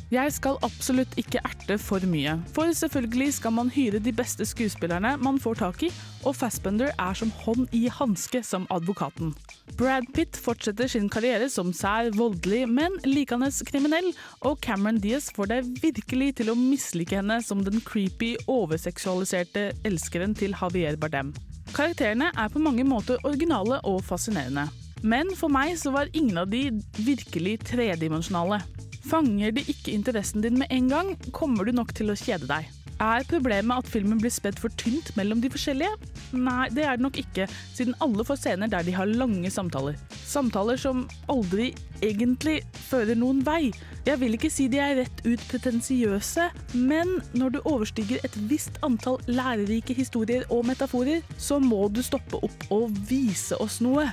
Jeg 0.06 0.30
skal 0.36 0.54
absolutt 0.62 1.16
ikke 1.18 1.40
erte 1.42 1.74
for 1.82 2.04
mye, 2.06 2.36
for 2.54 2.70
selvfølgelig 2.70 3.32
skal 3.40 3.50
man 3.56 3.72
hyre 3.74 3.98
de 3.98 4.12
beste 4.14 4.46
skuespillerne 4.46 5.16
man 5.18 5.40
får 5.42 5.58
tak 5.58 5.82
i, 5.82 5.90
og 6.22 6.36
Fassbender 6.38 6.92
er 6.94 7.18
som 7.18 7.32
hånd 7.42 7.66
i 7.74 7.88
hanske 7.90 8.44
som 8.46 8.68
advokaten. 8.70 9.34
Brad 9.74 10.06
Pitt 10.14 10.38
fortsetter 10.38 10.86
sin 10.86 11.10
karriere 11.10 11.50
som 11.50 11.74
sær, 11.74 12.12
voldelig, 12.14 12.68
men 12.70 12.94
likende 13.02 13.50
kriminell, 13.66 14.12
og 14.46 14.62
Cameron 14.62 15.02
Diaz 15.02 15.26
får 15.34 15.50
deg 15.56 15.74
virkelig 15.82 16.36
til 16.38 16.54
å 16.54 16.58
mislike 16.60 17.18
henne 17.18 17.42
som 17.42 17.66
den 17.66 17.82
creepy, 17.82 18.36
overseksualiserte 18.46 19.72
elskeren 19.82 20.38
til 20.38 20.54
Javier 20.54 20.94
Bardem. 21.02 21.34
Karakterene 21.74 22.30
er 22.30 22.54
på 22.54 22.62
mange 22.62 22.86
måter 22.86 23.18
originale 23.26 23.82
og 23.82 24.04
fascinerende. 24.06 24.70
Men 25.06 25.30
for 25.38 25.52
meg 25.52 25.76
så 25.78 25.92
var 25.94 26.10
ingen 26.16 26.40
av 26.40 26.50
de 26.50 26.64
virkelig 26.98 27.60
tredimensjonale. 27.70 28.58
Fanger 29.06 29.52
de 29.54 29.62
ikke 29.70 29.94
interessen 29.94 30.42
din 30.42 30.58
med 30.58 30.72
en 30.74 30.88
gang, 30.90 31.12
kommer 31.30 31.66
du 31.66 31.70
nok 31.76 31.94
til 31.94 32.10
å 32.10 32.18
kjede 32.18 32.48
deg. 32.50 32.66
Er 32.96 33.26
problemet 33.28 33.84
at 33.84 33.90
filmen 33.92 34.18
blir 34.18 34.32
spedd 34.32 34.56
for 34.58 34.72
tynt 34.80 35.10
mellom 35.18 35.42
de 35.42 35.50
forskjellige? 35.52 35.92
Nei, 36.32 36.70
det 36.72 36.86
er 36.88 36.96
det 36.96 37.04
nok 37.04 37.18
ikke, 37.20 37.44
siden 37.76 37.94
alle 38.02 38.24
får 38.24 38.40
scener 38.40 38.70
der 38.72 38.86
de 38.86 38.94
har 38.96 39.10
lange 39.20 39.50
samtaler. 39.52 39.98
Samtaler 40.26 40.80
som 40.80 41.04
aldri 41.30 41.68
egentlig 42.00 42.62
fører 42.88 43.18
noen 43.20 43.44
vei. 43.46 43.68
Jeg 44.08 44.18
vil 44.22 44.38
ikke 44.38 44.50
si 44.50 44.66
de 44.72 44.80
er 44.80 44.96
rett 45.02 45.20
ut 45.26 45.44
pretensiøse, 45.50 46.48
men 46.88 47.18
når 47.36 47.58
du 47.58 47.60
overstiger 47.66 48.24
et 48.26 48.40
visst 48.50 48.80
antall 48.86 49.20
lærerike 49.28 49.94
historier 49.94 50.48
og 50.48 50.64
metaforer, 50.72 51.20
så 51.36 51.60
må 51.62 51.86
du 51.92 52.00
stoppe 52.06 52.40
opp 52.48 52.72
og 52.74 52.96
vise 53.10 53.60
oss 53.60 53.82
noe. 53.84 54.08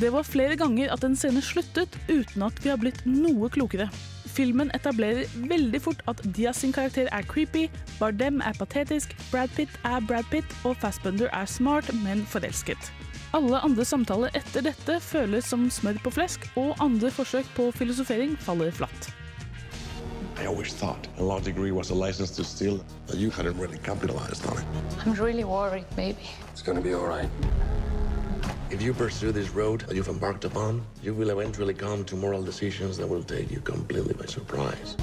Det 0.00 0.10
var 0.10 0.26
flere 0.26 0.56
ganger 0.58 0.90
at 0.90 1.04
en 1.06 1.14
scene 1.14 1.42
sluttet 1.44 1.94
uten 2.08 2.42
at 2.42 2.58
vi 2.64 2.72
har 2.72 2.80
blitt 2.82 3.04
noe 3.06 3.50
klokere. 3.54 3.86
Filmen 4.34 4.72
etablerer 4.74 5.30
veldig 5.46 5.78
fort 5.84 6.00
at 6.10 6.18
Diaz 6.34 6.64
sin 6.64 6.72
karakter 6.74 7.06
er 7.14 7.26
creepy, 7.30 7.68
Bardem 8.00 8.40
er 8.42 8.56
patetisk, 8.58 9.14
Brad 9.30 9.52
Pitt 9.54 9.70
er 9.86 10.02
Brad 10.02 10.26
Pitt 10.32 10.56
og 10.66 10.74
Fassbender 10.82 11.30
er 11.30 11.46
smart, 11.46 11.86
men 12.02 12.24
forelsket. 12.26 12.90
Alle 13.34 13.60
andre 13.66 13.86
samtaler 13.86 14.34
etter 14.34 14.66
dette 14.66 14.98
føles 15.02 15.46
som 15.46 15.68
smør 15.70 16.00
på 16.02 16.12
flesk, 16.18 16.48
og 16.58 16.74
andre 16.82 17.10
forsøk 17.14 17.46
på 17.54 17.70
filosofering 17.78 18.34
faller 18.42 18.74
flatt. 18.74 19.12
I 20.38 20.46
always 20.46 20.74
thought 20.74 21.06
a 21.18 21.22
law 21.22 21.38
degree 21.38 21.70
was 21.70 21.90
a 21.90 21.94
license 21.94 22.34
to 22.36 22.44
steal, 22.44 22.80
but 23.06 23.16
you 23.16 23.30
hadn't 23.30 23.56
really 23.56 23.78
capitalized 23.78 24.44
on 24.46 24.58
it. 24.58 24.64
I'm 25.06 25.14
really 25.14 25.44
worried, 25.44 25.86
baby. 25.94 26.26
It's 26.52 26.62
gonna 26.62 26.80
be 26.80 26.94
all 26.94 27.06
right. 27.06 27.30
If 28.74 28.82
you 28.82 28.92
pursue 28.92 29.30
this 29.30 29.54
road 29.54 29.84
you've 29.92 30.08
embarked 30.08 30.44
upon, 30.44 30.82
you 31.00 31.14
will 31.14 31.30
eventually 31.30 31.74
come 31.74 32.04
to 32.06 32.16
moral 32.16 32.42
decisions 32.42 32.96
that 32.98 33.08
will 33.08 33.22
take 33.22 33.52
you 33.52 33.60
completely 33.60 34.14
by 34.14 34.26
surprise. 34.26 34.96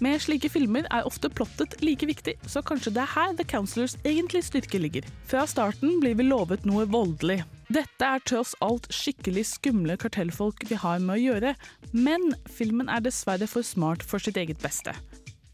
Med 0.00 0.18
slike 0.18 0.50
filmer 0.50 0.88
er 0.90 1.06
ofte 1.06 1.30
plottet 1.30 1.76
like 1.86 2.06
viktig, 2.06 2.34
så 2.50 2.64
kanskje 2.66 2.90
det 2.96 3.04
er 3.04 3.12
her 3.14 3.36
The 3.38 3.46
Counselors 3.46 3.94
egentlig 4.02 4.42
styrke 4.48 4.82
ligger. 4.82 5.06
Fra 5.30 5.46
starten 5.46 6.00
blir 6.02 6.18
vi 6.18 6.26
lovet 6.26 6.66
noe 6.66 6.88
voldelig. 6.90 7.44
Dette 7.70 8.10
er 8.10 8.26
tross 8.26 8.56
alt 8.58 8.90
skikkelig 8.90 9.46
skumle 9.54 9.94
kartellfolk 9.94 10.66
vi 10.66 10.82
har 10.82 10.98
med 10.98 11.20
å 11.20 11.22
gjøre, 11.28 11.54
men 11.94 12.32
filmen 12.50 12.90
er 12.90 13.06
dessverre 13.06 13.46
for 13.46 13.62
smart 13.62 14.02
for 14.02 14.18
sitt 14.18 14.42
eget 14.42 14.58
beste. 14.66 14.98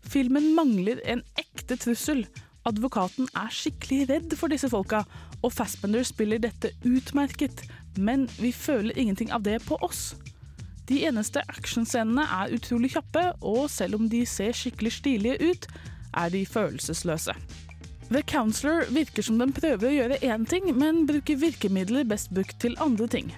Filmen 0.09 0.55
mangler 0.57 1.05
en 1.05 1.21
ekte 1.37 1.77
trussel. 1.77 2.25
Advokaten 2.69 3.29
er 3.37 3.53
skikkelig 3.55 4.07
redd 4.11 4.35
for 4.37 4.53
disse 4.53 4.69
folka, 4.73 5.05
og 5.43 5.53
Fassbender 5.55 6.07
spiller 6.07 6.41
dette 6.43 6.73
utmerket, 6.87 7.63
men 7.97 8.29
vi 8.39 8.53
føler 8.53 8.99
ingenting 8.99 9.33
av 9.35 9.45
det 9.47 9.61
på 9.67 9.79
oss. 9.85 10.15
De 10.89 11.03
eneste 11.05 11.43
actionscenene 11.53 12.25
er 12.25 12.55
utrolig 12.57 12.95
kjappe, 12.95 13.25
og 13.45 13.69
selv 13.71 13.99
om 13.99 14.09
de 14.09 14.25
ser 14.27 14.57
skikkelig 14.57 14.95
stilige 14.99 15.51
ut, 15.51 15.69
er 16.17 16.33
de 16.33 16.47
følelsesløse. 16.49 17.35
The 18.09 18.23
Counselor 18.23 18.87
virker 18.89 19.23
som 19.23 19.37
den 19.37 19.53
prøver 19.53 19.91
å 19.91 19.93
gjøre 19.93 20.21
én 20.25 20.47
ting, 20.49 20.71
men 20.73 21.05
bruker 21.07 21.37
virkemidler 21.37 22.09
best 22.09 22.33
brukt 22.33 22.57
til 22.63 22.79
andre 22.81 23.09
ting. 23.13 23.35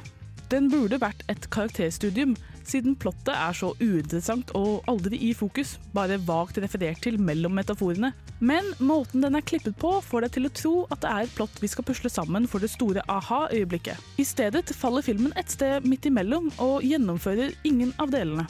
Den 0.50 0.70
burde 0.70 1.00
vært 1.02 1.24
et 1.30 1.48
karakterstudium, 1.50 2.36
siden 2.70 2.96
plottet 2.98 3.32
er 3.34 3.56
så 3.56 3.72
uinteressant 3.80 4.52
og 4.58 4.86
aldri 4.90 5.18
i 5.28 5.32
fokus, 5.36 5.76
bare 5.96 6.20
vagt 6.26 6.60
referert 6.62 7.02
til 7.04 7.18
mellom 7.20 7.56
metaforene. 7.58 8.12
Men 8.40 8.70
måten 8.78 9.24
den 9.24 9.36
er 9.36 9.44
klippet 9.44 9.76
på, 9.80 9.96
får 10.04 10.26
deg 10.26 10.36
til 10.36 10.48
å 10.48 10.54
tro 10.62 10.74
at 10.88 11.02
det 11.02 11.10
er 11.10 11.26
et 11.26 11.34
plott 11.36 11.60
vi 11.60 11.70
skal 11.70 11.86
pusle 11.86 12.12
sammen 12.12 12.48
for 12.48 12.62
det 12.62 12.72
store 12.72 13.04
aha-øyeblikket. 13.10 14.00
I 14.22 14.26
stedet 14.26 14.72
faller 14.76 15.04
filmen 15.04 15.34
et 15.40 15.52
sted 15.52 15.84
midt 15.84 16.08
imellom 16.08 16.48
og 16.62 16.86
gjennomfører 16.86 17.52
ingen 17.68 17.92
av 18.00 18.14
delene. 18.14 18.46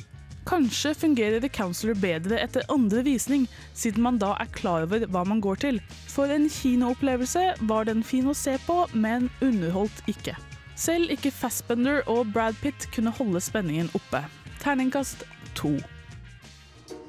Kanskje 0.48 0.94
fungerer 0.96 1.40
The 1.40 1.50
Counselor 1.52 1.94
bedre 2.00 2.38
etter 2.40 2.64
andre 2.72 3.04
visning, 3.06 3.44
siden 3.76 4.02
man 4.02 4.18
da 4.18 4.33
er 4.40 4.50
klar 4.56 4.87
over 4.87 5.04
hva 5.06 5.24
man 5.28 5.42
går 5.44 5.61
til. 5.62 5.80
For 6.11 6.33
en 6.33 6.48
kinoopplevelse 6.50 7.44
var 7.70 7.87
den 7.90 8.02
fin 8.06 8.30
å 8.30 8.37
se 8.37 8.56
på, 8.66 8.83
men 8.94 9.28
underholdt 9.44 10.02
ikke. 10.11 10.35
Selv 10.80 11.10
ikke 11.10 11.30
Fassbender 11.30 12.00
og 12.06 12.26
Brad 12.32 12.54
Pitt 12.62 12.88
kunne 12.94 13.10
holde 13.10 13.40
spenningen 13.40 13.90
oppe. 13.94 14.26
Terningkast 14.60 15.24
to. 15.54 15.68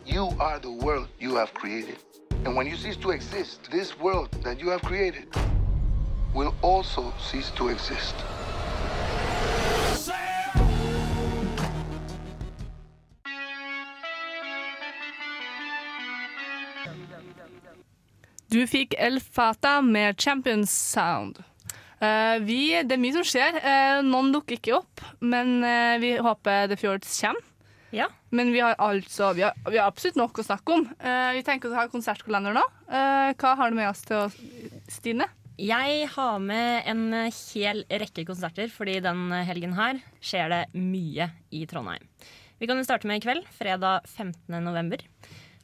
You 0.07 0.25
are 0.39 0.59
the 0.59 0.85
world 0.85 1.07
you 1.21 1.35
have 1.35 1.47
created. 1.53 1.95
And 2.45 2.57
when 2.57 2.67
you 2.67 2.77
cease 2.77 2.97
to 2.97 3.11
exist, 3.11 3.63
this 3.71 3.99
world 3.99 4.29
that 4.43 4.61
you 4.61 4.69
have 4.69 4.81
created 4.81 5.23
will 6.35 6.53
also 6.63 7.13
cease 7.19 7.51
to 7.55 7.69
exist. 7.69 8.15
Du 18.53 18.67
fikk 18.67 18.95
El 18.97 19.19
Fata 19.19 19.81
med 19.81 20.19
Champions 20.19 20.71
Sound. 20.71 21.50
Eh, 22.01 22.39
vi, 22.41 22.61
det 22.81 22.95
er 22.95 23.01
mye 23.01 23.13
som 23.19 23.25
skjer. 23.27 23.57
Eh, 23.61 23.99
noen 24.05 24.31
dukker 24.33 24.57
ikke 24.57 24.79
opp, 24.79 25.03
men 25.21 25.59
eh, 25.61 25.99
vi 26.01 26.15
håper 26.17 26.71
The 26.71 26.77
Fjords 26.79 27.13
kommer. 27.21 27.47
Men 28.31 28.53
vi 28.55 28.61
har 28.63 28.77
altså 28.79 29.33
vi 29.35 29.43
har, 29.43 29.57
vi 29.67 29.75
har 29.75 29.89
absolutt 29.91 30.15
nok 30.15 30.39
å 30.39 30.45
snakke 30.47 30.77
om. 30.77 30.85
Vi 31.35 31.41
tenker 31.43 31.67
å 31.67 31.75
ha 31.75 31.89
konsertkalender 31.91 32.55
nå. 32.55 32.61
Hva 32.87 33.51
har 33.59 33.67
du 33.67 33.75
med 33.75 33.89
oss 33.89 34.05
til 34.07 34.15
oss, 34.15 34.37
Stine? 34.87 35.27
Jeg 35.59 36.05
har 36.13 36.37
med 36.39 36.87
en 36.87 37.03
hel 37.27 37.83
rekke 37.91 38.23
konserter, 38.29 38.71
fordi 38.71 38.95
den 39.03 39.25
helgen 39.43 39.75
her 39.75 39.99
skjer 40.23 40.47
det 40.53 40.61
mye 40.71 41.27
i 41.51 41.65
Trondheim. 41.67 42.07
Vi 42.63 42.71
kan 42.71 42.79
jo 42.79 42.87
starte 42.87 43.11
med 43.11 43.19
i 43.19 43.25
kveld, 43.27 43.43
fredag 43.59 44.07
15. 44.07 44.55
november. 44.63 45.03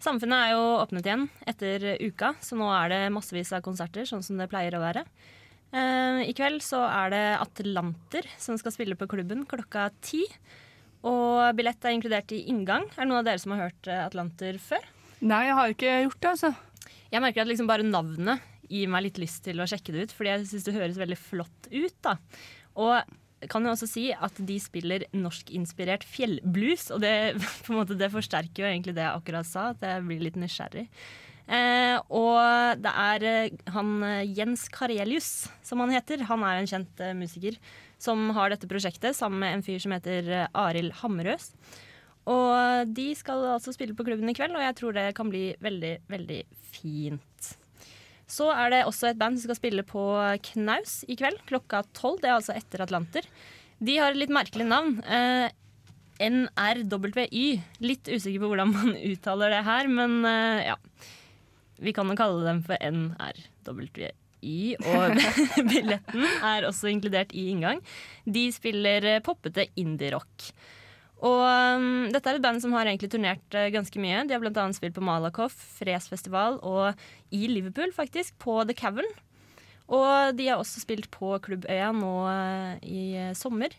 Samfunnet 0.04 0.50
er 0.50 0.58
jo 0.58 0.68
åpnet 0.84 1.08
igjen 1.08 1.30
etter 1.48 1.88
uka, 2.04 2.36
så 2.44 2.60
nå 2.60 2.68
er 2.76 2.92
det 2.92 3.02
massevis 3.16 3.56
av 3.56 3.64
konserter, 3.64 4.04
sånn 4.04 4.28
som 4.28 4.36
det 4.36 4.52
pleier 4.52 4.76
å 4.76 4.84
være. 4.84 5.08
Eh, 5.76 6.22
I 6.30 6.36
kveld 6.38 6.64
så 6.64 6.84
er 6.88 7.12
det 7.14 7.26
Atlanter 7.42 8.28
som 8.40 8.58
skal 8.60 8.76
spille 8.76 8.98
på 9.00 9.10
klubben 9.12 9.44
klokka 9.50 9.90
ti. 10.02 10.24
Og 11.08 11.56
billett 11.58 11.84
er 11.86 11.96
inkludert 11.96 12.32
i 12.36 12.46
inngang. 12.52 12.88
Er 12.96 13.04
det 13.04 13.10
noen 13.12 13.22
av 13.22 13.28
dere 13.28 13.44
som 13.44 13.54
har 13.56 13.68
hørt 13.68 13.92
eh, 13.92 14.06
Atlanter 14.06 14.60
før? 14.62 14.88
Nei, 15.28 15.44
jeg 15.48 15.58
har 15.58 15.74
ikke 15.74 15.94
gjort 16.08 16.20
det, 16.22 16.32
altså. 16.36 16.54
Jeg 17.12 17.24
merker 17.24 17.44
at 17.44 17.50
liksom 17.50 17.70
bare 17.70 17.86
navnet 17.88 18.44
gir 18.68 18.90
meg 18.92 19.06
litt 19.06 19.22
lyst 19.22 19.46
til 19.46 19.62
å 19.64 19.68
sjekke 19.70 19.94
det 19.96 20.08
ut, 20.08 20.14
fordi 20.16 20.34
jeg 20.34 20.50
syns 20.50 20.68
det 20.68 20.76
høres 20.76 21.00
veldig 21.00 21.20
flott 21.20 21.70
ut. 21.72 21.96
da. 22.04 22.18
Og 22.78 23.48
kan 23.52 23.66
jo 23.66 23.74
også 23.76 23.88
si 23.90 24.08
at 24.14 24.40
de 24.50 24.58
spiller 24.62 25.06
norskinspirert 25.16 26.06
fjellblues, 26.08 26.90
og 26.96 27.04
det, 27.06 27.14
på 27.66 27.74
en 27.74 27.80
måte, 27.82 27.98
det 28.00 28.12
forsterker 28.14 28.66
jo 28.66 28.70
egentlig 28.70 28.98
det 28.98 29.06
jeg 29.06 29.22
akkurat 29.22 29.48
sa, 29.48 29.72
at 29.76 29.86
jeg 29.86 30.06
blir 30.08 30.26
litt 30.26 30.40
nysgjerrig. 30.42 30.88
Eh, 31.48 31.96
og 32.12 32.82
det 32.84 32.92
er 32.92 33.26
eh, 33.28 33.60
han 33.72 33.92
eh, 34.04 34.32
Jens 34.36 34.68
Karelius, 34.74 35.48
som 35.64 35.80
han 35.84 35.94
heter. 35.96 36.26
Han 36.28 36.44
er 36.44 36.60
en 36.60 36.70
kjent 36.70 37.04
eh, 37.04 37.16
musiker 37.16 37.56
som 37.98 38.30
har 38.36 38.52
dette 38.52 38.70
prosjektet 38.70 39.16
sammen 39.18 39.40
med 39.42 39.56
en 39.56 39.64
fyr 39.66 39.80
som 39.82 39.96
heter 39.96 40.28
eh, 40.28 40.50
Arild 40.60 40.98
Hammerøs. 41.02 41.54
Og 42.28 42.92
de 42.92 43.14
skal 43.16 43.46
altså 43.54 43.72
spille 43.72 43.96
på 43.96 44.04
klubben 44.04 44.28
i 44.28 44.36
kveld, 44.36 44.58
og 44.58 44.66
jeg 44.66 44.76
tror 44.76 44.98
det 44.98 45.06
kan 45.16 45.30
bli 45.32 45.46
veldig, 45.64 45.94
veldig 46.12 46.42
fint. 46.74 47.54
Så 48.28 48.50
er 48.52 48.74
det 48.74 48.82
også 48.84 49.08
et 49.14 49.20
band 49.20 49.40
som 49.40 49.48
skal 49.48 49.60
spille 49.62 49.86
på 49.88 50.04
Knaus 50.50 51.00
i 51.08 51.16
kveld 51.16 51.40
klokka 51.48 51.86
tolv. 51.96 52.20
Det 52.20 52.28
er 52.28 52.36
altså 52.36 52.58
etter 52.58 52.84
Atlanter. 52.84 53.24
De 53.80 53.96
har 54.02 54.12
et 54.12 54.20
litt 54.20 54.34
merkelig 54.36 54.68
navn. 54.68 54.98
Eh, 55.08 55.48
NRWY. 56.28 57.46
Litt 57.86 58.10
usikker 58.10 58.42
på 58.44 58.52
hvordan 58.52 58.74
man 58.74 58.92
uttaler 59.14 59.54
det 59.56 59.64
her, 59.68 59.88
men 59.92 60.20
eh, 60.28 60.68
ja. 60.74 60.78
Vi 61.84 61.94
kan 61.96 62.10
jo 62.10 62.18
kalle 62.18 62.46
dem 62.48 62.64
for 62.66 62.80
NRWI. 62.82 64.58
Og 64.86 65.20
billetten 65.72 66.26
er 66.46 66.68
også 66.68 66.92
inkludert 66.92 67.34
i 67.38 67.50
inngang. 67.54 67.82
De 68.26 68.48
spiller 68.54 69.06
eh, 69.16 69.24
poppete 69.26 69.68
indie-rock. 69.80 70.52
Og 71.26 71.42
um, 71.42 72.10
dette 72.14 72.30
er 72.30 72.38
et 72.38 72.44
band 72.44 72.62
som 72.62 72.76
har 72.78 72.86
egentlig 72.86 73.10
turnert 73.10 73.56
uh, 73.58 73.70
ganske 73.74 74.02
mye. 74.02 74.22
De 74.30 74.36
har 74.36 74.44
bl.a. 74.44 74.66
spilt 74.78 74.94
på 74.94 75.06
Malakoff, 75.06 75.56
Fresfestival 75.80 76.60
og 76.62 77.00
i 77.34 77.48
Liverpool, 77.50 77.90
faktisk, 77.96 78.36
på 78.42 78.60
The 78.70 78.78
Cavern. 78.78 79.10
Og 79.88 80.36
de 80.38 80.50
har 80.50 80.62
også 80.62 80.84
spilt 80.84 81.08
på 81.14 81.32
Klubbøya 81.42 81.90
nå 81.96 82.14
uh, 82.28 82.78
i 82.86 83.18
uh, 83.18 83.34
sommer. 83.38 83.74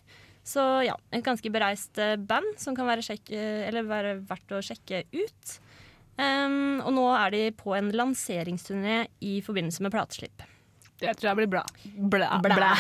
Så 0.49 0.65
ja, 0.83 0.97
et 1.13 1.23
ganske 1.27 1.51
bereist 1.53 1.99
band 2.25 2.55
som 2.59 2.75
kan 2.75 2.89
være, 2.89 3.05
sjekk, 3.05 3.35
eller 3.37 3.85
være 3.85 4.15
verdt 4.31 4.55
å 4.57 4.63
sjekke 4.65 5.03
ut. 5.13 5.59
Um, 6.19 6.81
og 6.83 6.95
nå 6.97 7.09
er 7.14 7.35
de 7.35 7.43
på 7.55 7.77
en 7.79 7.93
lanseringsturné 7.95 9.05
i 9.23 9.39
forbindelse 9.47 9.85
med 9.85 9.95
plateslipp. 9.95 10.47
Det 10.99 11.12
tror 11.14 11.29
jeg 11.29 11.39
blir 11.39 11.51
bra. 11.53 11.61
Blæ. 11.95 12.29
Blæ. 12.43 12.55
Blæ. 12.59 12.71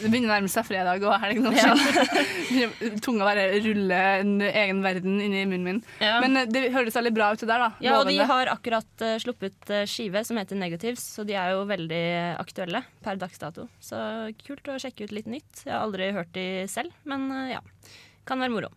Det 0.00 0.08
begynner 0.08 0.30
å 0.30 0.32
nærme 0.32 0.48
seg 0.48 0.64
fredag 0.64 1.02
og 1.04 1.12
helg 1.20 1.42
nå. 1.44 1.50
Ja. 1.52 1.74
Begynner 1.76 2.94
Tunga 3.04 3.26
bare 3.28 3.44
ruller 3.66 4.22
en 4.22 4.32
egen 4.46 4.80
verden 4.84 5.18
inni 5.20 5.42
munnen 5.50 5.66
min. 5.68 5.82
Ja. 6.00 6.22
Men 6.24 6.40
eh, 6.40 6.48
det 6.48 6.70
høres 6.72 6.96
veldig 6.96 7.12
bra 7.12 7.28
ut 7.34 7.44
det 7.44 7.50
der, 7.50 7.66
da. 7.66 7.84
Ja, 7.84 7.98
og 7.98 8.08
de 8.08 8.16
har 8.32 8.48
akkurat 8.54 9.04
uh, 9.04 9.18
sluppet 9.20 9.68
eh, 9.68 9.84
skive 9.90 10.24
som 10.24 10.40
heter 10.40 10.56
Negatives, 10.56 11.04
så 11.18 11.26
de 11.28 11.36
er 11.36 11.52
jo 11.52 11.66
veldig 11.68 12.04
aktuelle 12.40 12.80
per 13.04 13.20
dags 13.20 13.42
dato. 13.42 13.68
Så 13.76 14.00
kult 14.40 14.72
å 14.72 14.80
sjekke 14.80 15.04
ut 15.04 15.12
litt 15.12 15.28
nytt. 15.28 15.66
Jeg 15.66 15.74
har 15.74 15.84
aldri 15.84 16.14
hørt 16.16 16.32
de 16.32 16.48
selv, 16.72 16.96
men 17.04 17.28
uh, 17.28 17.44
ja. 17.58 17.60
Kan 18.24 18.40
være 18.40 18.54
moro. 18.54 18.72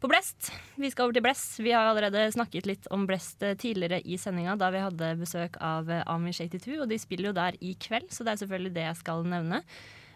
På 0.00 0.08
Blest, 0.08 0.46
vi 0.80 0.88
skal 0.88 1.04
over 1.04 1.12
til 1.12 1.24
Blest. 1.26 1.58
Vi 1.60 1.74
har 1.76 1.84
allerede 1.84 2.22
snakket 2.32 2.64
litt 2.64 2.86
om 2.94 3.02
Blest 3.04 3.42
eh, 3.44 3.52
tidligere 3.60 3.98
i 4.00 4.16
sendinga, 4.16 4.54
da 4.56 4.70
vi 4.72 4.80
hadde 4.80 5.10
besøk 5.20 5.58
av 5.60 5.90
eh, 5.92 6.00
Amish 6.08 6.40
82, 6.40 6.78
og 6.80 6.86
de 6.88 6.96
spiller 7.02 7.28
jo 7.28 7.34
der 7.36 7.58
i 7.60 7.74
kveld, 7.76 8.06
så 8.08 8.24
det 8.24 8.32
er 8.32 8.40
selvfølgelig 8.40 8.72
det 8.78 8.86
jeg 8.86 8.98
skal 9.02 9.28
nevne. 9.28 9.60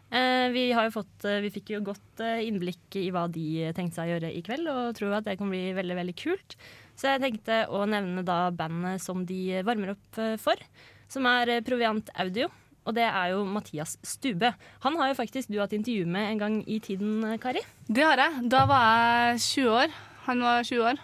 Eh, 0.08 0.46
vi, 0.56 0.64
fått, 0.94 1.28
vi 1.44 1.52
fikk 1.52 1.74
jo 1.74 1.82
godt 1.90 2.24
innblikk 2.24 2.96
i 2.96 3.10
hva 3.12 3.26
de 3.28 3.74
tenkte 3.76 4.00
seg 4.00 4.08
å 4.08 4.14
gjøre 4.14 4.32
i 4.32 4.40
kveld, 4.48 4.72
og 4.72 4.96
tror 4.96 5.18
at 5.18 5.28
det 5.28 5.36
kan 5.42 5.52
bli 5.52 5.62
veldig 5.76 6.00
veldig 6.00 6.16
kult. 6.22 6.56
Så 6.96 7.12
jeg 7.12 7.26
tenkte 7.26 7.62
å 7.68 7.84
nevne 7.84 8.24
da 8.24 8.40
bandet 8.56 9.04
som 9.04 9.26
de 9.28 9.60
varmer 9.68 9.98
opp 9.98 10.22
for, 10.40 10.64
som 11.12 11.28
er 11.28 11.58
Proviant 11.66 12.08
Audio. 12.24 12.48
Og 12.84 12.94
det 12.96 13.06
er 13.06 13.32
jo 13.32 13.44
Mathias 13.48 13.96
Stube. 14.04 14.52
Han 14.84 14.98
har 15.00 15.10
jo 15.10 15.16
faktisk 15.18 15.48
du 15.52 15.58
hatt 15.60 15.72
intervju 15.72 16.04
med 16.06 16.30
en 16.30 16.42
gang 16.42 16.60
i 16.68 16.78
tiden, 16.84 17.24
Kari. 17.40 17.64
Det 17.88 18.04
har 18.04 18.20
jeg. 18.20 18.44
Da 18.52 18.64
var 18.68 18.84
jeg 19.32 19.40
20 19.40 19.76
år. 19.80 19.98
Han 20.28 20.44
var 20.44 20.64
20 20.68 20.88
år, 20.90 21.02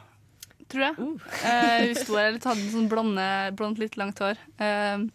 tror 0.68 0.86
jeg. 0.86 1.10
Eh, 1.44 1.76
hun 1.86 1.94
sto 1.96 2.16
her 2.20 2.34
litt, 2.36 2.48
hadde 2.48 2.72
sånn 2.72 2.88
blonde, 2.92 3.28
blondt, 3.56 3.80
litt 3.80 3.96
langt 4.00 4.20
hår. 4.20 4.40
Eh, 4.60 5.06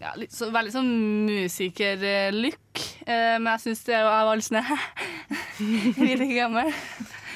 ja, 0.00 0.14
litt, 0.16 0.32
så, 0.32 0.48
veldig 0.52 0.72
sånn 0.76 0.92
musikerlook, 1.28 2.86
Eh, 3.10 3.36
men 3.40 3.48
jeg 3.56 3.62
syns 3.64 3.80
jeg 3.88 4.04
var 4.04 4.36
litt 4.38 4.46
sånn 4.46 4.60
Litt 6.06 6.22
gammel. 6.36 6.70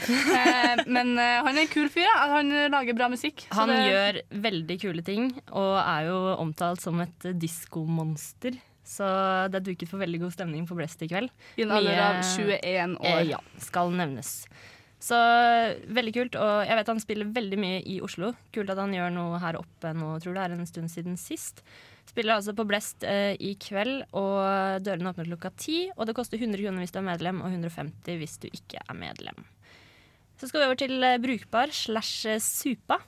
Eh, 0.08 0.84
men 0.90 1.14
eh, 1.18 1.40
han 1.46 1.56
er 1.56 1.64
en 1.64 1.70
kul 1.72 1.88
fyr. 1.92 2.04
Ja. 2.04 2.28
Han 2.34 2.50
lager 2.72 2.96
bra 2.98 3.08
musikk. 3.12 3.46
Han 3.54 3.70
det- 3.72 3.80
gjør 3.88 4.20
veldig 4.44 4.76
kule 4.82 5.04
ting, 5.06 5.32
og 5.52 5.74
er 5.80 6.08
jo 6.10 6.18
omtalt 6.42 6.82
som 6.84 7.00
et 7.04 7.28
eh, 7.30 7.36
diskomonster. 7.36 8.58
Så 8.84 9.06
det 9.48 9.62
er 9.62 9.64
duket 9.72 9.88
for 9.88 10.02
veldig 10.02 10.20
god 10.26 10.34
stemning 10.34 10.66
på 10.68 10.76
Blest 10.76 11.00
i 11.02 11.08
kveld. 11.08 11.32
I 11.56 11.64
en 11.64 11.72
alder 11.72 12.00
av 12.04 12.20
21 12.20 12.98
år. 13.00 13.20
Eh, 13.22 13.28
ja, 13.32 13.40
skal 13.64 13.90
nevnes. 13.96 14.34
Så 15.04 15.16
veldig 15.92 16.12
kult. 16.16 16.36
Og 16.40 16.52
jeg 16.68 16.78
vet 16.78 16.92
han 16.92 17.00
spiller 17.02 17.32
veldig 17.32 17.58
mye 17.60 17.80
i 17.88 17.98
Oslo. 18.04 18.34
Kult 18.54 18.70
at 18.72 18.80
han 18.80 18.92
gjør 18.96 19.10
noe 19.12 19.40
her 19.42 19.58
oppe 19.60 19.92
nå, 19.96 20.14
tror 20.22 20.36
det 20.36 20.44
er 20.46 20.56
en 20.56 20.68
stund 20.68 20.92
siden 20.92 21.18
sist. 21.20 21.64
Spiller 22.08 22.36
altså 22.36 22.52
på 22.56 22.66
Blest 22.68 23.04
eh, 23.08 23.32
i 23.40 23.54
kveld, 23.60 24.04
og 24.12 24.84
dørene 24.84 25.12
åpner 25.14 25.28
klokka 25.32 25.52
ti. 25.56 25.78
Og 25.96 26.04
det 26.08 26.16
koster 26.16 26.40
100 26.40 26.60
kroner 26.60 26.84
hvis 26.84 26.92
du 26.94 27.00
er 27.00 27.08
medlem, 27.08 27.40
og 27.40 27.52
150 27.52 28.20
hvis 28.20 28.38
du 28.44 28.48
ikke 28.52 28.84
er 28.84 28.96
medlem. 29.00 29.44
Så 30.44 30.50
skal 30.50 30.60
vi 30.60 30.66
over 30.68 30.76
til 30.76 31.00
eh, 31.00 31.16
Brukbar 31.16 31.70
slash 31.72 32.26
eh, 32.28 32.40
Supa. 32.42 32.98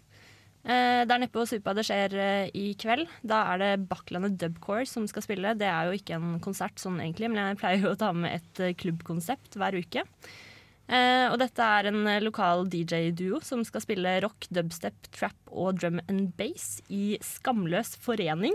Eh, 0.65 1.03
det 1.05 1.13
er 1.13 1.21
neppe 1.21 1.43
Supa 1.45 1.75
det 1.77 1.83
skjer 1.85 2.15
i 2.57 2.71
kveld. 2.81 3.11
Da 3.21 3.43
er 3.53 3.61
det 3.61 3.89
Bakklandet 3.91 4.39
Dubcore 4.41 4.87
som 4.89 5.05
skal 5.05 5.27
spille. 5.27 5.53
Det 5.61 5.69
er 5.69 5.91
jo 5.91 5.99
ikke 5.99 6.17
en 6.17 6.39
konsert 6.41 6.81
sånn 6.81 6.97
egentlig, 6.97 7.29
men 7.29 7.43
jeg 7.43 7.59
pleier 7.61 7.85
jo 7.85 7.91
å 7.93 7.99
ta 8.01 8.09
med 8.17 8.39
et 8.39 8.79
klubbkonsept 8.81 9.59
hver 9.61 9.77
uke. 9.77 10.07
Og 10.87 11.37
dette 11.43 11.67
er 11.67 11.89
en 11.91 12.09
lokal 12.23 12.65
DJ-duo 12.71 13.41
som 13.45 13.65
skal 13.67 13.83
spille 13.83 14.13
rock, 14.23 14.47
dubstep, 14.55 15.11
trap 15.13 15.51
og 15.51 15.81
drum 15.83 15.99
and 16.07 16.31
bass 16.39 16.79
i 16.89 17.19
skamløs 17.27 17.97
forening. 18.01 18.55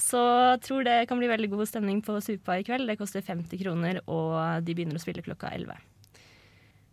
Så 0.00 0.24
tror 0.64 0.88
det 0.88 1.04
kan 1.06 1.20
bli 1.20 1.30
veldig 1.30 1.52
god 1.52 1.70
stemning 1.70 2.02
på 2.02 2.18
Supa 2.24 2.58
i 2.58 2.66
kveld. 2.66 2.88
Det 2.90 2.98
koster 2.98 3.22
50 3.22 3.62
kroner, 3.62 4.02
og 4.08 4.64
de 4.64 4.74
begynner 4.74 4.98
å 4.98 5.04
spille 5.04 5.22
klokka 5.28 5.52
11. 5.54 5.89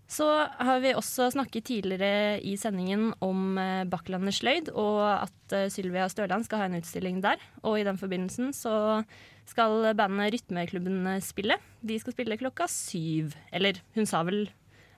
Så 0.08 0.24
har 0.24 0.80
vi 0.80 0.94
også 0.96 1.26
snakket 1.34 1.66
tidligere 1.68 2.38
i 2.40 2.54
sendingen 2.56 3.10
om 3.20 3.58
eh, 3.60 3.84
Bakklandet 3.92 4.38
Sløyd, 4.38 4.70
og 4.72 5.02
at 5.28 5.56
eh, 5.58 5.66
Sylvia 5.74 6.06
Størland 6.08 6.46
skal 6.48 6.62
ha 6.62 6.68
en 6.70 6.78
utstilling 6.80 7.18
der. 7.26 7.42
Og 7.68 7.76
i 7.82 7.84
den 7.84 8.00
forbindelsen 8.00 8.54
så 8.56 9.04
skal 9.48 9.90
bandet 10.00 10.32
Rytmeklubben 10.38 11.02
eh, 11.12 11.20
spille. 11.26 11.58
De 11.84 11.98
skal 12.00 12.16
spille 12.16 12.38
klokka 12.40 12.70
syv. 12.72 13.36
Eller 13.52 13.82
hun 14.00 14.08
sa 14.08 14.22
vel 14.24 14.46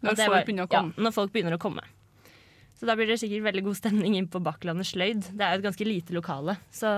Når 0.06 0.14
folk 0.22 0.30
var- 0.36 0.46
begynner 0.46 0.70
å 0.70 0.72
komme. 0.76 0.94
Ja, 0.94 1.04
når 1.08 1.16
folk 1.18 1.34
begynner 1.34 1.58
å 1.58 1.62
komme. 1.66 1.88
Så 2.78 2.86
da 2.88 2.94
blir 2.96 3.10
det 3.10 3.18
sikkert 3.20 3.44
veldig 3.50 3.66
god 3.66 3.76
stemning 3.82 4.14
inn 4.16 4.30
på 4.32 4.40
Bakklandet 4.46 4.88
Sløyd. 4.88 5.26
Det 5.34 5.42
er 5.42 5.58
jo 5.58 5.64
et 5.64 5.68
ganske 5.72 5.90
lite 5.90 6.14
lokale. 6.16 6.60
Så 6.72 6.94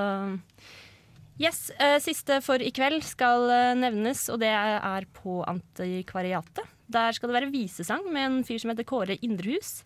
Yes, 1.42 1.72
Siste 2.04 2.42
for 2.44 2.62
i 2.62 2.70
kveld 2.76 3.02
skal 3.08 3.48
nevnes, 3.80 4.28
og 4.30 4.44
det 4.44 4.52
er 4.52 5.08
på 5.16 5.40
Antikvariatet. 5.50 6.68
Der 6.92 7.16
skal 7.16 7.32
det 7.32 7.38
være 7.40 7.52
visesang 7.54 8.08
med 8.12 8.28
en 8.28 8.42
fyr 8.48 8.60
som 8.62 8.74
heter 8.74 8.88
Kåre 8.88 9.18
Indrehus. 9.24 9.82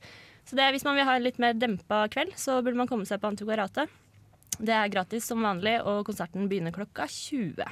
Så 0.45 0.58
det 0.58 0.66
er, 0.66 0.74
hvis 0.76 0.86
man 0.86 0.97
vil 0.97 1.08
ha 1.08 1.16
en 1.18 1.26
litt 1.26 1.39
mer 1.41 1.56
dempa 1.58 2.06
kveld, 2.14 2.36
så 2.38 2.60
burde 2.62 2.78
man 2.78 2.89
komme 2.89 3.08
seg 3.10 3.22
på 3.22 3.32
Antikvariatet. 3.32 3.89
Det 4.56 4.76
er 4.76 4.91
gratis 4.93 5.26
som 5.28 5.41
vanlig, 5.43 5.80
og 5.84 6.06
konserten 6.08 6.45
begynner 6.49 6.76
klokka 6.76 7.08
20. 7.12 7.66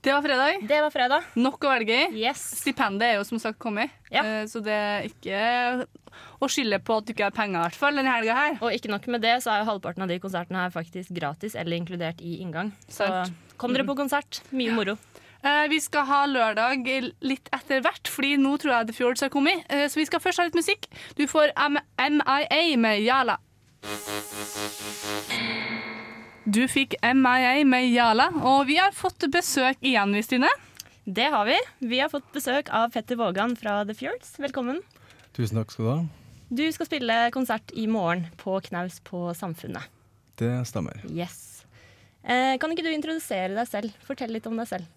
Det 0.00 0.12
var 0.14 0.22
fredag. 0.22 0.60
Det 0.68 0.80
var 0.82 0.92
fredag. 0.94 1.30
Nok 1.34 1.64
å 1.66 1.70
velge 1.72 1.96
i. 2.06 2.26
Stipendet 2.38 3.06
er 3.08 3.16
jo 3.18 3.24
som 3.26 3.40
sagt 3.42 3.58
kommet, 3.62 3.90
ja. 4.14 4.22
så 4.46 4.62
det 4.62 4.74
er 4.74 5.08
ikke 5.08 5.40
å 6.38 6.48
skylde 6.50 6.78
på 6.86 7.00
at 7.00 7.08
du 7.08 7.12
ikke 7.14 7.26
har 7.26 7.34
penger, 7.34 7.58
i 7.58 7.64
hvert 7.66 7.80
fall, 7.80 7.98
denne 7.98 8.14
helga 8.14 8.36
her. 8.38 8.58
Og 8.62 8.74
ikke 8.74 8.92
nok 8.92 9.08
med 9.10 9.24
det, 9.26 9.34
så 9.42 9.52
er 9.52 9.62
jo 9.62 9.70
halvparten 9.72 10.06
av 10.06 10.12
de 10.12 10.20
konsertene 10.22 10.62
her 10.62 10.74
faktisk 10.74 11.10
gratis 11.18 11.58
eller 11.58 11.80
inkludert 11.80 12.22
i 12.22 12.38
inngang. 12.44 12.70
Så 12.86 13.08
kom 13.58 13.74
dere 13.74 13.86
på 13.88 13.98
konsert. 13.98 14.42
Mye 14.54 14.74
moro. 14.76 14.94
Eh, 15.42 15.68
vi 15.70 15.78
skal 15.80 16.06
ha 16.08 16.22
lørdag 16.26 16.86
litt 17.22 17.50
etter 17.54 17.82
hvert, 17.84 18.10
fordi 18.10 18.34
nå 18.40 18.56
tror 18.58 18.74
jeg 18.74 18.88
The 18.88 18.96
Fjords 18.96 19.22
har 19.22 19.30
kommet. 19.30 19.62
Eh, 19.70 19.86
så 19.86 20.00
vi 20.00 20.06
skal 20.08 20.22
først 20.22 20.42
ha 20.42 20.48
litt 20.48 20.58
musikk. 20.58 20.88
Du 21.14 21.26
får 21.30 21.52
MIA 21.54 22.76
med 22.80 23.04
Jala. 23.04 23.38
Du 26.48 26.62
fikk 26.66 26.96
MIA 27.04 27.62
med 27.68 27.90
Jala, 27.92 28.30
og 28.42 28.66
vi 28.66 28.80
har 28.80 28.94
fått 28.96 29.28
besøk 29.30 29.78
igjen, 29.84 30.14
vi, 30.16 30.24
Stine. 30.26 30.50
Det 31.04 31.30
har 31.32 31.46
vi. 31.46 31.56
Vi 31.86 32.00
har 32.02 32.10
fått 32.12 32.26
besøk 32.34 32.72
av 32.74 32.90
Petter 32.92 33.16
Vågan 33.20 33.54
fra 33.56 33.84
The 33.86 33.94
Fjords. 33.96 34.34
Velkommen. 34.42 34.82
Tusen 35.36 35.60
takk 35.60 35.70
skal 35.72 35.84
du 35.84 35.90
ha. 35.92 35.98
Du 36.48 36.64
skal 36.72 36.88
spille 36.88 37.16
konsert 37.30 37.70
i 37.76 37.86
morgen 37.86 38.26
på 38.40 38.58
Knaus 38.64 38.98
på 39.04 39.28
Samfunnet. 39.36 39.86
Det 40.40 40.50
stemmer. 40.68 40.98
Yes. 41.12 41.62
Eh, 42.24 42.56
kan 42.58 42.72
ikke 42.74 42.84
du 42.86 42.90
introdusere 42.90 43.54
deg 43.54 43.68
selv? 43.68 43.94
Fortell 44.04 44.32
litt 44.34 44.48
om 44.48 44.58
deg 44.58 44.68
selv. 44.68 44.88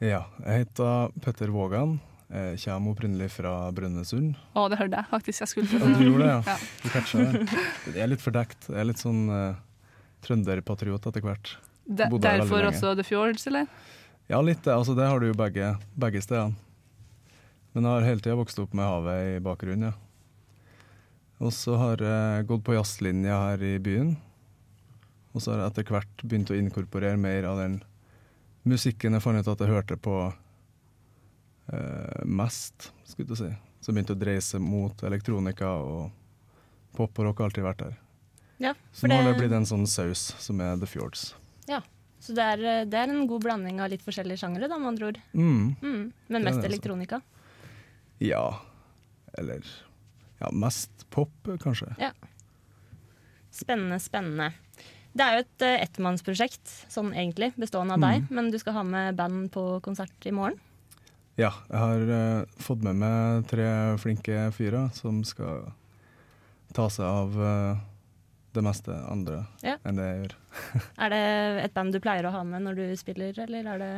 Ja, 0.00 0.22
jeg 0.40 0.62
heter 0.62 1.10
Petter 1.20 1.50
Vågan. 1.52 1.98
Jeg 2.32 2.56
kommer 2.62 2.94
opprinnelig 2.94 3.26
fra 3.34 3.50
Brønnøysund. 3.76 4.30
Å, 4.56 4.62
det 4.72 4.78
hørte 4.80 4.96
jeg 4.96 5.08
faktisk. 5.10 5.42
Jeg 5.42 5.50
skulle 5.50 5.76
Ja, 5.76 5.90
du 5.92 6.04
gjorde 6.06 6.24
det, 6.24 6.36
ja. 6.38 6.54
Du 6.80 6.86
catcha 6.88 7.20
det. 7.20 7.58
Det 7.84 8.00
er 8.00 8.08
litt 8.08 8.22
fordekt. 8.24 8.70
Jeg 8.70 8.78
er 8.80 8.88
litt 8.88 9.02
sånn 9.02 9.26
uh, 9.28 9.58
trønderpatriot 10.24 11.08
etter 11.10 11.26
hvert. 11.26 11.52
De 11.84 12.06
derfor 12.16 12.70
også 12.70 12.94
The 12.96 13.04
Fjords, 13.04 13.44
eller? 13.50 13.68
Ja, 14.32 14.40
litt 14.40 14.62
det. 14.64 14.72
Altså, 14.72 14.96
det 14.96 15.10
har 15.10 15.20
du 15.20 15.28
jo 15.28 15.36
begge, 15.36 15.74
begge 16.00 16.24
stedene. 16.24 16.56
Men 17.74 17.84
jeg 17.84 17.98
har 17.98 18.08
hele 18.08 18.24
tida 18.24 18.38
vokst 18.40 18.64
opp 18.64 18.72
med 18.72 18.88
havet 18.88 19.34
i 19.34 19.44
bakgrunnen, 19.44 19.90
ja. 19.90 20.64
Og 21.44 21.52
så 21.52 21.76
har 21.76 22.00
jeg 22.00 22.48
gått 22.48 22.64
på 22.64 22.78
jazzlinja 22.78 23.36
her 23.50 23.68
i 23.68 23.76
byen. 23.84 24.16
Og 25.36 25.44
så 25.44 25.52
har 25.52 25.66
jeg 25.66 25.74
etter 25.74 25.92
hvert 25.92 26.24
begynt 26.24 26.56
å 26.56 26.56
inkorporere 26.56 27.20
mer 27.20 27.52
av 27.52 27.60
den 27.60 27.82
musikken 28.68 29.16
jeg 29.16 29.24
fant 29.24 29.40
ut 29.40 29.50
at 29.52 29.64
jeg 29.64 29.72
hørte 29.72 29.96
på 30.00 30.14
eh, 31.72 32.22
mest, 32.24 32.90
skulle 33.08 33.32
jeg 33.32 33.40
si. 33.40 33.50
Som 33.80 33.96
begynte 33.96 34.16
å 34.16 34.20
dreie 34.20 34.42
seg 34.44 34.62
mot 34.64 35.04
elektronika 35.08 35.72
og 35.80 36.10
pop 36.96 37.18
og 37.20 37.30
rock 37.30 37.40
har 37.40 37.50
alltid 37.50 37.64
vært 37.64 37.84
der. 37.84 37.98
Ja, 38.60 38.74
Så 38.92 39.08
nå 39.08 39.16
har 39.16 39.30
det 39.30 39.38
blitt 39.38 39.54
en 39.56 39.64
sånn 39.68 39.86
saus 39.88 40.34
som 40.42 40.60
er 40.60 40.76
The 40.76 40.88
Fjords. 40.90 41.30
Ja, 41.70 41.80
Så 42.20 42.34
det 42.36 42.44
er, 42.44 42.84
det 42.84 42.98
er 42.98 43.08
en 43.08 43.24
god 43.30 43.46
blanding 43.46 43.78
av 43.80 43.88
litt 43.88 44.02
forskjellige 44.04 44.42
sjangere, 44.42 44.68
da, 44.68 44.76
med 44.76 44.90
andre 44.90 45.06
ord. 45.08 45.20
Mm. 45.32 45.62
Mm. 45.80 46.02
Men 46.28 46.44
mest 46.44 46.58
altså. 46.58 46.68
elektronika. 46.68 47.22
Ja. 48.20 48.60
Eller 49.40 49.64
ja, 50.42 50.50
mest 50.52 51.06
pop, 51.08 51.32
kanskje. 51.62 51.94
Ja. 51.96 52.12
Spennende, 53.50 53.96
spennende. 54.04 54.50
Det 55.10 55.24
er 55.26 55.36
jo 55.36 55.42
et 55.42 55.64
uh, 55.66 55.76
ettmannsprosjekt, 55.82 56.72
sånn 56.92 57.10
egentlig, 57.16 57.50
bestående 57.58 57.96
av 57.96 58.04
deg. 58.04 58.24
Mm. 58.26 58.34
Men 58.36 58.50
du 58.52 58.58
skal 58.62 58.76
ha 58.78 58.84
med 58.86 59.16
band 59.18 59.48
på 59.54 59.64
konsert 59.84 60.26
i 60.28 60.34
morgen. 60.34 60.58
Ja, 61.40 61.50
jeg 61.70 61.80
har 61.80 62.10
uh, 62.10 62.58
fått 62.62 62.84
med 62.86 63.00
meg 63.00 63.46
tre 63.50 63.66
flinke 64.02 64.48
fyrer 64.54 64.90
som 64.94 65.22
skal 65.26 65.70
ta 66.76 66.86
seg 66.92 67.06
av 67.06 67.38
uh, 67.40 67.80
det 68.54 68.62
meste 68.66 68.94
andre 69.10 69.44
Ja. 69.66 69.76
enn 69.86 69.98
det 69.98 70.06
jeg 70.06 70.20
gjør. 70.22 70.34
Er 71.06 71.14
det 71.14 71.22
et 71.64 71.74
band 71.74 71.94
du 71.94 72.00
pleier 72.02 72.26
å 72.26 72.34
ha 72.34 72.42
med 72.46 72.66
når 72.66 72.78
du 72.78 72.84
spiller, 72.98 73.34
eller 73.46 73.66
er 73.74 73.82
det 73.82 73.94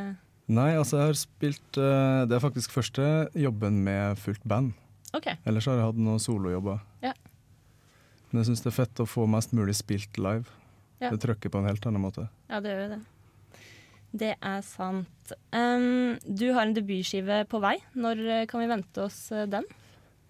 Nei, 0.53 0.73
altså 0.75 0.97
jeg 0.99 1.07
har 1.07 1.15
spilt 1.15 1.77
Det 1.79 2.35
er 2.35 2.41
faktisk 2.43 2.73
første 2.75 3.05
jobben 3.39 3.77
med 3.85 4.19
fullt 4.19 4.43
band. 4.43 4.73
Okay. 5.15 5.37
Ellers 5.47 5.69
har 5.69 5.77
jeg 5.79 5.87
hatt 5.87 6.01
noen 6.03 6.19
solojobber. 6.19 6.81
Ja. 7.05 7.13
Men 8.29 8.41
jeg 8.41 8.49
syns 8.49 8.65
det 8.65 8.73
er 8.73 8.75
fett 8.81 9.01
å 9.01 9.07
få 9.07 9.23
mest 9.29 9.55
mulig 9.55 9.77
spilt 9.79 10.19
live. 10.19 10.49
Ja. 11.01 11.09
Det 11.11 11.19
trykker 11.23 11.49
på 11.51 11.59
en 11.59 11.67
helt 11.67 11.85
annen 11.89 12.01
måte. 12.03 12.27
Ja, 12.49 12.59
det 12.63 12.69
gjør 12.73 12.83
jo 12.85 12.91
det. 12.93 13.01
Det 14.13 14.33
er 14.45 14.59
sant. 14.61 15.31
Um, 15.51 16.19
du 16.27 16.45
har 16.53 16.67
en 16.67 16.75
debutskive 16.75 17.39
på 17.49 17.59
vei. 17.63 17.77
Når 17.97 18.19
eh, 18.29 18.43
kan 18.45 18.61
vi 18.61 18.67
vente 18.69 19.01
oss 19.07 19.31
eh, 19.33 19.47
den? 19.49 19.65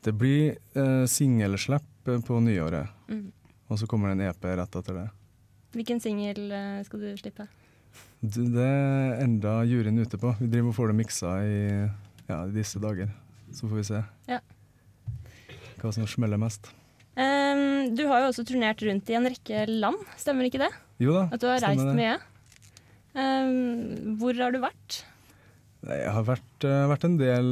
Det 0.04 0.14
blir 0.16 0.56
uh, 0.78 1.04
singelslipp 1.08 2.08
eh, 2.12 2.22
på 2.24 2.40
nyåret, 2.44 2.88
Mm. 3.12 3.28
og 3.70 3.78
så 3.80 3.88
kommer 3.92 4.10
det 4.10 4.16
en 4.22 4.30
EP 4.30 4.46
rett 4.58 4.76
etter 4.80 4.96
det. 5.02 5.10
Hvilken 5.76 6.00
singel 6.00 6.48
skal 6.86 7.02
du 7.04 7.10
slippe? 7.20 7.48
Du, 8.22 8.40
det 8.54 8.64
er 8.64 9.20
enda 9.26 9.64
juryen 9.68 10.00
ute 10.00 10.18
på. 10.22 10.32
Vi 10.40 10.48
driver 10.48 10.70
og 10.72 10.76
får 10.78 10.92
det 10.94 10.96
miksa 11.02 11.32
i, 11.44 11.58
ja, 12.30 12.38
disse 12.54 12.80
dager. 12.82 13.10
Så 13.52 13.68
får 13.68 13.76
vi 13.82 13.84
se 13.90 14.04
Ja. 14.32 14.40
hva 15.82 15.92
som 15.94 16.08
smeller 16.08 16.40
mest. 16.40 16.70
Um, 17.16 17.94
du 17.96 18.08
har 18.10 18.24
jo 18.24 18.30
også 18.32 18.44
turnert 18.50 18.82
rundt 18.82 19.10
i 19.10 19.18
en 19.20 19.28
rekke 19.30 19.68
land, 19.70 20.00
stemmer 20.18 20.48
ikke 20.50 20.64
det? 20.64 20.72
Jo 21.04 21.14
da, 21.14 21.28
At 21.32 21.40
du 21.44 21.48
har 21.48 21.60
reist 21.62 21.86
det. 21.86 21.94
mye. 21.98 22.16
Um, 23.14 24.16
hvor 24.18 24.34
har 24.42 24.52
du 24.56 24.60
vært? 24.64 25.04
Jeg 25.84 26.10
har 26.16 26.24
vært, 26.26 26.64
eh, 26.66 26.88
vært 26.90 27.04
en 27.06 27.18
del 27.20 27.48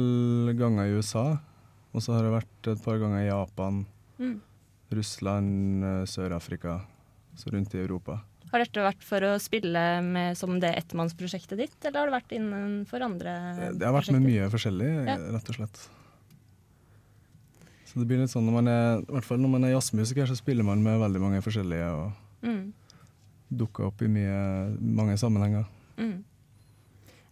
ganger 0.58 0.88
i 0.88 0.96
USA, 0.96 1.24
og 1.92 2.00
så 2.02 2.14
har 2.16 2.24
jeg 2.24 2.32
vært 2.40 2.70
et 2.72 2.82
par 2.82 2.98
ganger 2.98 3.22
i 3.26 3.28
Japan, 3.30 3.84
Mm. 4.18 4.40
Russland, 4.92 5.84
eh, 5.84 6.04
Sør-Afrika, 6.06 6.80
så 7.36 7.50
rundt 7.52 7.74
i 7.74 7.78
Europa. 7.84 8.20
Har 8.52 8.58
dette 8.60 8.80
vært 8.84 9.02
for 9.02 9.20
å 9.20 9.38
spille 9.40 10.02
med, 10.04 10.36
som 10.36 10.58
det 10.60 10.74
ettmannsprosjektet 10.76 11.56
ditt, 11.56 11.76
eller 11.84 12.00
har 12.00 12.10
det 12.10 12.22
vært 12.22 12.36
innenfor 12.38 13.00
andre 13.02 13.28
Eh, 13.58 13.72
Det 13.72 13.82
har 13.86 13.92
vært 14.00 14.12
med 14.12 14.22
mye 14.22 14.50
forskjellig, 14.50 15.06
Ja. 15.06 15.16
rett 15.16 15.48
og 15.48 15.54
slett. 15.56 15.88
Så 17.92 18.00
det 18.00 18.06
blir 18.08 18.22
litt 18.22 18.32
sånn 18.32 18.46
når 18.48 18.54
man 18.56 18.68
er, 18.72 19.02
i 19.04 19.12
hvert 19.12 19.26
fall 19.28 19.40
når 19.42 19.50
man 19.52 19.64
er 19.68 19.74
jazzmusiker, 19.74 20.24
så 20.30 20.36
spiller 20.38 20.64
man 20.64 20.80
med 20.84 21.00
veldig 21.02 21.20
mange 21.20 21.42
forskjellige 21.44 21.88
og 21.92 22.12
Mm. 22.42 22.72
dukker 23.52 23.84
opp 23.90 24.00
i 24.02 24.08
mye, 24.08 24.38
mange 24.80 25.14
sammenhenger. 25.20 25.66
Mm. 25.98 26.24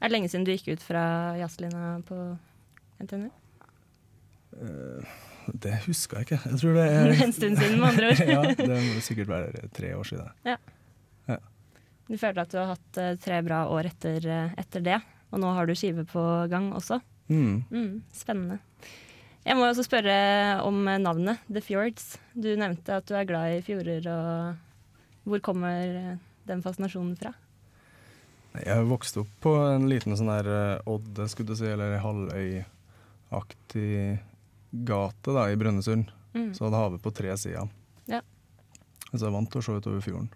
Er 0.01 0.09
det 0.09 0.13
lenge 0.13 0.29
siden 0.31 0.45
du 0.47 0.53
gikk 0.53 0.69
ut 0.77 0.83
fra 0.85 1.01
jazzlinja 1.41 2.03
på 2.07 2.19
NTNU? 3.01 3.31
Uh, 4.55 5.03
Det 5.61 5.73
husker 5.87 6.21
jeg 6.21 6.27
ikke. 6.29 6.41
Jeg 6.53 6.59
tror 6.61 6.75
det 6.79 6.85
er 6.93 7.25
En 7.25 7.33
stund 7.33 7.57
siden, 7.59 7.81
med 7.81 7.89
andre 7.89 8.11
ord. 8.13 8.21
ja, 8.37 8.43
det 8.55 8.77
må 8.95 9.01
sikkert 9.03 9.29
være 9.33 9.69
tre 9.75 9.95
år 9.97 10.05
siden. 10.07 10.29
Ja. 10.47 10.57
Ja. 11.27 11.39
Du 12.11 12.17
føler 12.19 12.43
at 12.45 12.53
du 12.53 12.59
har 12.61 12.69
hatt 12.77 12.99
eh, 13.01 13.17
tre 13.23 13.41
bra 13.47 13.65
år 13.73 13.89
etter, 13.91 14.27
eh, 14.31 14.53
etter 14.61 14.83
det, 14.85 15.01
og 15.33 15.41
nå 15.43 15.51
har 15.57 15.67
du 15.67 15.75
skive 15.79 16.05
på 16.11 16.23
gang 16.51 16.71
også. 16.77 17.01
Mm. 17.31 17.65
Mm, 17.71 18.03
spennende. 18.15 18.61
Jeg 19.47 19.57
må 19.57 19.65
også 19.65 19.85
spørre 19.87 20.17
om 20.67 20.89
eh, 20.89 21.01
navnet, 21.01 21.39
The 21.49 21.63
Fjords. 21.65 22.19
Du 22.35 22.51
nevnte 22.61 22.99
at 23.01 23.07
du 23.09 23.15
er 23.17 23.29
glad 23.29 23.57
i 23.57 23.63
fjorder, 23.65 24.05
og 24.13 24.55
hvor 25.29 25.41
kommer 25.45 25.81
eh, 25.81 26.19
den 26.49 26.63
fascinasjonen 26.65 27.17
fra? 27.21 27.33
Jeg 28.61 28.89
vokste 28.91 29.23
opp 29.23 29.33
på 29.45 29.55
en 29.63 29.87
liten 29.89 30.17
sånn 30.19 30.33
her 30.33 30.49
Odd, 30.51 31.07
odde, 31.13 31.29
skulle 31.31 31.53
du 31.53 31.57
si, 31.61 31.69
eller 31.71 32.03
halvøyaktig 32.03 33.91
gate 34.71 35.37
da, 35.37 35.47
i 35.51 35.57
Brønnøysund. 35.59 36.11
Mm. 36.35 36.51
Så 36.55 36.67
hadde 36.67 36.83
havet 36.83 37.03
på 37.03 37.13
tre 37.15 37.37
sider. 37.39 37.71
Ja. 38.11 38.21
Så 39.13 39.25
jeg 39.25 39.35
vant 39.35 39.51
til 39.51 39.63
å 39.63 39.65
se 39.67 39.79
utover 39.79 40.05
fjorden. 40.05 40.29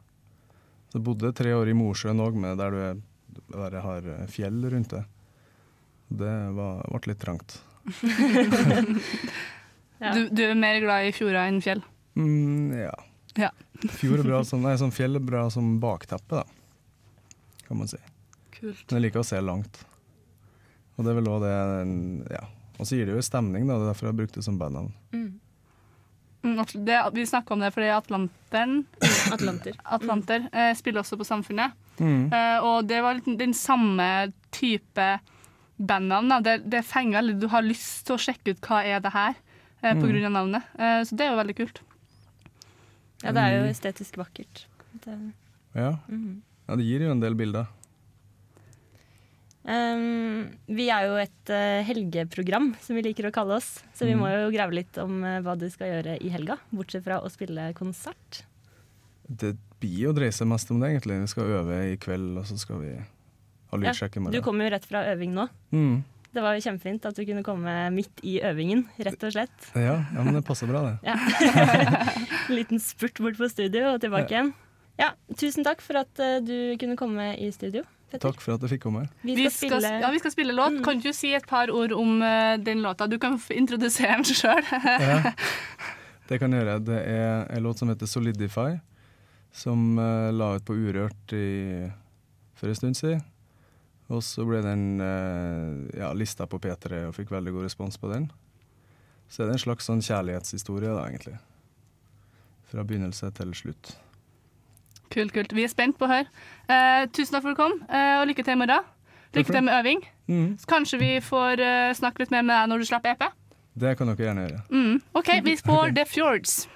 Så 0.88 0.98
jeg 0.98 1.06
bodde 1.06 1.34
tre 1.36 1.52
år 1.54 1.70
i 1.70 1.76
Mosjøen 1.76 2.22
òg, 2.22 2.38
der 2.58 2.74
du 2.74 2.80
er, 2.82 3.04
der 3.52 3.78
har 3.84 4.10
eh, 4.16 4.26
fjell 4.30 4.64
rundt 4.72 4.94
det. 4.94 5.04
Det 6.14 6.34
var, 6.54 6.82
ble 6.88 7.12
litt 7.12 7.22
trangt. 7.22 7.58
Du, 10.04 10.28
du 10.28 10.40
er 10.44 10.56
mer 10.58 10.80
glad 10.82 11.06
i 11.08 11.12
fjorda 11.16 11.46
enn 11.48 11.60
fjell? 11.64 11.80
Mm, 12.18 12.74
ja. 12.76 12.94
Ja. 13.40 13.50
Fjord 13.96 14.20
er 14.20 14.26
bra 14.26 14.40
som, 14.46 14.60
nei, 14.62 14.74
sånn 14.78 14.92
fjell 14.94 15.16
er 15.18 15.24
bra 15.24 15.46
som 15.52 15.78
bakteppe, 15.82 16.42
da. 16.42 16.44
Kan 17.68 17.80
man 17.80 17.88
si. 17.90 18.00
Kult. 18.54 18.84
Men 18.90 18.98
jeg 18.98 19.06
liker 19.06 19.22
å 19.22 19.26
se 19.26 19.40
langt. 19.40 19.80
Og 20.94 21.06
det 21.06 21.14
er 21.14 21.18
vel 21.18 21.30
også 21.32 21.46
det 21.46 22.36
Ja. 22.36 22.44
Og 22.74 22.88
så 22.88 22.98
gir 22.98 23.06
det 23.06 23.14
jo 23.14 23.22
stemning, 23.22 23.68
da. 23.68 23.78
Det 23.78 23.86
er 23.86 23.90
derfor 23.92 24.08
jeg 24.08 24.12
har 24.12 24.18
brukt 24.18 24.36
det 24.36 24.44
som 24.44 24.58
bandnavn. 24.58 24.90
Mm, 25.14 26.58
det, 26.84 26.96
vi 27.14 27.26
snakka 27.26 27.54
om 27.54 27.62
det 27.62 27.70
fordi 27.72 27.88
Atlanteren 27.94 28.74
Atlanter, 29.32 29.78
Atlanter 29.84 30.48
eh, 30.52 30.72
spiller 30.76 31.00
også 31.00 31.16
på 31.16 31.24
Samfunnet. 31.24 31.72
Mm. 31.96 32.26
Eh, 32.34 32.58
og 32.66 32.88
det 32.90 32.98
var 33.00 33.16
litt 33.16 33.30
den 33.38 33.54
samme 33.56 34.08
type 34.52 35.06
bandnavn. 35.78 36.42
Det, 36.44 36.58
det 36.70 36.84
fenger 36.84 37.20
veldig. 37.22 37.38
Du 37.40 37.48
har 37.48 37.62
lyst 37.62 38.06
til 38.06 38.16
å 38.16 38.22
sjekke 38.22 38.54
ut 38.54 38.60
hva 38.60 38.82
er 38.84 39.00
det 39.00 39.12
her, 39.12 39.34
eh, 39.82 39.94
på 39.94 40.02
Mm. 40.04 40.10
grunn 40.12 40.26
av 40.26 40.32
navnet. 40.38 40.62
Eh, 40.78 41.00
så 41.04 41.16
det 41.16 41.26
er 41.26 41.30
jo 41.34 41.40
veldig 41.42 41.56
kult. 41.56 41.80
Ja, 43.24 43.32
det 43.32 43.40
er 43.42 43.50
jo 43.58 43.62
Mm. 43.64 43.70
estetisk 43.70 44.16
vakkert. 44.16 44.66
Det, 45.04 45.32
Ja. 45.74 45.98
Mm. 46.08 46.42
ja, 46.68 46.76
det 46.76 46.84
gir 46.84 47.00
jo 47.00 47.10
en 47.10 47.20
del 47.20 47.34
bilder. 47.34 47.66
Um, 49.66 50.50
vi 50.68 50.90
er 50.92 51.06
jo 51.08 51.14
et 51.16 51.48
uh, 51.48 51.80
helgeprogram, 51.88 52.74
som 52.84 52.96
vi 52.98 53.02
liker 53.06 53.30
å 53.30 53.32
kalle 53.32 53.56
oss. 53.56 53.78
Så 53.96 54.04
vi 54.04 54.12
Mm. 54.12 54.20
må 54.20 54.28
jo 54.28 54.50
grave 54.52 54.74
litt 54.76 54.98
om 55.00 55.22
uh, 55.24 55.40
hva 55.40 55.56
du 55.58 55.70
skal 55.70 55.88
gjøre 55.88 56.18
i 56.20 56.28
helga, 56.28 56.58
bortsett 56.70 57.02
fra 57.06 57.18
å 57.24 57.30
spille 57.32 57.72
konsert. 57.72 58.42
Det 59.26 59.56
blir 59.80 59.98
jo 60.04 60.12
å 60.12 60.16
dreie 60.16 60.32
seg 60.36 60.46
mest 60.48 60.70
om 60.70 60.80
det, 60.80 60.90
egentlig. 60.92 61.16
Vi 61.22 61.26
skal 61.32 61.44
øve 61.62 61.78
i 61.92 61.96
kveld, 61.96 62.36
og 62.36 62.44
så 62.44 62.58
skal 62.60 62.76
vi 62.82 62.92
ha 63.74 63.82
lydsjekk 63.82 64.18
i 64.18 64.24
Du 64.24 64.40
kommer 64.40 64.44
kom 64.48 64.64
jo 64.64 64.72
rett 64.74 64.88
fra 64.88 65.04
øving 65.12 65.34
nå. 65.36 65.48
Mm. 65.74 65.94
Det 66.34 66.42
var 66.42 66.56
jo 66.56 66.64
kjempefint 66.64 67.04
at 67.06 67.14
du 67.14 67.22
kunne 67.28 67.44
komme 67.46 67.72
midt 67.94 68.22
i 68.26 68.40
øvingen, 68.42 68.88
rett 68.98 69.22
og 69.22 69.34
slett. 69.36 69.68
Ja, 69.78 70.00
ja, 70.02 70.22
men 70.26 70.34
det 70.34 70.42
passer 70.46 70.66
bra, 70.66 70.80
det. 70.82 70.96
Ja. 71.06 71.14
En 72.48 72.54
liten 72.58 72.82
spurt 72.82 73.20
bort 73.22 73.38
på 73.38 73.46
studio 73.52 73.92
og 73.92 74.00
tilbake 74.02 74.34
igjen. 74.34 74.50
Ja, 74.98 75.12
tusen 75.38 75.66
takk 75.66 75.82
for 75.82 76.00
at 76.02 76.22
eh, 76.22 76.40
du 76.42 76.74
kunne 76.80 76.96
komme 76.98 77.32
i 77.38 77.50
studio. 77.54 77.84
Petter. 78.10 78.30
Takk 78.30 78.42
for 78.42 78.54
at 78.54 78.64
jeg 78.66 78.74
fikk 78.76 78.84
komme. 78.86 79.04
Vi 79.22 79.34
Vi 79.38 79.46
skal 79.46 79.54
skal, 79.54 79.82
spille 79.82 80.00
ja, 80.02 80.10
vi 80.14 80.22
skal 80.22 80.34
spille 80.34 80.54
låt. 80.54 80.80
Kan 80.86 81.02
du 81.02 81.10
si 81.14 81.32
et 81.34 81.46
par 81.50 81.70
ord 81.74 81.94
om 81.94 82.22
eh, 82.22 82.56
den 82.62 82.82
låta? 82.82 83.06
Du 83.10 83.18
kan 83.22 83.38
introdusere 83.50 84.18
den 84.18 84.26
sjøl. 84.30 84.62
Ja. 84.72 85.34
Det 86.28 86.38
kan 86.40 86.54
jeg 86.54 86.62
gjøre. 86.64 86.78
Det 86.80 86.98
er 87.04 87.50
en 87.52 87.62
låt 87.62 87.78
som 87.78 87.90
heter 87.90 88.06
'Solidify', 88.08 88.78
som 89.52 89.98
eh, 89.98 90.30
la 90.32 90.54
ut 90.56 90.64
på 90.64 90.72
Urørt 90.72 91.32
i, 91.36 91.90
for 92.56 92.68
en 92.68 92.74
stund 92.74 92.96
siden. 92.96 93.20
Og 94.12 94.20
så 94.24 94.44
ble 94.44 94.60
den 94.64 95.00
eh, 95.00 96.00
ja, 96.00 96.10
lista 96.16 96.46
på 96.50 96.60
P3 96.60 97.06
og 97.08 97.14
fikk 97.16 97.32
veldig 97.32 97.54
god 97.54 97.68
respons 97.68 97.96
på 98.00 98.10
den. 98.12 98.28
Så 99.32 99.42
er 99.42 99.48
det 99.48 99.56
en 99.56 99.64
slags 99.64 99.88
sånn 99.88 100.02
kjærlighetshistorie, 100.04 100.92
da, 100.92 101.06
egentlig. 101.08 101.38
Fra 102.68 102.84
begynnelse 102.84 103.30
til 103.38 103.54
slutt. 103.56 103.94
Kult, 105.14 105.32
kult. 105.32 105.54
Vi 105.56 105.64
er 105.64 105.72
spent 105.72 105.96
på 105.98 106.08
å 106.08 106.10
høre. 106.10 106.28
Eh, 106.68 107.06
tusen 107.14 107.36
takk 107.36 107.46
for 107.46 107.54
at 107.54 107.56
du 107.56 107.62
kom, 107.62 107.78
eh, 107.88 108.18
og 108.20 108.28
lykke 108.28 108.44
til 108.44 108.58
i 108.58 108.60
morgen. 108.60 108.92
Lykke 109.34 109.52
til 109.52 109.64
med 109.64 109.74
øving. 109.78 110.04
Mm. 110.26 110.58
Så 110.58 110.66
kanskje 110.70 110.98
vi 111.00 111.20
får 111.20 111.60
uh, 111.60 111.94
snakke 111.96 112.22
litt 112.22 112.30
mer 112.30 112.44
med 112.46 112.54
deg 112.54 112.68
når 112.70 112.78
du 112.78 112.86
slipper 112.86 113.16
EP. 113.16 113.24
Det 113.74 113.96
kan 113.98 114.06
dere 114.06 114.28
gjerne 114.28 114.44
gjøre. 114.44 114.60
Mm. 114.70 115.00
OK, 115.18 115.30
vi 115.44 115.56
får 115.68 115.94
The 115.96 116.04
Fjords. 116.06 116.68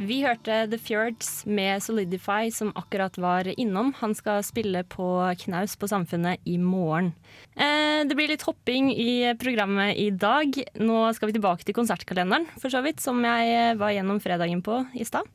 Vi 0.00 0.22
hørte 0.24 0.62
The 0.72 0.78
Fjords 0.80 1.42
med 1.44 1.82
Solidify, 1.84 2.48
som 2.48 2.70
akkurat 2.72 3.18
var 3.20 3.44
innom. 3.60 3.90
Han 3.98 4.14
skal 4.16 4.40
spille 4.46 4.80
på 4.88 5.04
knaus 5.42 5.74
på 5.76 5.90
Samfunnet 5.90 6.40
i 6.48 6.54
morgen. 6.56 7.10
Eh, 7.52 8.00
det 8.08 8.16
blir 8.16 8.32
litt 8.32 8.46
hopping 8.48 8.88
i 8.94 9.34
programmet 9.36 9.92
i 10.00 10.08
dag. 10.08 10.56
Nå 10.80 11.02
skal 11.12 11.28
vi 11.28 11.36
tilbake 11.36 11.68
til 11.68 11.76
konsertkalenderen, 11.76 12.48
for 12.56 12.72
så 12.72 12.80
vidt, 12.86 13.04
som 13.04 13.20
jeg 13.28 13.52
eh, 13.52 13.76
var 13.76 13.92
gjennom 13.92 14.22
fredagen 14.24 14.64
på 14.64 14.80
i 14.96 15.04
stad. 15.04 15.28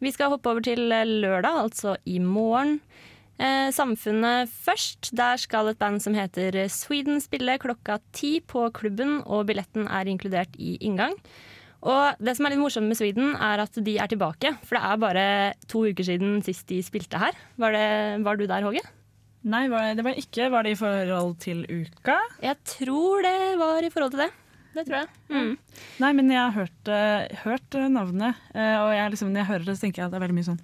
Vi 0.00 0.14
skal 0.16 0.32
hoppe 0.32 0.48
over 0.48 0.64
til 0.64 0.88
eh, 0.96 1.04
lørdag, 1.04 1.60
altså 1.66 1.98
i 2.08 2.16
morgen. 2.24 2.78
Eh, 3.36 3.68
Samfunnet 3.68 4.48
først. 4.64 5.12
Der 5.12 5.36
skal 5.44 5.68
et 5.68 5.82
band 5.82 6.00
som 6.00 6.16
heter 6.16 6.56
Sweden 6.72 7.20
spille 7.20 7.60
klokka 7.60 8.00
ti 8.16 8.38
på 8.40 8.70
klubben, 8.72 9.18
og 9.28 9.50
billetten 9.52 9.92
er 9.92 10.08
inkludert 10.08 10.56
i 10.56 10.78
inngang. 10.80 11.20
Og 11.80 12.20
det 12.20 12.34
som 12.36 12.46
er 12.46 12.54
litt 12.54 12.60
morsomt 12.60 12.90
med 12.90 12.98
Sweden, 12.98 13.32
er 13.40 13.62
at 13.64 13.78
de 13.80 13.96
er 13.96 14.10
tilbake. 14.10 14.52
For 14.66 14.76
det 14.76 14.82
er 14.84 15.00
bare 15.00 15.26
to 15.70 15.86
uker 15.88 16.06
siden 16.06 16.40
sist 16.44 16.66
de 16.68 16.82
spilte 16.84 17.20
her. 17.20 17.38
Var, 17.60 17.76
det, 17.76 17.86
var 18.26 18.36
du 18.36 18.44
der, 18.44 18.66
Håge? 18.66 18.84
Nei, 19.48 19.64
var 19.72 19.86
det, 19.86 19.96
det 20.00 20.04
var 20.04 20.20
ikke. 20.20 20.50
Var 20.52 20.66
det 20.66 20.74
i 20.74 20.80
forhold 20.80 21.38
til 21.40 21.64
uka? 21.64 22.18
Jeg 22.44 22.58
tror 22.68 23.24
det 23.24 23.36
var 23.60 23.86
i 23.86 23.92
forhold 23.92 24.12
til 24.12 24.26
det. 24.26 24.30
Det 24.70 24.84
tror 24.86 25.00
jeg. 25.00 25.08
Mm. 25.32 25.54
Nei, 26.04 26.10
men 26.14 26.28
jeg 26.30 26.40
har 26.40 26.52
hørt, 26.54 26.90
eh, 26.92 27.40
hørt 27.42 27.78
navnet, 27.90 28.38
eh, 28.54 28.76
og 28.78 28.92
jeg 28.94 29.14
liksom, 29.14 29.32
når 29.32 29.42
jeg 29.42 29.48
hører 29.48 29.64
det, 29.66 29.74
så 29.74 29.86
tenker 29.86 30.02
jeg 30.02 30.06
at 30.06 30.12
det 30.12 30.20
er 30.20 30.26
veldig 30.26 30.36
mye 30.36 30.50
sånn 30.52 30.60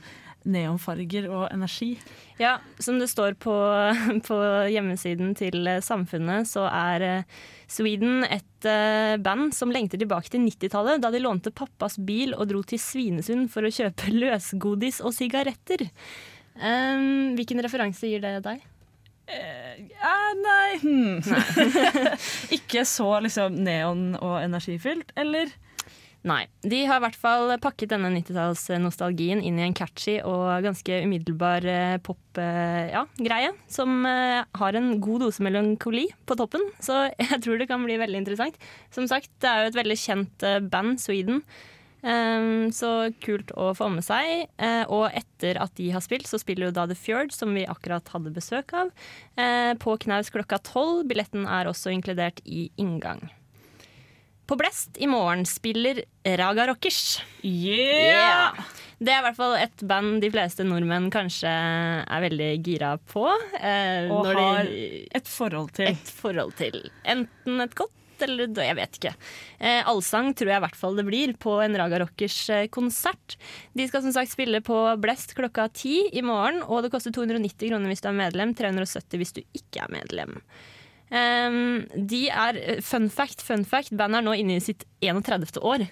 neonfarger 0.46 1.28
og 1.30 1.46
energi. 1.50 1.96
Ja, 2.40 2.56
som 2.78 3.00
det 3.00 3.08
står 3.10 3.36
på, 3.42 3.54
på 4.28 4.38
hjemmesiden 4.72 5.34
til 5.38 5.66
eh, 5.68 5.82
Samfunnet, 5.84 6.48
så 6.50 6.66
er 6.70 7.06
eh, 7.06 7.42
Sweden 7.70 8.24
et 8.28 8.68
eh, 8.68 9.16
band 9.22 9.54
som 9.56 9.72
lengter 9.74 10.00
tilbake 10.00 10.30
til 10.32 10.44
90-tallet, 10.46 11.02
da 11.02 11.10
de 11.12 11.22
lånte 11.22 11.54
pappas 11.54 11.98
bil 11.98 12.36
og 12.36 12.48
dro 12.52 12.62
til 12.66 12.80
Svinesund 12.82 13.50
for 13.52 13.66
å 13.66 13.72
kjøpe 13.72 14.14
løsgodis 14.22 15.02
og 15.04 15.16
sigaretter. 15.16 15.88
Um, 16.56 17.36
hvilken 17.36 17.60
referanse 17.60 18.08
gir 18.08 18.22
det 18.24 18.38
deg? 18.46 18.62
Ja, 19.26 20.16
nei, 20.38 20.78
hmm. 20.80 21.18
Ikke 22.56 22.84
så 22.88 23.08
liksom 23.24 23.58
neon 23.66 24.12
og 24.20 24.38
energifylt, 24.38 25.10
eller? 25.18 25.50
Nei. 26.26 26.42
De 26.66 26.80
har 26.88 26.98
i 26.98 27.04
hvert 27.04 27.18
fall 27.20 27.52
pakket 27.62 27.92
denne 27.92 28.10
90-tallsnostalgien 28.16 29.38
inn 29.46 29.60
i 29.60 29.66
en 29.68 29.76
catchy 29.76 30.16
og 30.26 30.64
ganske 30.64 30.98
umiddelbar 31.04 31.66
eh, 31.70 31.98
pop-greie, 32.02 33.52
ja, 33.52 33.52
som 33.70 34.00
eh, 34.10 34.42
har 34.42 34.78
en 34.78 34.96
god 35.02 35.22
dose 35.26 35.44
melankoli 35.46 36.08
på 36.26 36.38
toppen. 36.40 36.66
Så 36.82 37.04
jeg 37.30 37.40
tror 37.44 37.62
det 37.62 37.70
kan 37.70 37.86
bli 37.86 38.00
veldig 38.02 38.24
interessant. 38.24 38.58
Som 38.90 39.06
sagt, 39.10 39.30
det 39.44 39.52
er 39.52 39.62
jo 39.62 39.70
et 39.70 39.80
veldig 39.80 39.98
kjent 40.02 40.46
eh, 40.50 40.60
band, 40.66 40.98
Sweden. 41.02 41.44
Um, 42.06 42.68
så 42.70 43.08
kult 43.24 43.50
å 43.58 43.72
få 43.74 43.88
med 43.90 44.04
seg. 44.06 44.46
Eh, 44.62 44.82
og 44.92 45.08
etter 45.16 45.58
at 45.62 45.74
de 45.78 45.88
har 45.94 46.04
spilt, 46.04 46.28
så 46.30 46.38
spiller 46.38 46.68
jo 46.68 46.76
da 46.76 46.84
The 46.90 46.98
Fjord, 46.98 47.32
som 47.34 47.54
vi 47.56 47.64
akkurat 47.66 48.06
hadde 48.14 48.34
besøk 48.34 48.74
av, 48.78 48.92
eh, 49.38 49.72
på 49.78 49.96
knaus 50.04 50.30
klokka 50.34 50.60
tolv. 50.62 51.06
Billetten 51.10 51.46
er 51.46 51.70
også 51.70 51.94
inkludert 51.94 52.42
i 52.44 52.68
inngang. 52.78 53.28
På 54.46 54.54
Blest 54.56 54.98
i 55.02 55.06
morgen 55.10 55.42
spiller 55.48 56.04
Raga 56.38 56.68
Rockers. 56.70 57.18
Yeah! 57.42 58.54
Det 58.98 59.10
er 59.12 59.18
i 59.20 59.24
hvert 59.26 59.36
fall 59.36 59.56
et 59.58 59.82
band 59.90 60.20
de 60.22 60.30
fleste 60.32 60.64
nordmenn 60.64 61.10
kanskje 61.12 61.50
er 61.50 62.22
veldig 62.24 62.50
gira 62.64 62.94
på. 63.10 63.26
eh, 63.60 64.06
Og 64.08 64.24
når 64.24 64.34
de- 64.38 64.44
har 64.46 64.70
et 65.20 65.26
forhold 65.28 65.72
til. 65.76 65.88
Et 65.90 66.12
forhold 66.22 66.54
til. 66.56 66.90
Enten 67.04 67.60
et 67.60 67.74
godt 67.74 67.90
eller 68.24 68.46
jeg 68.48 68.76
vet 68.78 68.92
ikke. 68.96 69.14
Eh, 69.60 69.82
allsang 69.84 70.32
tror 70.32 70.48
jeg 70.48 70.56
i 70.56 70.64
hvert 70.64 70.76
fall 70.78 70.94
det 70.96 71.04
blir 71.04 71.34
på 71.36 71.58
en 71.62 71.76
Raga 71.76 71.98
Rockers 72.00 72.38
eh, 72.48 72.66
konsert. 72.68 73.36
De 73.76 73.86
skal 73.88 74.00
som 74.06 74.12
sagt 74.14 74.30
spille 74.32 74.62
på 74.64 74.78
Blest 75.02 75.34
klokka 75.36 75.66
ti 75.74 76.08
i 76.16 76.22
morgen, 76.22 76.62
og 76.62 76.82
det 76.86 76.92
koster 76.94 77.10
290 77.12 77.68
kroner 77.68 77.90
hvis 77.92 78.00
du 78.00 78.08
er 78.08 78.16
medlem, 78.16 78.54
370 78.56 79.18
hvis 79.20 79.34
du 79.36 79.42
ikke 79.52 79.82
er 79.84 79.92
medlem. 79.92 80.38
Um, 81.06 81.86
de 81.94 82.26
er, 82.28 82.58
fun 82.82 83.06
fact, 83.12 83.44
fun 83.46 83.64
fact, 83.68 83.94
bandet 83.94 84.20
er 84.20 84.26
nå 84.26 84.34
inne 84.40 84.58
i 84.58 84.64
sitt 84.64 84.84
31. 85.04 85.60
år. 85.62 85.86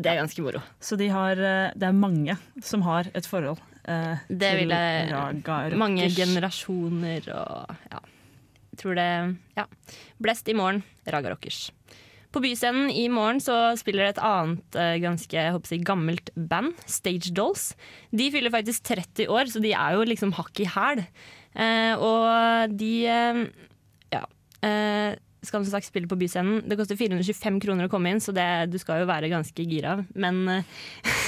Det 0.00 0.12
er 0.12 0.20
ganske 0.20 0.44
moro. 0.44 0.62
Så 0.80 0.96
de 1.00 1.08
har, 1.12 1.40
eh, 1.40 1.72
det 1.76 1.88
er 1.88 1.96
mange 1.96 2.36
som 2.64 2.84
har 2.86 3.10
et 3.12 3.26
forhold 3.28 3.60
uh, 3.84 4.16
Det 4.28 4.52
til 4.62 4.70
Raga 4.72 5.34
Rockers. 5.42 5.80
Mange 5.80 6.08
generasjoner 6.14 7.28
og 7.34 7.74
ja. 7.90 8.00
Tror 8.80 8.96
det 8.96 9.10
Ja. 9.58 9.66
Blest 10.22 10.48
i 10.48 10.56
morgen, 10.56 10.82
Raga 11.04 11.34
Rockers. 11.34 11.68
På 12.30 12.38
Byscenen 12.40 12.90
i 12.94 13.08
morgen 13.10 13.40
så 13.42 13.74
spiller 13.78 14.06
et 14.06 14.20
annet 14.22 14.76
eh, 14.78 15.00
ganske 15.02 15.34
jeg 15.34 15.82
gammelt 15.86 16.30
band, 16.36 16.76
Stage 16.86 17.32
Dolls. 17.34 17.72
De 18.14 18.28
fyller 18.30 18.54
faktisk 18.54 18.86
30 18.86 19.26
år, 19.26 19.50
så 19.50 19.62
de 19.62 19.72
er 19.74 19.96
jo 19.96 20.06
liksom 20.06 20.32
hakk 20.38 20.62
i 20.62 20.68
hæl. 20.70 21.02
Eh, 21.58 21.98
og 21.98 22.76
de 22.78 22.92
eh, 23.10 23.42
Eh, 24.66 25.16
skal 25.42 25.64
som 25.64 25.72
sagt 25.72 25.88
spille 25.88 26.08
på 26.08 26.18
Byscenen. 26.20 26.62
Det 26.68 26.76
koster 26.76 26.98
425 27.00 27.60
kroner 27.64 27.88
å 27.88 27.92
komme 27.92 28.12
inn, 28.12 28.20
så 28.20 28.34
det, 28.36 28.46
du 28.72 28.76
skal 28.80 29.02
jo 29.02 29.10
være 29.10 29.30
ganske 29.32 29.64
gira. 29.64 30.00
Men 30.14 30.42
eh, 30.48 30.64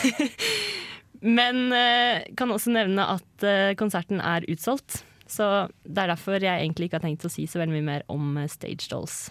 Men 1.22 1.68
eh, 1.70 2.24
kan 2.35 2.51
også 2.51 2.72
nevne 2.74 3.05
at 3.14 3.45
konserten 3.78 4.18
er 4.18 4.43
utsolgt. 4.51 5.05
Så 5.30 5.47
det 5.87 6.03
er 6.03 6.11
derfor 6.11 6.43
jeg 6.43 6.51
egentlig 6.51 6.89
ikke 6.89 6.99
har 6.99 7.07
tenkt 7.07 7.28
å 7.28 7.30
si 7.30 7.47
så 7.47 7.62
veldig 7.62 7.76
mye 7.78 7.87
mer 7.87 8.05
om 8.11 8.35
Stage 8.51 8.91
Dolls. 8.91 9.30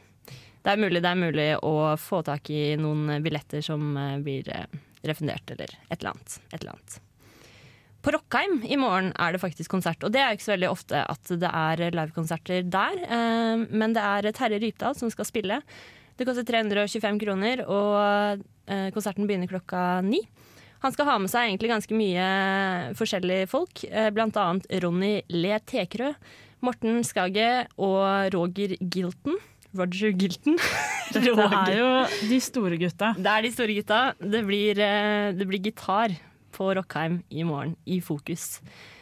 Det 0.63 0.71
er 0.71 0.79
mulig 0.79 1.03
det 1.03 1.11
er 1.11 1.19
mulig 1.19 1.49
å 1.67 1.75
få 1.99 2.23
tak 2.25 2.47
i 2.53 2.77
noen 2.79 3.19
billetter 3.25 3.65
som 3.65 3.91
blir 4.23 4.47
refundert, 5.03 5.51
eller 5.51 5.75
et 5.89 5.99
eller 5.99 6.13
annet. 6.15 6.39
Et 6.53 6.61
eller 6.61 6.77
annet. 6.77 7.01
På 8.01 8.11
Rockheim 8.15 8.63
i 8.65 8.77
morgen 8.81 9.11
er 9.21 9.35
det 9.35 9.41
faktisk 9.43 9.69
konsert, 9.69 10.01
og 10.03 10.09
det 10.13 10.21
er 10.23 10.33
ikke 10.33 10.47
så 10.47 10.55
veldig 10.55 10.69
ofte 10.71 11.01
at 11.05 11.31
det 11.37 11.49
er 11.53 11.83
livekonserter 11.93 12.63
der. 12.73 12.95
eh, 13.05 13.65
Men 13.69 13.93
det 13.93 14.01
er 14.01 14.31
Terje 14.33 14.57
Rypdal 14.63 14.95
som 14.97 15.11
skal 15.13 15.27
spille. 15.29 15.59
Det 16.17 16.25
koster 16.25 16.43
325 16.45 17.19
kroner, 17.21 17.61
og 17.69 18.41
eh, 18.67 18.89
konserten 18.95 19.27
begynner 19.29 19.49
klokka 19.51 20.01
ni. 20.05 20.23
Han 20.81 20.93
skal 20.95 21.05
ha 21.11 21.17
med 21.21 21.29
seg 21.29 21.45
egentlig 21.51 21.69
ganske 21.69 21.93
mye 21.93 22.25
forskjellige 22.97 23.49
folk, 23.51 23.83
eh, 23.85 24.09
blant 24.09 24.37
annet 24.41 24.65
Ronny 24.81 25.21
Le 25.29 25.59
Tekrø, 25.59 26.15
Morten 26.65 27.03
Skage 27.05 27.67
og 27.77 28.33
Roger 28.33 28.73
Gilton. 28.81 29.37
Roger 29.77 30.09
Gilton. 30.17 30.57
Dette 31.13 31.37
er 31.37 31.77
jo 31.77 31.87
de 32.29 32.41
store 32.41 32.81
gutta. 32.81 33.13
Det 33.17 33.29
er 33.29 33.45
de 33.45 33.53
store 33.53 33.77
gutta. 33.77 34.01
Det 34.17 34.41
blir, 34.47 34.81
det 35.37 35.47
blir 35.47 35.61
gitar 35.69 36.17
på 36.61 36.71
Rockheim 36.77 37.21
i 37.33 37.45
morgen, 37.47 37.75
i 37.89 37.97
fokus. 38.05 38.59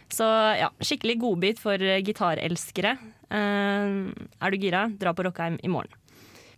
Så 0.10 0.26
ja, 0.58 0.72
skikkelig 0.82 1.20
godbit 1.22 1.62
for 1.62 1.82
eh, 1.84 2.02
gitarelskere. 2.06 2.96
Eh, 3.30 3.98
er 4.10 4.54
du 4.54 4.62
gira, 4.62 4.88
dra 5.02 5.14
på 5.14 5.26
Rockheim 5.28 5.60
i 5.62 5.72
morgen. 5.72 5.94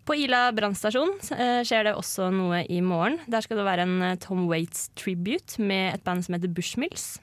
På 0.08 0.16
Ila 0.18 0.48
brannstasjon 0.56 1.18
eh, 1.36 1.60
skjer 1.68 1.90
det 1.90 1.98
også 1.98 2.32
noe 2.34 2.64
i 2.72 2.80
morgen. 2.86 3.20
Der 3.30 3.44
skal 3.44 3.60
det 3.60 3.68
være 3.68 3.86
en 3.86 4.22
Tom 4.24 4.48
Waits 4.50 4.90
tribute 4.98 5.62
med 5.62 5.98
et 5.98 6.06
band 6.06 6.26
som 6.26 6.38
heter 6.38 6.54
Bushmills. 6.54 7.14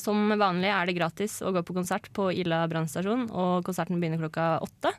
Som 0.00 0.30
vanlig 0.40 0.70
er 0.72 0.86
det 0.88 0.94
gratis 0.96 1.34
å 1.44 1.50
gå 1.52 1.60
på 1.66 1.74
konsert 1.76 2.06
på 2.16 2.30
Ila 2.40 2.62
brannstasjon, 2.70 3.26
og 3.28 3.66
konserten 3.66 3.98
begynner 4.00 4.22
klokka 4.22 4.46
åtte. 4.64 4.94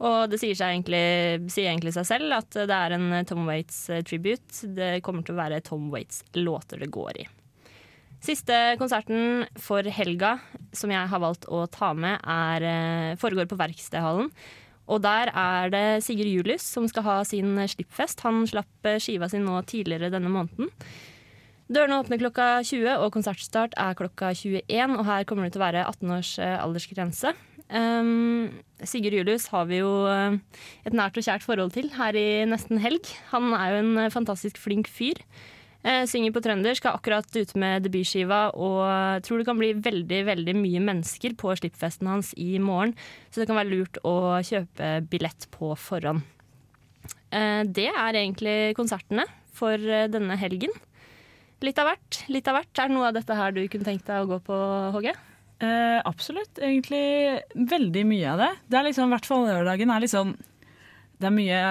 Og 0.00 0.30
det 0.32 0.38
sier, 0.40 0.56
egentlig, 0.64 1.50
sier 1.52 1.68
egentlig 1.68 1.92
seg 1.92 2.06
selv 2.08 2.38
at 2.38 2.56
det 2.56 2.76
er 2.76 2.94
en 2.96 3.10
Tom 3.28 3.44
Waits-tribute. 3.48 4.72
Det 4.76 4.94
kommer 5.04 5.26
til 5.26 5.36
å 5.36 5.42
være 5.42 5.60
Tom 5.66 5.90
Waits-låter 5.92 6.80
det 6.80 6.88
går 6.94 7.20
i. 7.20 7.26
Siste 8.20 8.56
konserten 8.80 9.46
for 9.60 9.84
helga 9.84 10.34
som 10.76 10.92
jeg 10.92 11.08
har 11.08 11.22
valgt 11.22 11.46
å 11.48 11.62
ta 11.72 11.94
med, 11.96 12.20
er, 12.20 12.62
eh, 12.62 13.16
foregår 13.16 13.48
på 13.48 13.56
Verkstedhallen. 13.60 14.28
Og 14.90 15.00
der 15.00 15.30
er 15.32 15.70
det 15.70 16.02
Sigurd 16.04 16.28
Julius 16.28 16.64
som 16.66 16.88
skal 16.88 17.06
ha 17.06 17.24
sin 17.24 17.56
slippfest. 17.56 18.20
Han 18.26 18.46
slapp 18.46 18.84
eh, 18.84 18.98
skiva 18.98 19.28
si 19.30 19.38
nå 19.38 19.60
tidligere 19.64 20.10
denne 20.12 20.32
måneden. 20.32 20.68
Dørene 21.70 22.00
åpner 22.02 22.18
klokka 22.18 22.64
20, 22.66 22.98
og 22.98 23.12
konsertstart 23.14 23.76
er 23.78 23.94
klokka 23.94 24.32
21. 24.34 24.96
Og 24.98 25.04
her 25.06 25.24
kommer 25.24 25.46
det 25.46 25.54
til 25.54 25.62
å 25.62 25.66
være 25.68 25.86
18 25.86 26.16
års 26.16 26.38
eh, 26.42 26.56
aldersgrense. 26.58 27.32
Um, 27.70 28.50
Sigurd 28.82 29.14
Julius 29.14 29.46
har 29.52 29.68
vi 29.70 29.78
jo 29.78 29.90
eh, 30.10 30.34
et 30.88 30.96
nært 30.96 31.18
og 31.20 31.22
kjært 31.22 31.44
forhold 31.46 31.70
til 31.76 31.90
her 31.94 32.16
i 32.18 32.42
nesten 32.48 32.80
helg. 32.82 33.06
Han 33.30 33.52
er 33.54 33.74
jo 33.74 33.80
en 33.84 33.92
eh, 34.02 34.12
fantastisk 34.12 34.58
flink 34.58 34.90
fyr. 34.90 35.20
Uh, 35.80 36.02
synger 36.04 36.34
på 36.34 36.42
trønder, 36.44 36.76
skal 36.76 36.98
akkurat 36.98 37.24
ut 37.32 37.54
med 37.56 37.86
debutskiva 37.86 38.50
og 38.52 39.22
tror 39.24 39.40
det 39.40 39.46
kan 39.48 39.56
bli 39.56 39.70
veldig 39.80 40.18
veldig 40.28 40.54
mye 40.58 40.82
mennesker 40.90 41.32
på 41.40 41.54
slippfesten 41.56 42.10
hans 42.10 42.34
i 42.36 42.58
morgen. 42.60 42.92
Så 43.30 43.40
det 43.40 43.48
kan 43.48 43.56
være 43.60 43.72
lurt 43.72 44.02
å 44.04 44.42
kjøpe 44.44 44.92
billett 45.08 45.48
på 45.54 45.72
forhånd. 45.80 46.26
Uh, 47.30 47.62
det 47.64 47.88
er 47.94 48.18
egentlig 48.18 48.58
konsertene 48.76 49.24
for 49.56 49.78
denne 49.80 50.36
helgen. 50.40 50.74
Litt 51.64 51.78
av 51.80 51.90
hvert. 51.90 52.22
litt 52.32 52.46
av 52.48 52.56
hvert. 52.56 52.72
Er 52.76 52.88
det 52.88 52.96
noe 52.96 53.08
av 53.10 53.16
dette 53.16 53.36
her 53.36 53.52
du 53.52 53.66
kunne 53.68 53.86
tenkt 53.86 54.08
deg 54.08 54.24
å 54.24 54.30
gå 54.34 54.42
på, 54.46 54.60
Håge? 54.96 55.12
Eh, 55.60 55.98
absolutt. 56.08 56.56
Egentlig 56.56 57.40
veldig 57.68 58.04
mye 58.08 58.28
av 58.32 58.40
det. 58.40 58.50
Det 58.72 58.78
er 58.78 58.86
liksom, 58.88 59.10
i 59.10 59.14
hvert 59.16 59.28
fall 59.28 59.44
lørdagen 59.48 59.92
er 59.92 60.04
liksom 60.06 60.36
Det 61.20 61.28
er 61.28 61.34
mye 61.36 61.64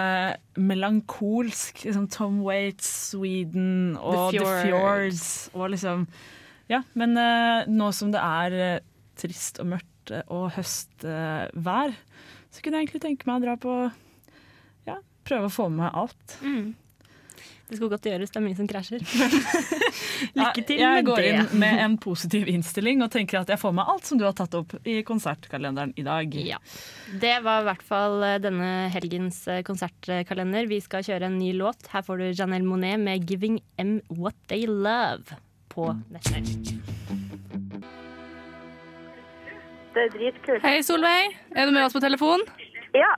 melankolsk. 0.61 1.81
Liksom 1.87 2.05
Tom 2.13 2.43
Waits, 2.45 2.89
Sweden 3.09 3.95
og 3.97 4.29
The 4.35 4.43
The 4.43 4.59
Fjords. 4.67 5.23
Og 5.55 5.71
liksom 5.73 6.05
Ja, 6.69 6.83
men 6.93 7.17
eh, 7.17 7.65
nå 7.65 7.89
som 7.97 8.11
det 8.13 8.21
er 8.21 8.57
eh, 8.59 8.83
trist 9.17 9.57
og 9.59 9.71
mørkt 9.71 10.13
eh, 10.13 10.21
og 10.29 10.51
høstvær, 10.53 11.95
så 12.49 12.61
kunne 12.61 12.77
jeg 12.77 12.87
egentlig 12.87 13.01
tenke 13.07 13.25
meg 13.29 13.41
å 13.41 13.45
dra 13.47 13.55
på 13.57 13.73
Ja, 14.85 14.99
prøve 15.25 15.49
å 15.49 15.53
få 15.53 15.65
med 15.73 15.81
meg 15.87 15.97
alt. 15.97 16.37
Mm. 16.45 16.75
Det 17.69 17.77
skulle 17.77 17.91
godt 17.93 18.07
gjøres, 18.09 18.31
det 18.33 18.39
er 18.39 18.41
mye 18.41 18.57
som 18.57 18.67
krasjer. 18.69 19.03
Lykke 20.39 20.63
til 20.65 20.79
jeg 20.81 20.95
med 20.95 21.05
går 21.05 21.25
inn 21.27 21.51
med 21.61 21.81
en 21.83 21.97
positiv 22.01 22.49
innstilling 22.49 23.03
og 23.05 23.11
tenker 23.13 23.43
at 23.43 23.51
jeg 23.53 23.61
får 23.61 23.75
med 23.77 23.91
alt 23.93 24.09
som 24.09 24.17
du 24.17 24.25
har 24.25 24.33
tatt 24.37 24.57
opp 24.57 24.73
i 24.89 24.99
konsertkalenderen 25.05 25.93
i 25.99 26.05
dag. 26.07 26.33
Ja. 26.41 26.57
Det 27.21 27.35
var 27.45 27.61
i 27.61 27.67
hvert 27.69 27.85
fall 27.85 28.25
eh, 28.25 28.39
denne 28.41 28.71
helgens 28.93 29.43
eh, 29.51 29.61
konsertkalender. 29.67 30.65
Vi 30.71 30.81
skal 30.81 31.05
kjøre 31.05 31.29
en 31.29 31.37
ny 31.37 31.53
låt. 31.61 31.91
Her 31.93 32.05
får 32.09 32.23
du 32.23 32.27
Janelle 32.31 32.65
Monet 32.65 32.97
med 33.05 33.29
'Giving 33.29 33.61
Em 33.77 33.99
What 34.17 34.37
They 34.49 34.65
Love' 34.65 35.37
på 35.69 35.91
nettet. 36.09 36.73
Det 39.93 40.05
er 40.07 40.13
dritkult. 40.13 40.63
Hei, 40.65 40.79
Solveig. 40.85 41.37
Er 41.53 41.69
du 41.69 41.75
med 41.75 41.85
oss 41.85 41.93
på 41.93 42.01
telefon? 42.01 42.41
Ja. 42.97 43.13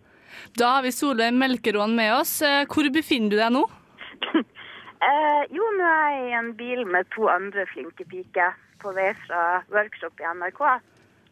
Da 0.59 0.75
har 0.75 0.83
vi 0.83 0.91
Solveig 0.91 1.31
Melkeråen 1.35 1.95
med 1.95 2.17
oss. 2.19 2.41
Eh, 2.41 2.65
Hvor 2.67 2.87
befinner 2.91 3.31
du 3.31 3.39
deg 3.39 3.55
nå? 3.55 3.69
Eh, 5.01 5.43
jo, 5.49 5.65
nå 5.77 5.87
er 5.89 6.09
jeg 6.13 6.29
i 6.29 6.37
en 6.37 6.53
bil 6.57 6.85
med 6.85 7.09
to 7.15 7.25
andre 7.31 7.65
flinke 7.71 8.05
piker 8.05 8.53
på 8.81 8.93
vei 8.93 9.09
fra 9.25 9.61
workshop 9.73 10.21
i 10.21 10.29
NRK. 10.37 10.61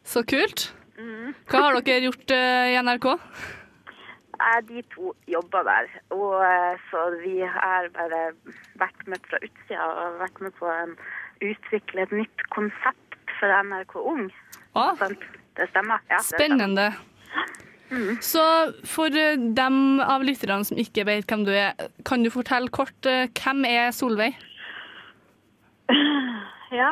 Så 0.09 0.23
kult. 0.25 0.69
Mm. 0.97 1.33
Hva 1.47 1.63
har 1.67 1.79
dere 1.85 2.07
gjort 2.07 2.33
eh, 2.35 2.73
i 2.73 2.79
NRK? 2.81 3.07
Eh, 4.39 4.59
de 4.69 4.81
to 4.95 5.13
jobber 5.27 5.67
der, 5.67 5.91
og 6.15 6.39
eh, 6.47 6.81
så 6.89 7.05
vi 7.21 7.37
har 7.43 7.89
bare 7.95 8.23
vært 8.79 9.05
med 9.11 9.25
fra 9.29 9.39
utsida 9.43 9.87
og 9.87 10.19
vært 10.23 10.41
med 10.45 10.55
på 10.59 10.69
å 10.69 10.77
utvikle 11.49 12.07
et 12.07 12.15
nytt 12.23 12.45
konsept 12.55 13.35
for 13.39 13.53
NRK 13.69 13.99
Ung. 14.01 14.27
Ah. 14.79 14.95
Det 15.59 15.69
stemmer? 15.71 16.01
Ja, 16.09 16.19
det 16.23 16.27
stemmer. 16.31 16.99
Så 18.21 18.43
for 18.85 19.15
eh, 19.17 19.37
dem 19.57 19.99
av 20.03 20.23
lytterne 20.25 20.65
som 20.67 20.77
ikke 20.77 21.07
vet 21.09 21.29
hvem 21.29 21.45
du 21.47 21.53
er, 21.55 21.73
kan 22.05 22.23
du 22.23 22.29
fortelle 22.33 22.69
kort 22.73 23.09
eh, 23.09 23.29
hvem 23.41 23.65
er 23.69 23.91
Solveig? 23.95 24.37
Ja. 26.69 26.91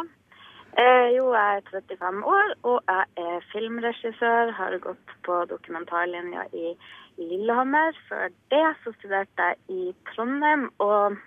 Eh, 0.77 1.07
jo, 1.13 1.27
jeg 1.33 1.57
er 1.57 1.69
35 1.69 2.23
år, 2.25 2.53
og 2.69 2.79
jeg 2.89 3.05
er 3.21 3.45
filmregissør. 3.51 4.51
Har 4.57 4.77
gått 4.81 5.13
på 5.25 5.37
dokumentarlinja 5.49 6.47
i 6.53 6.71
Lillehammer. 7.17 7.97
Før 8.09 8.33
det 8.53 8.63
så 8.83 8.93
studerte 8.97 9.51
jeg 9.51 9.57
i 9.69 9.93
Trondheim, 10.09 10.69
og 10.81 11.17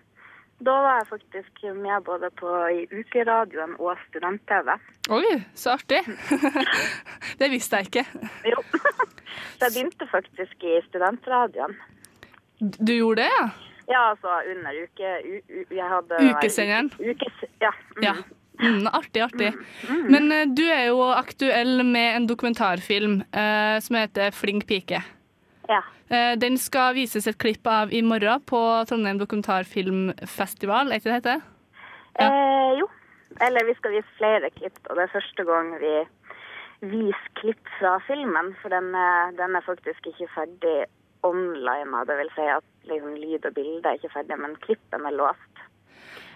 da 0.67 0.77
var 0.85 0.99
jeg 0.99 1.09
faktisk 1.09 1.63
med 1.79 2.05
både 2.05 2.31
på 2.43 2.57
i 2.75 2.83
ukeradioen 2.93 3.79
og 3.79 3.97
student-TV. 4.09 4.75
Oi, 5.19 5.39
så 5.55 5.79
artig. 5.79 6.03
det 7.41 7.51
visste 7.55 7.81
jeg 7.81 7.91
ikke. 7.91 8.07
Jo. 8.51 8.63
Så 9.59 9.69
jeg 9.69 9.77
begynte 9.77 10.09
faktisk 10.11 10.67
i 10.67 10.79
studentradioen. 10.89 11.77
Du 12.61 12.93
gjorde 12.93 13.23
det, 13.23 13.31
ja? 13.33 13.49
Ja, 13.91 14.03
altså 14.13 14.37
under 14.53 14.77
uke... 14.85 15.15
U, 15.25 15.39
u, 15.51 15.79
hadde 15.81 16.19
Ukesenderen? 16.31 16.93
Ukes, 17.01 17.41
ja. 17.63 17.73
Mm. 17.97 18.05
Ja. 18.05 18.15
Mm, 18.61 18.87
artig, 18.93 19.23
artig. 19.25 19.55
Men 19.89 20.29
uh, 20.31 20.45
du 20.47 20.63
er 20.69 20.85
jo 20.91 21.01
aktuell 21.17 21.81
med 21.87 22.19
en 22.19 22.29
dokumentarfilm 22.29 23.23
uh, 23.33 23.79
som 23.83 23.97
heter 23.99 24.37
Flink 24.37 24.69
pike. 24.69 25.01
Ja. 25.71 25.81
Uh, 26.13 26.37
den 26.39 26.59
skal 26.61 26.95
vises 26.99 27.27
et 27.31 27.41
klipp 27.41 27.67
av 27.67 27.95
i 27.95 28.03
morgen 28.05 28.45
på 28.47 28.61
Trondheim 28.91 29.19
dokumentarfilmfestival, 29.19 30.93
er 30.93 31.01
ikke 31.01 31.09
det 31.09 31.17
det 31.17 31.21
heter? 31.23 31.49
Eh, 32.21 32.79
jo. 32.79 32.89
Eller 33.41 33.65
vi 33.65 33.75
skal 33.79 33.95
vise 33.95 34.17
flere 34.19 34.51
klipp, 34.53 34.79
og 34.89 34.99
det 34.99 35.07
er 35.07 35.15
første 35.15 35.45
gang 35.49 35.71
vi 35.81 35.93
viser 36.81 37.31
klipp 37.41 37.71
fra 37.79 37.99
filmen. 38.07 38.55
For 38.63 38.73
den 38.73 38.91
er, 38.97 39.37
den 39.39 39.57
er 39.57 39.67
faktisk 39.67 40.11
ikke 40.13 40.29
ferdig 40.35 40.77
online. 41.27 42.05
Det 42.09 42.19
vil 42.21 42.35
si 42.35 42.51
at 42.57 42.67
liksom, 42.91 43.17
lyd 43.21 43.49
og 43.49 43.57
bilde 43.57 43.89
er 43.89 44.01
ikke 44.01 44.13
ferdig, 44.15 44.39
men 44.41 44.59
klippen 44.65 45.07
er 45.07 45.17
låst. 45.17 45.65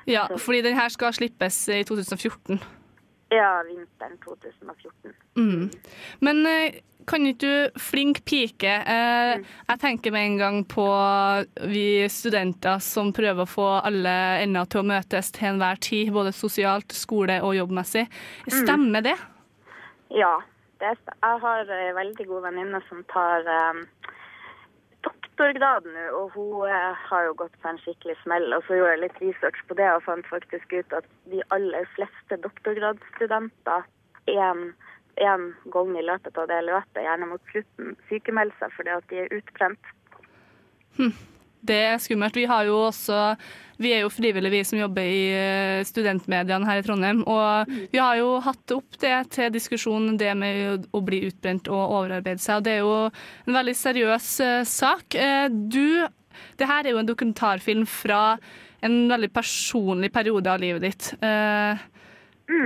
Ja, 0.07 0.27
fordi 0.37 0.61
den 0.67 0.77
her 0.77 0.89
skal 0.93 1.15
slippes 1.17 1.69
i 1.73 1.83
2014. 1.89 2.61
Ja, 3.33 3.63
vinteren 3.67 4.19
2014. 4.25 5.15
Mm. 5.41 5.71
Men 6.21 6.47
eh, 6.47 6.77
kan 7.09 7.25
ikke 7.27 7.41
du 7.41 7.81
Flink 7.81 8.21
pike 8.29 8.71
eh, 8.71 9.41
Jeg 9.41 9.81
tenker 9.81 10.13
med 10.15 10.27
en 10.29 10.37
gang 10.39 10.59
på 10.69 10.85
vi 11.73 12.05
studenter 12.13 12.79
som 12.85 13.13
prøver 13.17 13.45
å 13.45 13.51
få 13.51 13.69
alle 13.81 14.15
ender 14.45 14.69
til 14.71 14.85
å 14.85 14.89
møtes 14.93 15.33
til 15.35 15.55
enhver 15.55 15.81
tid, 15.81 16.13
både 16.15 16.35
sosialt, 16.37 16.95
skole 16.95 17.41
og 17.43 17.57
jobbmessig. 17.57 18.07
Stemmer 18.47 19.09
det? 19.09 19.17
Ja. 20.15 20.35
Er, 20.85 20.99
jeg 20.99 21.41
har 21.41 21.71
ei 21.73 21.93
veldig 21.97 22.27
god 22.29 22.43
venninne 22.45 22.81
som 22.91 23.01
tar 23.09 23.47
um, 23.49 23.85
doktorgrad 25.07 25.87
nå, 25.89 26.07
og 26.19 26.35
hun 26.35 26.67
uh, 26.69 27.05
har 27.09 27.29
jo 27.29 27.37
gått 27.41 27.55
på 27.63 27.71
en 27.71 27.81
skikkelig 27.81 28.17
smell. 28.23 28.51
Og 28.57 28.67
så 28.67 28.79
gjorde 28.79 28.97
jeg 28.97 29.03
litt 29.05 29.23
research 29.23 29.63
på 29.69 29.79
det 29.79 29.89
og 29.95 30.05
fant 30.07 30.29
faktisk 30.29 30.75
ut 30.75 30.97
at 30.99 31.09
de 31.33 31.41
aller 31.57 31.89
fleste 31.97 32.41
doktorgradsstudenter 32.45 33.87
en, 34.35 34.65
en 35.31 35.47
gang 35.73 35.95
i 35.99 36.05
løpet 36.05 36.43
av 36.43 36.51
det 36.53 36.61
løpet, 36.69 37.05
gjerne 37.07 37.31
mot 37.33 37.53
slutten, 37.53 37.95
sykemelder 38.11 38.61
seg 38.61 38.77
fordi 38.77 38.97
at 38.99 39.09
de 39.13 39.23
er 39.25 39.39
utbrent. 39.39 39.95
Hm. 40.99 41.15
Det 41.65 41.79
er 41.95 42.01
skummelt. 42.03 42.37
Vi, 42.37 42.45
har 42.51 42.67
jo 42.69 42.77
også, 42.91 43.21
vi 43.81 43.93
er 43.97 44.03
jo 44.05 44.11
frivillige, 44.13 44.53
vi 44.53 44.63
som 44.69 44.79
jobber 44.79 45.07
i 45.09 45.23
eh, 45.33 45.85
studentmediene 45.89 46.69
her 46.69 46.83
i 46.83 46.85
Trondheim. 46.87 47.23
Og 47.25 47.71
vi 47.93 48.01
har 48.03 48.19
jo 48.21 48.35
hatt 48.45 48.75
opp 48.77 48.99
det 49.01 49.15
til 49.33 49.53
diskusjon, 49.55 50.11
det 50.21 50.35
med 50.37 50.85
å 50.95 51.01
bli 51.05 51.23
utbrent 51.31 51.71
og 51.73 51.97
overarbeide 52.01 52.43
seg. 52.45 52.61
Og 52.61 52.67
det 52.69 52.77
er 52.77 52.85
jo 52.85 52.93
en 53.49 53.57
veldig 53.57 53.77
seriøs 53.81 54.29
eh, 54.45 54.61
sak. 54.69 55.17
Eh, 55.17 55.49
du, 55.49 56.05
det 56.61 56.69
her 56.69 56.85
er 56.85 56.93
jo 56.93 57.01
en 57.01 57.09
dokumentarfilm 57.09 57.87
fra 57.89 58.37
en 58.85 58.99
veldig 59.09 59.33
personlig 59.33 60.13
periode 60.13 60.53
av 60.53 60.61
livet 60.61 60.85
ditt. 60.85 61.13
eh, 61.25 61.81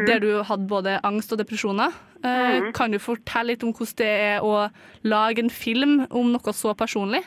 Der 0.08 0.18
du 0.18 0.42
hadde 0.42 0.66
både 0.66 0.96
angst 1.06 1.30
og 1.32 1.38
depresjoner. 1.38 1.94
Mhm. 2.18 2.72
Kan 2.74 2.90
du 2.90 2.98
fortelle 2.98 3.52
litt 3.52 3.62
om 3.62 3.70
hvordan 3.70 3.94
det 4.00 4.08
er 4.10 4.40
å 4.42 4.64
lage 5.06 5.38
en 5.38 5.50
film 5.54 6.00
om 6.10 6.32
noe 6.34 6.50
så 6.52 6.72
personlig? 6.74 7.22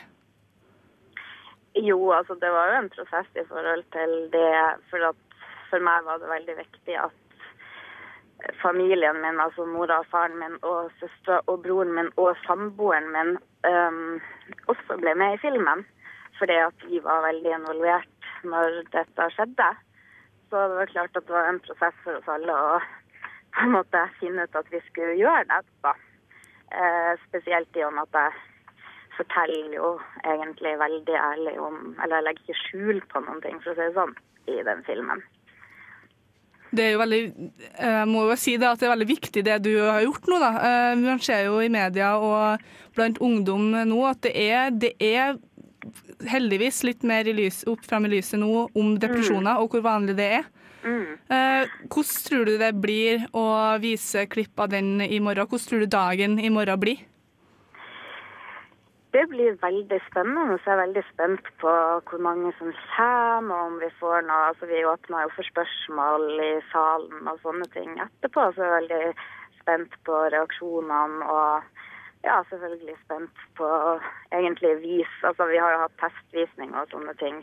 Jo, 1.74 2.12
altså 2.12 2.34
det 2.34 2.50
var 2.52 2.68
jo 2.68 2.78
en 2.82 2.90
prosess 2.92 3.28
i 3.36 3.44
forhold 3.48 3.84
til 3.92 4.10
det. 4.32 4.54
For, 4.90 5.08
at 5.08 5.38
for 5.70 5.80
meg 5.80 6.04
var 6.04 6.20
det 6.20 6.28
veldig 6.28 6.56
viktig 6.58 6.98
at 7.00 7.18
familien 8.62 9.20
min, 9.22 9.40
altså 9.40 9.64
mora 9.64 10.00
og 10.02 10.08
faren 10.10 10.36
min 10.40 10.58
og 10.66 10.90
søstera 11.00 11.40
og 11.46 11.62
broren 11.64 11.94
min 11.96 12.10
og 12.16 12.36
samboeren 12.46 13.08
min 13.14 13.36
um, 13.68 14.20
også 14.68 14.98
ble 15.00 15.14
med 15.14 15.36
i 15.38 15.42
filmen. 15.46 15.86
Fordi 16.38 16.58
at 16.66 16.86
vi 16.90 17.00
var 17.04 17.24
veldig 17.28 17.56
involvert 17.56 18.30
når 18.44 18.82
dette 18.92 19.30
skjedde. 19.36 19.68
Så 20.50 20.68
det 20.68 20.76
var 20.76 20.92
klart 20.92 21.16
at 21.16 21.26
det 21.26 21.36
var 21.36 21.48
en 21.48 21.64
prosess 21.64 22.00
for 22.04 22.18
oss 22.18 22.32
alle 22.36 22.52
å 22.52 22.80
på 23.52 23.66
en 23.66 23.76
måte 23.76 24.00
finne 24.18 24.44
ut 24.44 24.56
at 24.56 24.68
vi 24.72 24.80
skulle 24.88 25.16
gjøre 25.20 25.44
det. 25.48 25.62
Da. 25.84 25.96
Uh, 26.72 27.12
spesielt 27.28 27.76
i 27.76 27.84
og 27.84 27.94
med 27.96 28.08
at 28.08 28.18
jeg 28.20 28.51
forteller 29.16 29.76
jo 29.76 29.92
egentlig 30.24 30.72
veldig 30.80 31.16
ærlig 31.20 31.54
om 31.60 31.94
Eller 32.02 32.16
jeg 32.18 32.26
legger 32.26 32.42
ikke 32.46 32.60
skjul 32.62 33.00
på 33.12 33.22
noen 33.24 33.40
ting, 33.44 33.60
for 33.62 33.72
å 33.72 33.76
si 33.76 33.86
det 33.86 33.94
sånn, 33.96 34.14
i 34.48 34.58
den 34.66 34.82
filmen. 34.88 35.22
Det 36.72 36.86
er 36.86 36.94
jo 36.94 37.00
veldig, 37.02 37.20
jeg 37.76 38.08
må 38.08 38.22
jo 38.30 38.36
si 38.40 38.54
det 38.56 38.68
at 38.70 38.80
det 38.80 38.86
er 38.88 38.94
veldig 38.94 39.08
viktig 39.10 39.42
det 39.44 39.58
du 39.66 39.74
har 39.76 40.00
gjort 40.06 40.28
nå. 40.30 40.38
da. 40.40 40.52
Eh, 40.68 40.94
Man 41.02 41.20
ser 41.20 41.44
jo 41.50 41.60
i 41.60 41.68
media 41.68 42.14
og 42.16 42.64
blant 42.96 43.20
ungdom 43.20 43.74
nå 43.88 43.98
at 44.08 44.22
det 44.24 44.32
er, 44.40 44.70
det 44.72 44.94
er 44.96 45.36
heldigvis 46.30 46.82
litt 46.86 47.04
mer 47.04 47.28
i 47.28 47.34
lys, 47.36 47.62
opp 47.68 47.84
fram 47.84 48.06
i 48.06 48.14
lyset 48.14 48.40
nå 48.40 48.68
om 48.78 48.94
depresjoner 49.02 49.60
og 49.60 49.74
hvor 49.74 49.84
vanlig 49.84 50.16
det 50.16 50.28
er. 50.40 50.50
Mm. 50.82 51.18
Eh, 51.30 51.68
Hvordan 51.86 52.24
tror 52.26 52.48
du 52.48 52.56
det 52.58 52.72
blir 52.82 53.26
å 53.36 53.44
vise 53.82 54.24
klipp 54.30 54.58
av 54.58 54.72
den 54.72 54.96
i 55.04 55.20
morgen? 55.20 55.46
Hvordan 55.46 55.68
tror 55.68 55.84
du 55.84 55.92
dagen 55.92 56.38
i 56.40 56.50
morgen 56.50 56.80
blir? 56.80 57.04
Det 59.12 59.26
blir 59.28 59.58
veldig 59.60 59.98
spennende. 60.06 60.56
Så 60.58 60.70
jeg 60.70 60.76
er 60.76 60.84
veldig 60.86 61.04
spent 61.10 61.48
på 61.60 61.72
hvor 62.08 62.22
mange 62.24 62.52
som 62.58 62.72
kommer, 62.94 63.56
og 63.56 63.72
om 63.72 63.78
vi 63.82 63.90
får 64.00 64.24
noe 64.28 64.48
altså 64.48 64.68
Vi 64.70 64.84
åpna 64.88 65.26
jo 65.26 65.32
for 65.36 65.48
spørsmål 65.52 66.40
i 66.40 66.52
salen 66.72 67.28
og 67.28 67.40
sånne 67.44 67.68
ting 67.74 67.98
etterpå, 68.00 68.46
så 68.54 68.62
jeg 68.62 68.70
er 68.70 68.78
veldig 68.78 69.02
spent 69.60 69.98
på 70.08 70.20
reaksjonene. 70.34 71.28
Og 71.28 72.24
ja, 72.24 72.38
selvfølgelig 72.48 72.96
spent 73.02 73.44
på 73.58 73.68
egentlig 74.30 74.76
vis 74.84 75.14
Altså 75.26 75.48
vi 75.50 75.58
har 75.58 75.72
jo 75.74 75.82
hatt 75.84 75.96
testvisning 76.00 76.72
og 76.78 76.88
sånne 76.94 77.14
ting, 77.20 77.42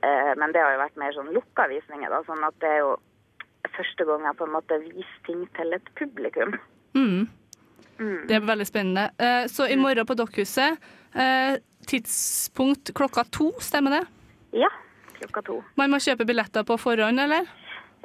eh, 0.00 0.32
men 0.40 0.54
det 0.54 0.62
har 0.62 0.76
jo 0.76 0.84
vært 0.84 1.00
mer 1.02 1.12
sånn 1.16 1.32
lukka 1.34 1.66
visninger, 1.72 2.08
da. 2.08 2.22
Sånn 2.28 2.46
at 2.46 2.56
det 2.64 2.70
er 2.70 2.80
jo 2.84 2.94
første 3.76 4.06
gang 4.08 4.24
jeg 4.24 4.38
på 4.38 4.48
en 4.48 4.54
måte 4.54 4.80
viser 4.86 5.20
ting 5.26 5.44
til 5.58 5.76
et 5.76 5.92
publikum. 6.00 6.56
Mm. 6.96 7.28
Mm. 8.00 8.24
Det 8.28 8.38
er 8.38 8.48
veldig 8.48 8.66
spennende. 8.66 9.10
Eh, 9.20 9.44
Så 9.52 9.68
i 9.68 9.76
morgen 9.76 10.06
på 10.06 10.16
Dokkhuset, 10.16 10.80
eh, 11.14 11.60
tidspunkt 11.86 12.92
klokka 12.94 13.24
to, 13.32 13.52
stemmer 13.60 13.98
det? 13.98 14.04
Ja, 14.62 14.70
klokka 15.18 15.42
to. 15.46 15.60
Man 15.80 15.92
må 15.92 16.00
kjøpe 16.02 16.26
billetter 16.28 16.66
på 16.66 16.78
forhånd, 16.80 17.20
eller? 17.20 17.48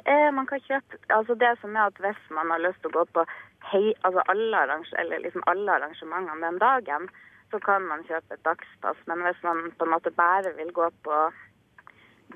Eh, 0.06 0.30
man 0.32 0.46
kan 0.46 0.62
kjøpe 0.62 1.00
altså 1.10 1.34
Det 1.34 1.56
som 1.60 1.74
er 1.74 1.88
at 1.90 1.96
hvis 1.98 2.18
man 2.30 2.50
har 2.54 2.62
lyst 2.62 2.78
til 2.82 2.92
å 2.92 3.00
gå 3.00 3.06
på 3.16 3.24
hei, 3.72 3.94
altså 4.06 4.22
alle, 4.30 4.60
liksom 5.24 5.42
alle 5.50 5.72
arrangementene 5.74 6.46
den 6.46 6.60
dagen, 6.62 7.08
så 7.50 7.58
kan 7.62 7.82
man 7.90 8.04
kjøpe 8.06 8.34
et 8.34 8.44
dagspass. 8.46 9.00
Men 9.10 9.24
hvis 9.26 9.42
man 9.42 9.72
på 9.78 9.86
en 9.86 9.94
måte 9.94 10.12
bare 10.14 10.52
vil 10.58 10.70
gå 10.74 10.86
på 11.06 11.18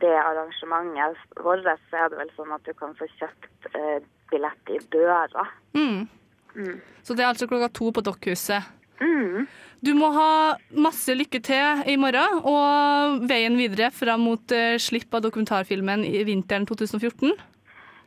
det 0.03 0.16
arrangementet 0.18 1.39
vårt, 1.45 1.66
så 1.91 2.05
er 2.05 2.11
det 2.11 2.18
vel 2.18 2.33
sånn 2.37 2.55
at 2.55 2.66
du 2.66 2.75
kan 2.79 2.95
få 2.99 3.07
kjøpt 3.18 3.71
eh, 3.75 4.03
billett 4.31 4.75
i 4.75 4.79
døra. 4.95 5.47
Mm. 5.75 6.07
Mm. 6.55 6.77
Så 7.03 7.14
det 7.14 7.25
er 7.25 7.31
altså 7.31 7.47
klokka 7.51 7.71
to 7.75 7.91
på 7.95 8.03
Dokkhuset. 8.07 8.66
Mm. 9.01 9.47
Du 9.81 9.95
må 9.97 10.11
ha 10.12 10.57
masse 10.76 11.14
lykke 11.16 11.41
til 11.45 11.85
i 11.89 11.97
morgen, 12.01 12.43
og 12.45 13.22
veien 13.31 13.57
videre 13.57 13.89
fram 13.95 14.26
mot 14.28 14.53
eh, 14.53 14.76
slipp 14.76 15.14
av 15.16 15.24
dokumentarfilmen 15.24 16.05
i 16.05 16.20
vinteren 16.28 16.66
2014. 16.68 17.33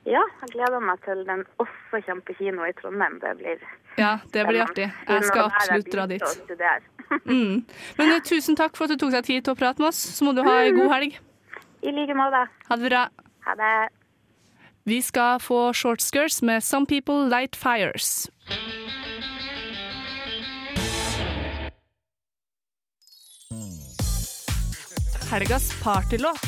Ja, 0.06 0.22
jeg 0.44 0.52
gleder 0.52 0.84
meg 0.84 1.00
til 1.06 1.24
den 1.26 1.46
også 1.64 2.02
kommer 2.06 2.26
på 2.28 2.36
kino 2.38 2.66
i 2.68 2.74
Trondheim. 2.78 3.18
Det 3.24 3.32
blir 3.40 3.64
Ja, 3.98 4.18
det 4.34 4.46
blir 4.50 4.66
artig. 4.66 4.90
Jeg 5.08 5.26
skal 5.30 5.48
absolutt 5.50 5.92
dra 5.94 6.08
dit. 6.12 6.24
Mm. 7.30 7.62
Men 8.00 8.10
eh, 8.10 8.22
tusen 8.26 8.56
takk 8.58 8.78
for 8.78 8.88
at 8.88 8.94
du 8.96 9.04
tok 9.04 9.12
deg 9.14 9.26
tid 9.28 9.44
til 9.46 9.54
å 9.54 9.60
prate 9.60 9.82
med 9.82 9.92
oss. 9.92 10.00
Så 10.18 10.26
må 10.26 10.34
du 10.34 10.42
ha 10.46 10.56
ei 10.64 10.72
god 10.74 10.90
helg. 10.96 11.20
I 11.86 11.94
like 11.94 12.16
måte. 12.18 12.46
Ha 12.70 12.78
det 12.80 12.90
bra. 12.90 13.04
Ha 13.46 13.56
det. 13.60 13.74
Vi 14.90 14.98
skal 15.04 15.38
få 15.40 15.72
short 15.78 16.02
skirts 16.02 16.42
med 16.42 16.64
Some 16.64 16.90
People 16.90 17.28
Light 17.30 17.56
Fires. 17.60 18.32
Helgas 25.34 25.72
partylåt. 25.82 26.44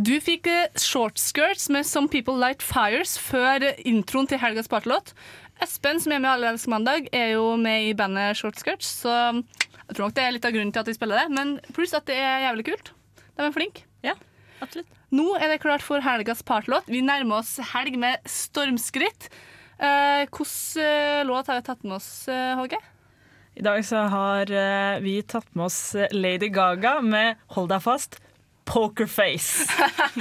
Du 0.00 0.14
fikk 0.16 0.46
shortskirts 0.48 0.86
short 0.88 1.18
skirts 1.20 1.66
med 1.68 1.84
Some 1.84 2.08
People 2.08 2.38
Light 2.40 2.62
Fires 2.64 3.18
før 3.20 3.66
eh, 3.66 3.82
introen 3.84 4.24
til 4.30 4.40
helgas 4.40 4.70
partylåt. 4.72 5.12
Espen, 5.60 6.00
som 6.00 6.14
er 6.16 6.22
med 6.24 6.30
alle 6.30 6.54
elsker 6.54 6.72
mandag, 6.72 7.10
er 7.12 7.34
jo 7.34 7.58
med 7.60 7.90
i 7.90 7.92
bandet 7.98 8.38
Short 8.40 8.56
Skirts, 8.56 8.88
så 9.02 9.12
jeg 9.12 9.92
tror 9.92 10.06
nok 10.06 10.14
det 10.16 10.24
er 10.24 10.32
litt 10.38 10.48
av 10.48 10.54
grunnen 10.56 10.72
til 10.72 10.80
at 10.80 10.88
de 10.88 10.94
spiller 10.96 11.20
det. 11.20 11.36
Men 11.36 11.52
pluss 11.76 11.92
at 11.98 12.08
det 12.08 12.16
er 12.16 12.46
jævlig 12.46 12.64
kult. 12.70 12.88
De 13.36 13.44
er 13.44 13.52
flinke. 13.58 13.84
Ja, 14.00 14.16
absolutt. 14.64 14.88
Nå 15.12 15.34
er 15.36 15.52
det 15.52 15.60
klart 15.66 15.84
for 15.84 16.00
helgas 16.00 16.40
partylåt. 16.48 16.88
Vi 16.88 17.04
nærmer 17.04 17.42
oss 17.42 17.58
helg 17.74 18.00
med 18.00 18.24
stormskritt. 18.24 19.28
Eh, 19.76 20.24
Hvilken 20.32 20.80
eh, 20.88 21.20
låt 21.28 21.52
har 21.52 21.60
vi 21.60 21.68
tatt 21.68 21.84
med 21.84 21.98
oss? 22.00 22.10
Håge? 22.56 22.80
I 23.54 23.62
dag 23.62 23.84
så 23.84 24.06
har 24.08 24.48
eh, 24.48 24.98
vi 25.04 25.18
tatt 25.28 25.48
med 25.52 25.66
oss 25.68 25.94
eh, 25.94 26.08
Lady 26.12 26.48
Gaga 26.48 27.00
med 27.04 27.36
'Hold 27.52 27.68
deg 27.68 27.82
fast'. 27.84 28.20
Pokerface. 28.64 29.66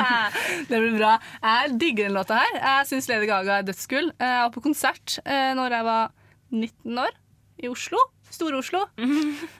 det 0.69 0.79
blir 0.81 0.97
bra. 0.97 1.13
Jeg 1.43 1.77
digger 1.79 2.09
den 2.09 2.17
låta 2.17 2.41
her. 2.41 2.55
Jeg 2.57 2.87
syns 2.89 3.07
Lady 3.07 3.29
Gaga 3.29 3.59
er 3.59 3.67
dødskull. 3.67 4.09
Jeg 4.19 4.41
var 4.41 4.51
på 4.51 4.63
konsert 4.65 5.19
eh, 5.23 5.53
når 5.55 5.77
jeg 5.77 5.85
var 5.87 6.11
19 6.51 6.99
år, 7.05 7.13
i 7.61 7.69
Oslo. 7.71 8.01
Store-Oslo. 8.31 8.87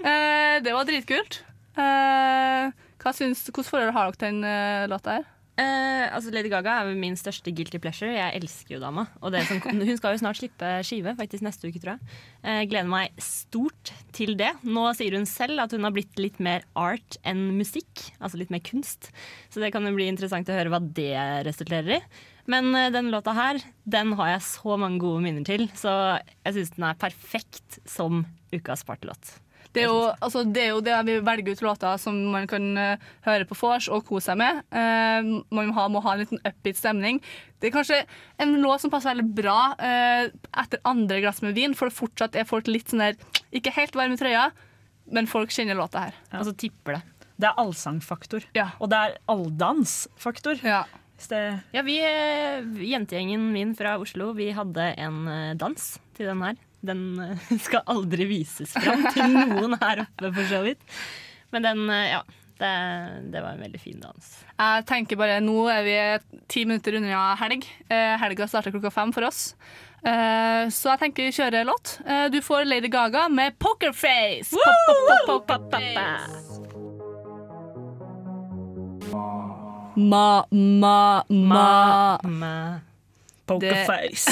Eh, 0.01 0.57
det 0.65 0.73
var 0.73 0.87
dritkult. 0.89 1.43
Eh, 1.77 2.73
hva 3.01 3.13
syns, 3.15 3.45
hvordan 3.47 3.69
forhold 3.69 3.93
har 3.95 4.09
dere 4.09 4.17
til 4.17 4.27
den 4.27 4.43
eh, 4.43 4.89
låta 4.91 5.19
her? 5.19 5.29
Eh, 5.61 6.05
altså 6.09 6.31
Lady 6.33 6.49
Gaga 6.49 6.79
er 6.81 6.95
min 6.97 7.17
største 7.19 7.51
guilty 7.53 7.79
pleasure. 7.81 8.09
Jeg 8.15 8.39
elsker 8.39 8.75
jo 8.75 8.81
dama. 8.81 9.05
Og 9.21 9.33
det 9.35 9.43
som, 9.49 9.59
hun 9.89 9.99
skal 9.99 10.15
jo 10.15 10.21
snart 10.23 10.39
slippe 10.39 10.71
skive, 10.87 11.13
faktisk 11.19 11.45
neste 11.45 11.69
uke, 11.69 11.81
tror 11.81 11.97
jeg. 11.97 12.17
Uh, 12.41 12.63
gleder 12.71 12.89
meg 12.89 13.21
stort 13.21 13.93
til 14.15 14.33
det. 14.39 14.53
Nå 14.65 14.87
sier 14.97 15.17
hun 15.17 15.27
selv 15.29 15.61
at 15.63 15.75
hun 15.75 15.85
har 15.85 15.93
blitt 15.95 16.17
litt 16.21 16.41
mer 16.43 16.65
art 16.79 17.19
enn 17.27 17.51
musikk. 17.59 18.07
Altså 18.19 18.41
litt 18.41 18.53
mer 18.53 18.63
kunst. 18.65 19.11
Så 19.53 19.61
det 19.61 19.73
kan 19.75 19.85
jo 19.85 19.93
bli 19.97 20.09
interessant 20.09 20.49
å 20.49 20.57
høre 20.57 20.73
hva 20.73 20.81
det 20.81 21.13
resulterer 21.47 21.99
i. 21.99 22.01
Men 22.49 22.73
uh, 22.73 22.89
den 22.93 23.11
låta 23.13 23.35
her, 23.37 23.61
den 23.85 24.15
har 24.17 24.35
jeg 24.35 24.47
så 24.47 24.79
mange 24.81 25.03
gode 25.03 25.21
minner 25.25 25.45
til, 25.47 25.67
så 25.77 25.93
jeg 26.41 26.57
syns 26.57 26.75
den 26.77 26.89
er 26.89 26.99
perfekt 27.01 27.81
som 27.89 28.25
ukas 28.55 28.85
partylåt. 28.87 29.37
Det 29.71 29.85
er, 29.85 29.87
jo, 29.87 29.99
altså, 30.19 30.43
det 30.43 30.63
er 30.65 30.73
jo 30.73 30.81
det 30.83 30.95
vi 31.07 31.13
velger 31.23 31.55
ut 31.55 31.61
låter 31.63 31.99
som 32.01 32.17
man 32.33 32.47
kan 32.49 32.65
uh, 32.75 33.11
høre 33.23 33.47
på 33.47 33.55
vors 33.55 33.87
og 33.87 34.03
kose 34.07 34.27
seg 34.27 34.39
med. 34.41 34.59
Uh, 34.67 35.43
man 35.47 35.69
må 35.69 35.75
ha, 35.77 35.85
må 35.91 36.01
ha 36.03 36.15
en 36.15 36.23
liten 36.25 36.41
upbeat 36.43 36.79
stemning. 36.79 37.21
Det 37.61 37.69
er 37.69 37.75
kanskje 37.77 38.01
en 38.43 38.57
låt 38.59 38.83
som 38.83 38.91
passer 38.91 39.13
veldig 39.13 39.37
bra 39.37 39.59
uh, 39.79 40.25
etter 40.59 40.81
andre 40.87 41.21
glass 41.23 41.39
med 41.45 41.55
vin, 41.55 41.75
for 41.77 41.87
det 41.87 41.95
fortsatt 41.95 42.35
er 42.35 42.49
folk 42.49 42.67
litt 42.67 42.91
sånn 42.91 43.05
der 43.05 43.15
Ikke 43.55 43.71
helt 43.77 43.95
varme 43.95 44.17
i 44.17 44.19
trøya, 44.19 44.49
men 45.11 45.29
folk 45.31 45.53
kjenner 45.55 45.79
låta 45.79 46.09
her. 46.09 46.17
Og 46.35 46.49
så 46.49 46.55
tipper 46.65 46.99
det. 46.99 47.29
Det 47.41 47.47
er 47.49 47.61
allsangfaktor. 47.63 48.43
Og 48.83 48.91
det 48.91 48.99
er 48.99 49.15
alldansfaktor. 49.31 50.59
Ja. 50.67 50.83
Ja, 51.21 51.83
vi, 51.85 51.99
jentegjengen 52.89 53.43
min 53.53 53.75
fra 53.77 53.93
Oslo, 54.01 54.31
vi 54.33 54.47
hadde 54.57 54.87
en 54.97 55.19
dans 55.61 55.83
til 56.17 56.31
den 56.31 56.41
her. 56.41 56.57
Den 56.81 57.19
eh, 57.21 57.37
skal 57.65 57.83
aldri 57.91 58.25
vises 58.29 58.73
fram 58.77 59.05
til 59.13 59.33
noen 59.35 59.77
her 59.81 60.05
oppe, 60.05 60.31
for 60.33 60.43
så 60.49 60.61
vidt. 60.65 60.81
Men 61.53 61.67
den, 61.67 61.89
eh, 61.89 62.13
ja. 62.17 62.21
Det, 62.61 62.69
det 63.33 63.39
var 63.41 63.55
en 63.55 63.63
veldig 63.63 63.79
fin 63.81 63.97
dans. 64.03 64.25
Jeg 64.53 64.83
tenker 64.85 65.17
bare, 65.17 65.39
Nå 65.41 65.63
er 65.73 65.81
vi 65.81 65.95
ti 66.45 66.61
minutter 66.69 66.93
unna 66.99 67.31
helg. 67.39 67.65
Eh, 67.89 68.13
helga 68.21 68.45
starter 68.45 68.69
klokka 68.75 68.91
fem 68.93 69.09
for 69.15 69.25
oss. 69.25 69.55
Eh, 70.05 70.69
så 70.69 70.91
jeg 70.91 71.01
tenker 71.01 71.25
vi 71.25 71.33
kjører 71.39 71.65
låt. 71.65 71.95
Du 72.29 72.37
får 72.45 72.69
Lady 72.69 72.89
Gaga 72.93 73.25
med 73.33 73.57
'Pokerface'. 73.57 74.53
Pop, 74.53 74.77
pop, 75.25 75.47
pop, 75.47 75.47
pop, 75.49 75.73
pop. 75.73 76.61
Ma, 79.97 80.45
ma, 80.51 81.23
ma. 81.29 82.90
Pokerface. 83.55 84.31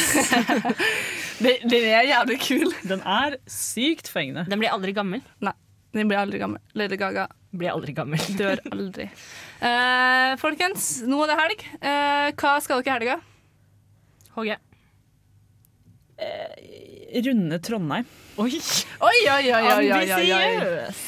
Det- 1.44 1.60
Den 1.72 1.88
er 1.94 2.08
jævlig 2.10 2.38
kul. 2.44 2.74
Den 2.88 3.02
er 3.08 3.38
sykt 3.50 4.10
fengende. 4.12 4.46
Den 4.50 4.60
blir 4.62 4.74
aldri 4.74 4.94
gammel. 4.96 5.22
Nei, 5.46 5.54
den 5.96 6.10
blir 6.12 6.20
aldri 6.22 6.42
gammel. 6.42 6.62
Lady 6.76 7.00
Gaga 7.00 7.28
Blir 7.56 7.72
aldri 7.74 7.96
gammel. 7.98 8.22
dør 8.40 8.60
aldri. 8.72 9.08
Uh, 9.60 10.36
folkens, 10.42 10.90
nå 11.10 11.22
er 11.24 11.32
det 11.32 11.38
helg. 11.40 11.64
Uh, 11.82 12.28
hva 12.38 12.56
skal 12.62 12.84
dere 12.84 12.92
i 12.92 12.98
helga? 13.00 13.20
Håge. 14.36 14.60
Runde 17.26 17.60
Trondheim. 17.64 18.06
Oi! 18.40 18.52
Oi, 18.52 19.18
oi, 19.32 19.46
oi, 19.54 19.64
oi, 19.64 19.88
oi, 19.92 20.12
oi, 20.14 20.28
oi. 20.36 20.44
Ambisiøs! 20.50 21.08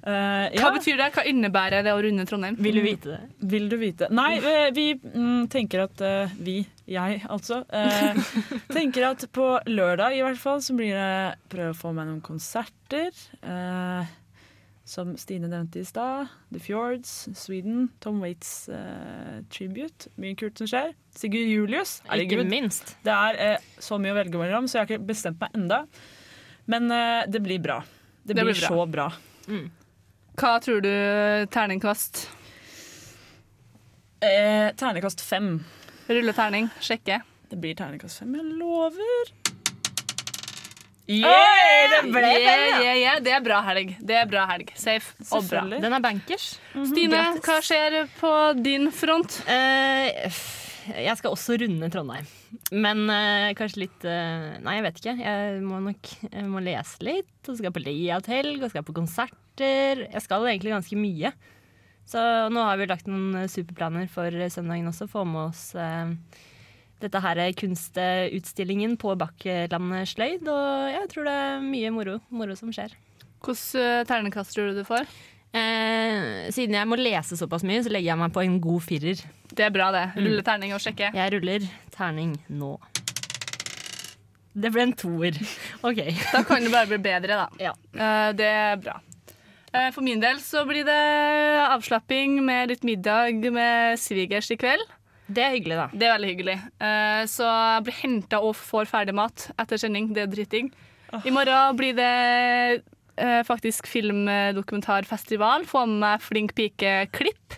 Eh, 0.00 0.54
Hva 0.56 0.70
betyr 0.72 0.96
det? 0.96 1.10
Hva 1.12 1.24
innebærer 1.28 1.84
det 1.84 1.92
å 1.92 1.98
runde 2.00 2.24
Trondheim? 2.28 2.54
Vil 2.56 2.78
du 2.78 2.84
vite 2.84 3.10
det? 3.12 3.18
Vil 3.52 3.66
du 3.68 3.76
vite? 3.80 4.08
Nei, 4.16 4.38
eh, 4.38 4.68
vi 4.72 4.86
mm, 4.96 5.44
tenker 5.52 5.82
at 5.84 6.00
uh, 6.00 6.32
Vi, 6.40 6.62
jeg 6.90 7.20
altså, 7.30 7.60
eh, 7.70 8.18
tenker 8.74 9.04
at 9.12 9.26
på 9.32 9.44
lørdag 9.70 10.16
i 10.18 10.22
hvert 10.26 10.40
fall 10.42 10.58
så 10.64 10.74
blir 10.74 10.96
det 10.96 11.36
prøve 11.52 11.70
å 11.74 11.78
få 11.78 11.92
meg 11.94 12.08
noen 12.10 12.22
konserter. 12.24 13.12
eh, 13.42 14.16
som 14.90 15.12
Stine 15.20 15.46
nevnte 15.46 15.78
i 15.78 15.84
stad. 15.86 16.26
The 16.50 16.58
Fjords, 16.58 17.28
Sweden, 17.38 17.84
Tom 18.02 18.18
Waits 18.24 18.68
eh, 18.74 19.36
tribute. 19.54 20.08
Mye 20.18 20.34
kult 20.40 20.58
som 20.58 20.66
skjer. 20.66 20.96
Sigurd 21.14 21.46
Julius. 21.46 21.92
Ikke 22.10 22.40
minst. 22.48 22.96
Det 23.06 23.12
er 23.14 23.38
eh, 23.44 23.68
så 23.78 24.00
mye 24.02 24.10
å 24.10 24.18
velge 24.18 24.40
mellom, 24.40 24.66
så 24.66 24.80
jeg 24.80 24.82
har 24.82 24.90
ikke 24.96 25.06
bestemt 25.12 25.38
meg 25.44 25.54
enda. 25.54 25.84
Men 26.66 26.90
eh, 26.90 27.22
det 27.30 27.38
blir 27.44 27.62
bra. 27.62 27.78
Det, 28.24 28.34
Det 28.34 28.42
blir, 28.42 28.50
blir 28.50 28.64
bra. 28.66 28.72
så 28.74 28.88
bra. 28.90 29.06
Hva 30.40 30.56
tror 30.64 30.82
du 30.82 30.90
terningkast? 31.54 32.24
Eh, 34.20 34.72
terningkast 34.76 35.22
fem. 35.24 35.60
Rulle 36.10 36.32
terning, 36.34 36.66
sjekke. 36.82 37.20
Det 37.46 37.56
blir 37.62 37.76
terningkast 37.78 38.24
fem, 38.24 38.32
jeg 38.34 38.56
lover. 38.58 39.28
Yeah, 41.10 41.90
det 41.90 42.00
ble 42.10 42.22
fem, 42.22 42.40
ja. 42.42 42.54
yeah, 42.54 42.80
yeah, 42.82 42.96
yeah. 42.98 43.20
Det 43.22 43.34
er 43.34 43.44
bra 43.44 43.60
helg. 43.66 43.92
Det 44.02 44.16
er 44.18 44.26
bra 44.30 44.42
helg. 44.50 44.72
Safe 44.78 45.14
og 45.34 45.46
bra. 45.46 45.62
Den 45.70 45.94
er 45.94 46.02
bankers. 46.02 46.48
Stine, 46.70 47.14
Grattis. 47.14 47.44
hva 47.46 47.58
skjer 47.66 47.96
på 48.18 48.32
din 48.58 48.90
front? 48.94 49.38
Uh, 49.46 50.40
jeg 50.98 51.14
skal 51.20 51.34
også 51.36 51.60
runde 51.62 51.92
Trondheim. 51.94 52.26
Men 52.74 53.04
uh, 53.06 53.50
kanskje 53.58 53.84
litt 53.84 54.06
uh, 54.06 54.58
Nei, 54.66 54.76
jeg 54.80 54.86
vet 54.88 55.00
ikke. 55.02 55.16
Jeg 55.22 55.62
må 55.66 55.78
nok 55.86 56.12
jeg 56.26 56.50
må 56.50 56.62
lese 56.66 57.06
litt. 57.06 57.32
Og 57.46 57.58
skal 57.62 57.74
på 57.74 57.86
layout-helg, 57.86 58.58
og 58.66 58.74
skal 58.74 58.86
på 58.86 58.98
konserter. 58.98 60.06
Jeg 60.08 60.26
skal 60.26 60.50
egentlig 60.50 60.74
ganske 60.74 60.98
mye. 60.98 61.34
Så 62.10 62.20
nå 62.50 62.62
har 62.66 62.78
vi 62.80 62.88
lagt 62.90 63.10
noen 63.10 63.44
eh, 63.44 63.50
superplaner 63.50 64.08
for 64.10 64.34
eh, 64.34 64.50
søndagen 64.50 64.90
også. 64.90 65.06
Få 65.10 65.22
med 65.28 65.50
oss 65.50 65.68
eh, 65.78 66.14
dette 67.00 67.20
her 67.24 67.38
er 67.40 67.56
kunstutstillingen 67.56 68.96
på 69.00 69.14
Bakklandet 69.20 70.10
sløyd. 70.10 70.48
Og 70.50 70.90
jeg 70.90 71.10
tror 71.12 71.28
det 71.28 71.36
er 71.44 71.62
mye 71.64 71.92
moro, 71.94 72.18
moro 72.34 72.56
som 72.58 72.72
skjer. 72.74 72.96
Hvilke 73.40 73.84
ternekast 74.08 74.52
tror 74.56 74.70
du 74.70 74.80
du 74.82 74.88
får? 74.88 75.06
Eh, 75.50 76.50
siden 76.54 76.76
jeg 76.76 76.86
må 76.86 76.98
lese 77.00 77.38
såpass 77.38 77.64
mye, 77.66 77.80
så 77.82 77.90
legger 77.90 78.12
jeg 78.12 78.20
meg 78.20 78.34
på 78.34 78.44
en 78.44 78.58
god 78.62 78.84
firer. 78.86 79.22
Det 79.50 79.66
er 79.66 79.72
bra, 79.74 79.88
det. 79.94 80.06
Mm. 80.12 80.24
Rulle 80.26 80.46
terning 80.46 80.74
og 80.76 80.82
sjekke. 80.82 81.10
Jeg 81.16 81.34
ruller 81.34 81.66
terning 81.94 82.36
nå. 82.52 82.74
Det 84.60 84.70
ble 84.74 84.88
en 84.88 84.96
toer. 84.98 85.38
OK. 85.86 86.02
Da 86.34 86.42
kan 86.46 86.66
det 86.66 86.74
bare 86.74 86.90
bli 86.90 87.00
bedre, 87.02 87.46
da. 87.46 87.48
Ja. 87.70 87.72
Eh, 87.94 88.32
det 88.36 88.50
er 88.50 88.82
bra. 88.82 88.98
Eh, 89.72 89.90
For 89.94 90.02
min 90.02 90.20
del 90.22 90.40
så 90.42 90.64
blir 90.66 90.84
det 90.88 91.00
avslapping 91.70 92.40
med 92.44 92.72
litt 92.72 92.86
middag 92.86 93.44
med 93.54 93.98
svigers 94.02 94.50
i 94.50 94.58
kveld. 94.58 94.82
Det 95.30 95.44
er 95.44 95.52
hyggelig, 95.54 95.76
da. 95.78 95.84
Det 95.94 96.06
er 96.08 96.14
veldig 96.16 96.30
hyggelig. 96.32 96.56
Eh, 96.82 97.24
Så 97.30 97.46
jeg 97.46 97.84
blir 97.86 97.98
henta 98.02 98.40
og 98.42 98.56
får 98.58 98.88
ferdig 98.90 99.14
mat 99.14 99.50
etter 99.62 99.78
sending. 99.78 100.10
Det 100.14 100.24
er 100.24 100.32
dritting. 100.32 100.72
I 101.24 101.30
morgen 101.34 101.76
blir 101.78 101.94
det 101.94 102.82
eh, 103.16 103.42
faktisk 103.46 103.86
filmdokumentarfestival. 103.90 105.64
Få 105.70 105.86
med 105.86 106.00
meg 106.02 106.22
Flink 106.26 106.54
pike-klipp. 106.58 107.54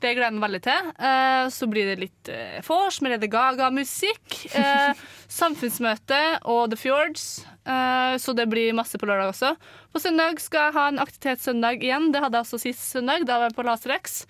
Det 0.00 0.14
gleder 0.16 0.30
jeg 0.30 0.36
meg 0.38 0.44
veldig 0.46 0.60
til. 0.64 0.90
Eh, 1.08 1.48
Så 1.52 1.66
blir 1.68 1.88
det 1.90 1.98
litt 2.00 2.28
eh, 2.32 2.60
vors 2.64 3.00
med 3.04 3.12
Lady 3.12 3.28
Gaga-musikk. 3.28 4.38
eh, 4.56 4.94
Samfunnsmøte 5.40 6.20
og 6.48 6.70
The 6.72 6.78
Fjords. 6.80 7.26
Eh, 7.68 8.14
Så 8.22 8.32
det 8.36 8.48
blir 8.48 8.72
masse 8.76 8.96
på 9.00 9.06
lørdag 9.10 9.34
også. 9.34 9.52
På 9.92 10.00
søndag 10.00 10.40
skal 10.40 10.68
jeg 10.70 10.76
ha 10.78 10.86
en 10.88 11.02
aktivitetssøndag 11.04 11.84
igjen. 11.84 12.10
Det 12.14 12.22
hadde 12.24 12.38
jeg 12.40 12.46
også 12.48 12.62
sist 12.64 12.86
søndag. 12.94 13.26
Da 13.28 13.38
var 13.42 13.50
jeg 13.50 13.58
på 13.58 13.66
Laserex. 13.68 14.22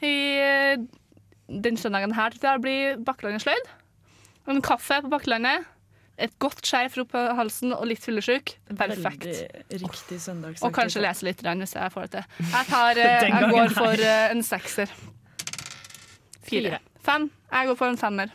I 0.00 0.14
eh, 0.38 0.76
den 1.50 1.76
søndagen 1.80 2.14
her 2.14 2.30
tror 2.34 2.52
jeg 2.56 2.62
blir 2.66 3.02
Bakkelandet 3.06 3.42
sløyd. 3.46 3.72
En 4.46 4.62
kaffe 4.62 5.00
på 5.02 5.10
Bakkelandet. 5.10 5.66
Et 6.16 6.32
godt 6.40 6.62
skjerf 6.64 6.94
opp 7.02 7.10
på 7.12 7.22
halsen 7.36 7.74
og 7.76 7.82
litt 7.90 8.00
fyllesyk. 8.00 8.54
Perfekt. 8.78 9.26
Og 10.64 10.72
kanskje 10.72 11.02
lese 11.04 11.26
litt 11.26 11.42
hvis 11.44 11.74
jeg 11.76 11.92
får 11.92 12.06
det 12.06 12.12
til. 12.14 12.46
Jeg, 12.54 12.66
tar, 12.70 13.00
eh, 13.04 13.26
jeg 13.28 13.50
går 13.52 13.74
for 13.76 13.92
eh, 14.06 14.30
en 14.32 14.40
sekser. 14.46 14.94
Fire. 16.48 16.80
Fem. 17.06 17.30
Jeg 17.52 17.70
går 17.70 17.78
for 17.78 17.92
en 17.92 18.00
femmer. 18.00 18.34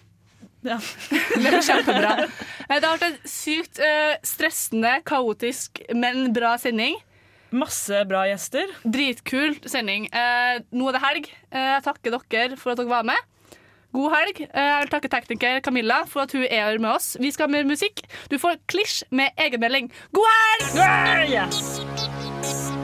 Ja. 0.62 0.78
Det 1.10 1.42
blir 1.42 1.62
kjempebra. 1.66 2.12
Det 2.70 2.82
har 2.86 2.98
vært 2.98 3.08
en 3.08 3.18
sykt 3.28 3.82
eh, 3.82 4.18
stressende, 4.26 5.00
kaotisk, 5.08 5.82
men 5.98 6.30
bra 6.36 6.54
sending. 6.62 7.00
Masse 7.52 8.06
bra 8.08 8.24
gjester. 8.30 8.70
Dritkul 8.88 9.58
sending. 9.68 10.08
Eh, 10.08 10.62
nå 10.72 10.88
er 10.88 10.98
det 10.98 11.04
helg. 11.04 11.30
Eh, 11.52 11.68
jeg 11.76 11.86
takker 11.90 12.16
dere 12.16 12.60
for 12.60 12.74
at 12.74 12.80
dere 12.80 12.92
var 12.94 13.08
med. 13.10 13.28
God 13.92 14.14
helg. 14.16 14.38
Jeg 14.48 14.84
vil 14.86 14.92
takke 14.94 15.12
tekniker 15.12 15.60
Camilla 15.66 16.06
for 16.08 16.24
at 16.24 16.32
hun 16.32 16.46
er 16.46 16.70
her 16.70 16.80
med 16.80 16.94
oss. 16.94 17.18
Vi 17.20 17.32
skal 17.36 17.50
ha 17.50 17.58
mer 17.58 17.68
musikk. 17.68 18.06
Du 18.32 18.38
får 18.40 18.62
klisj 18.72 19.02
med 19.12 19.36
egenmelding. 19.36 19.92
God 20.16 20.32
helg! 20.32 21.36
Yes! 21.36 22.80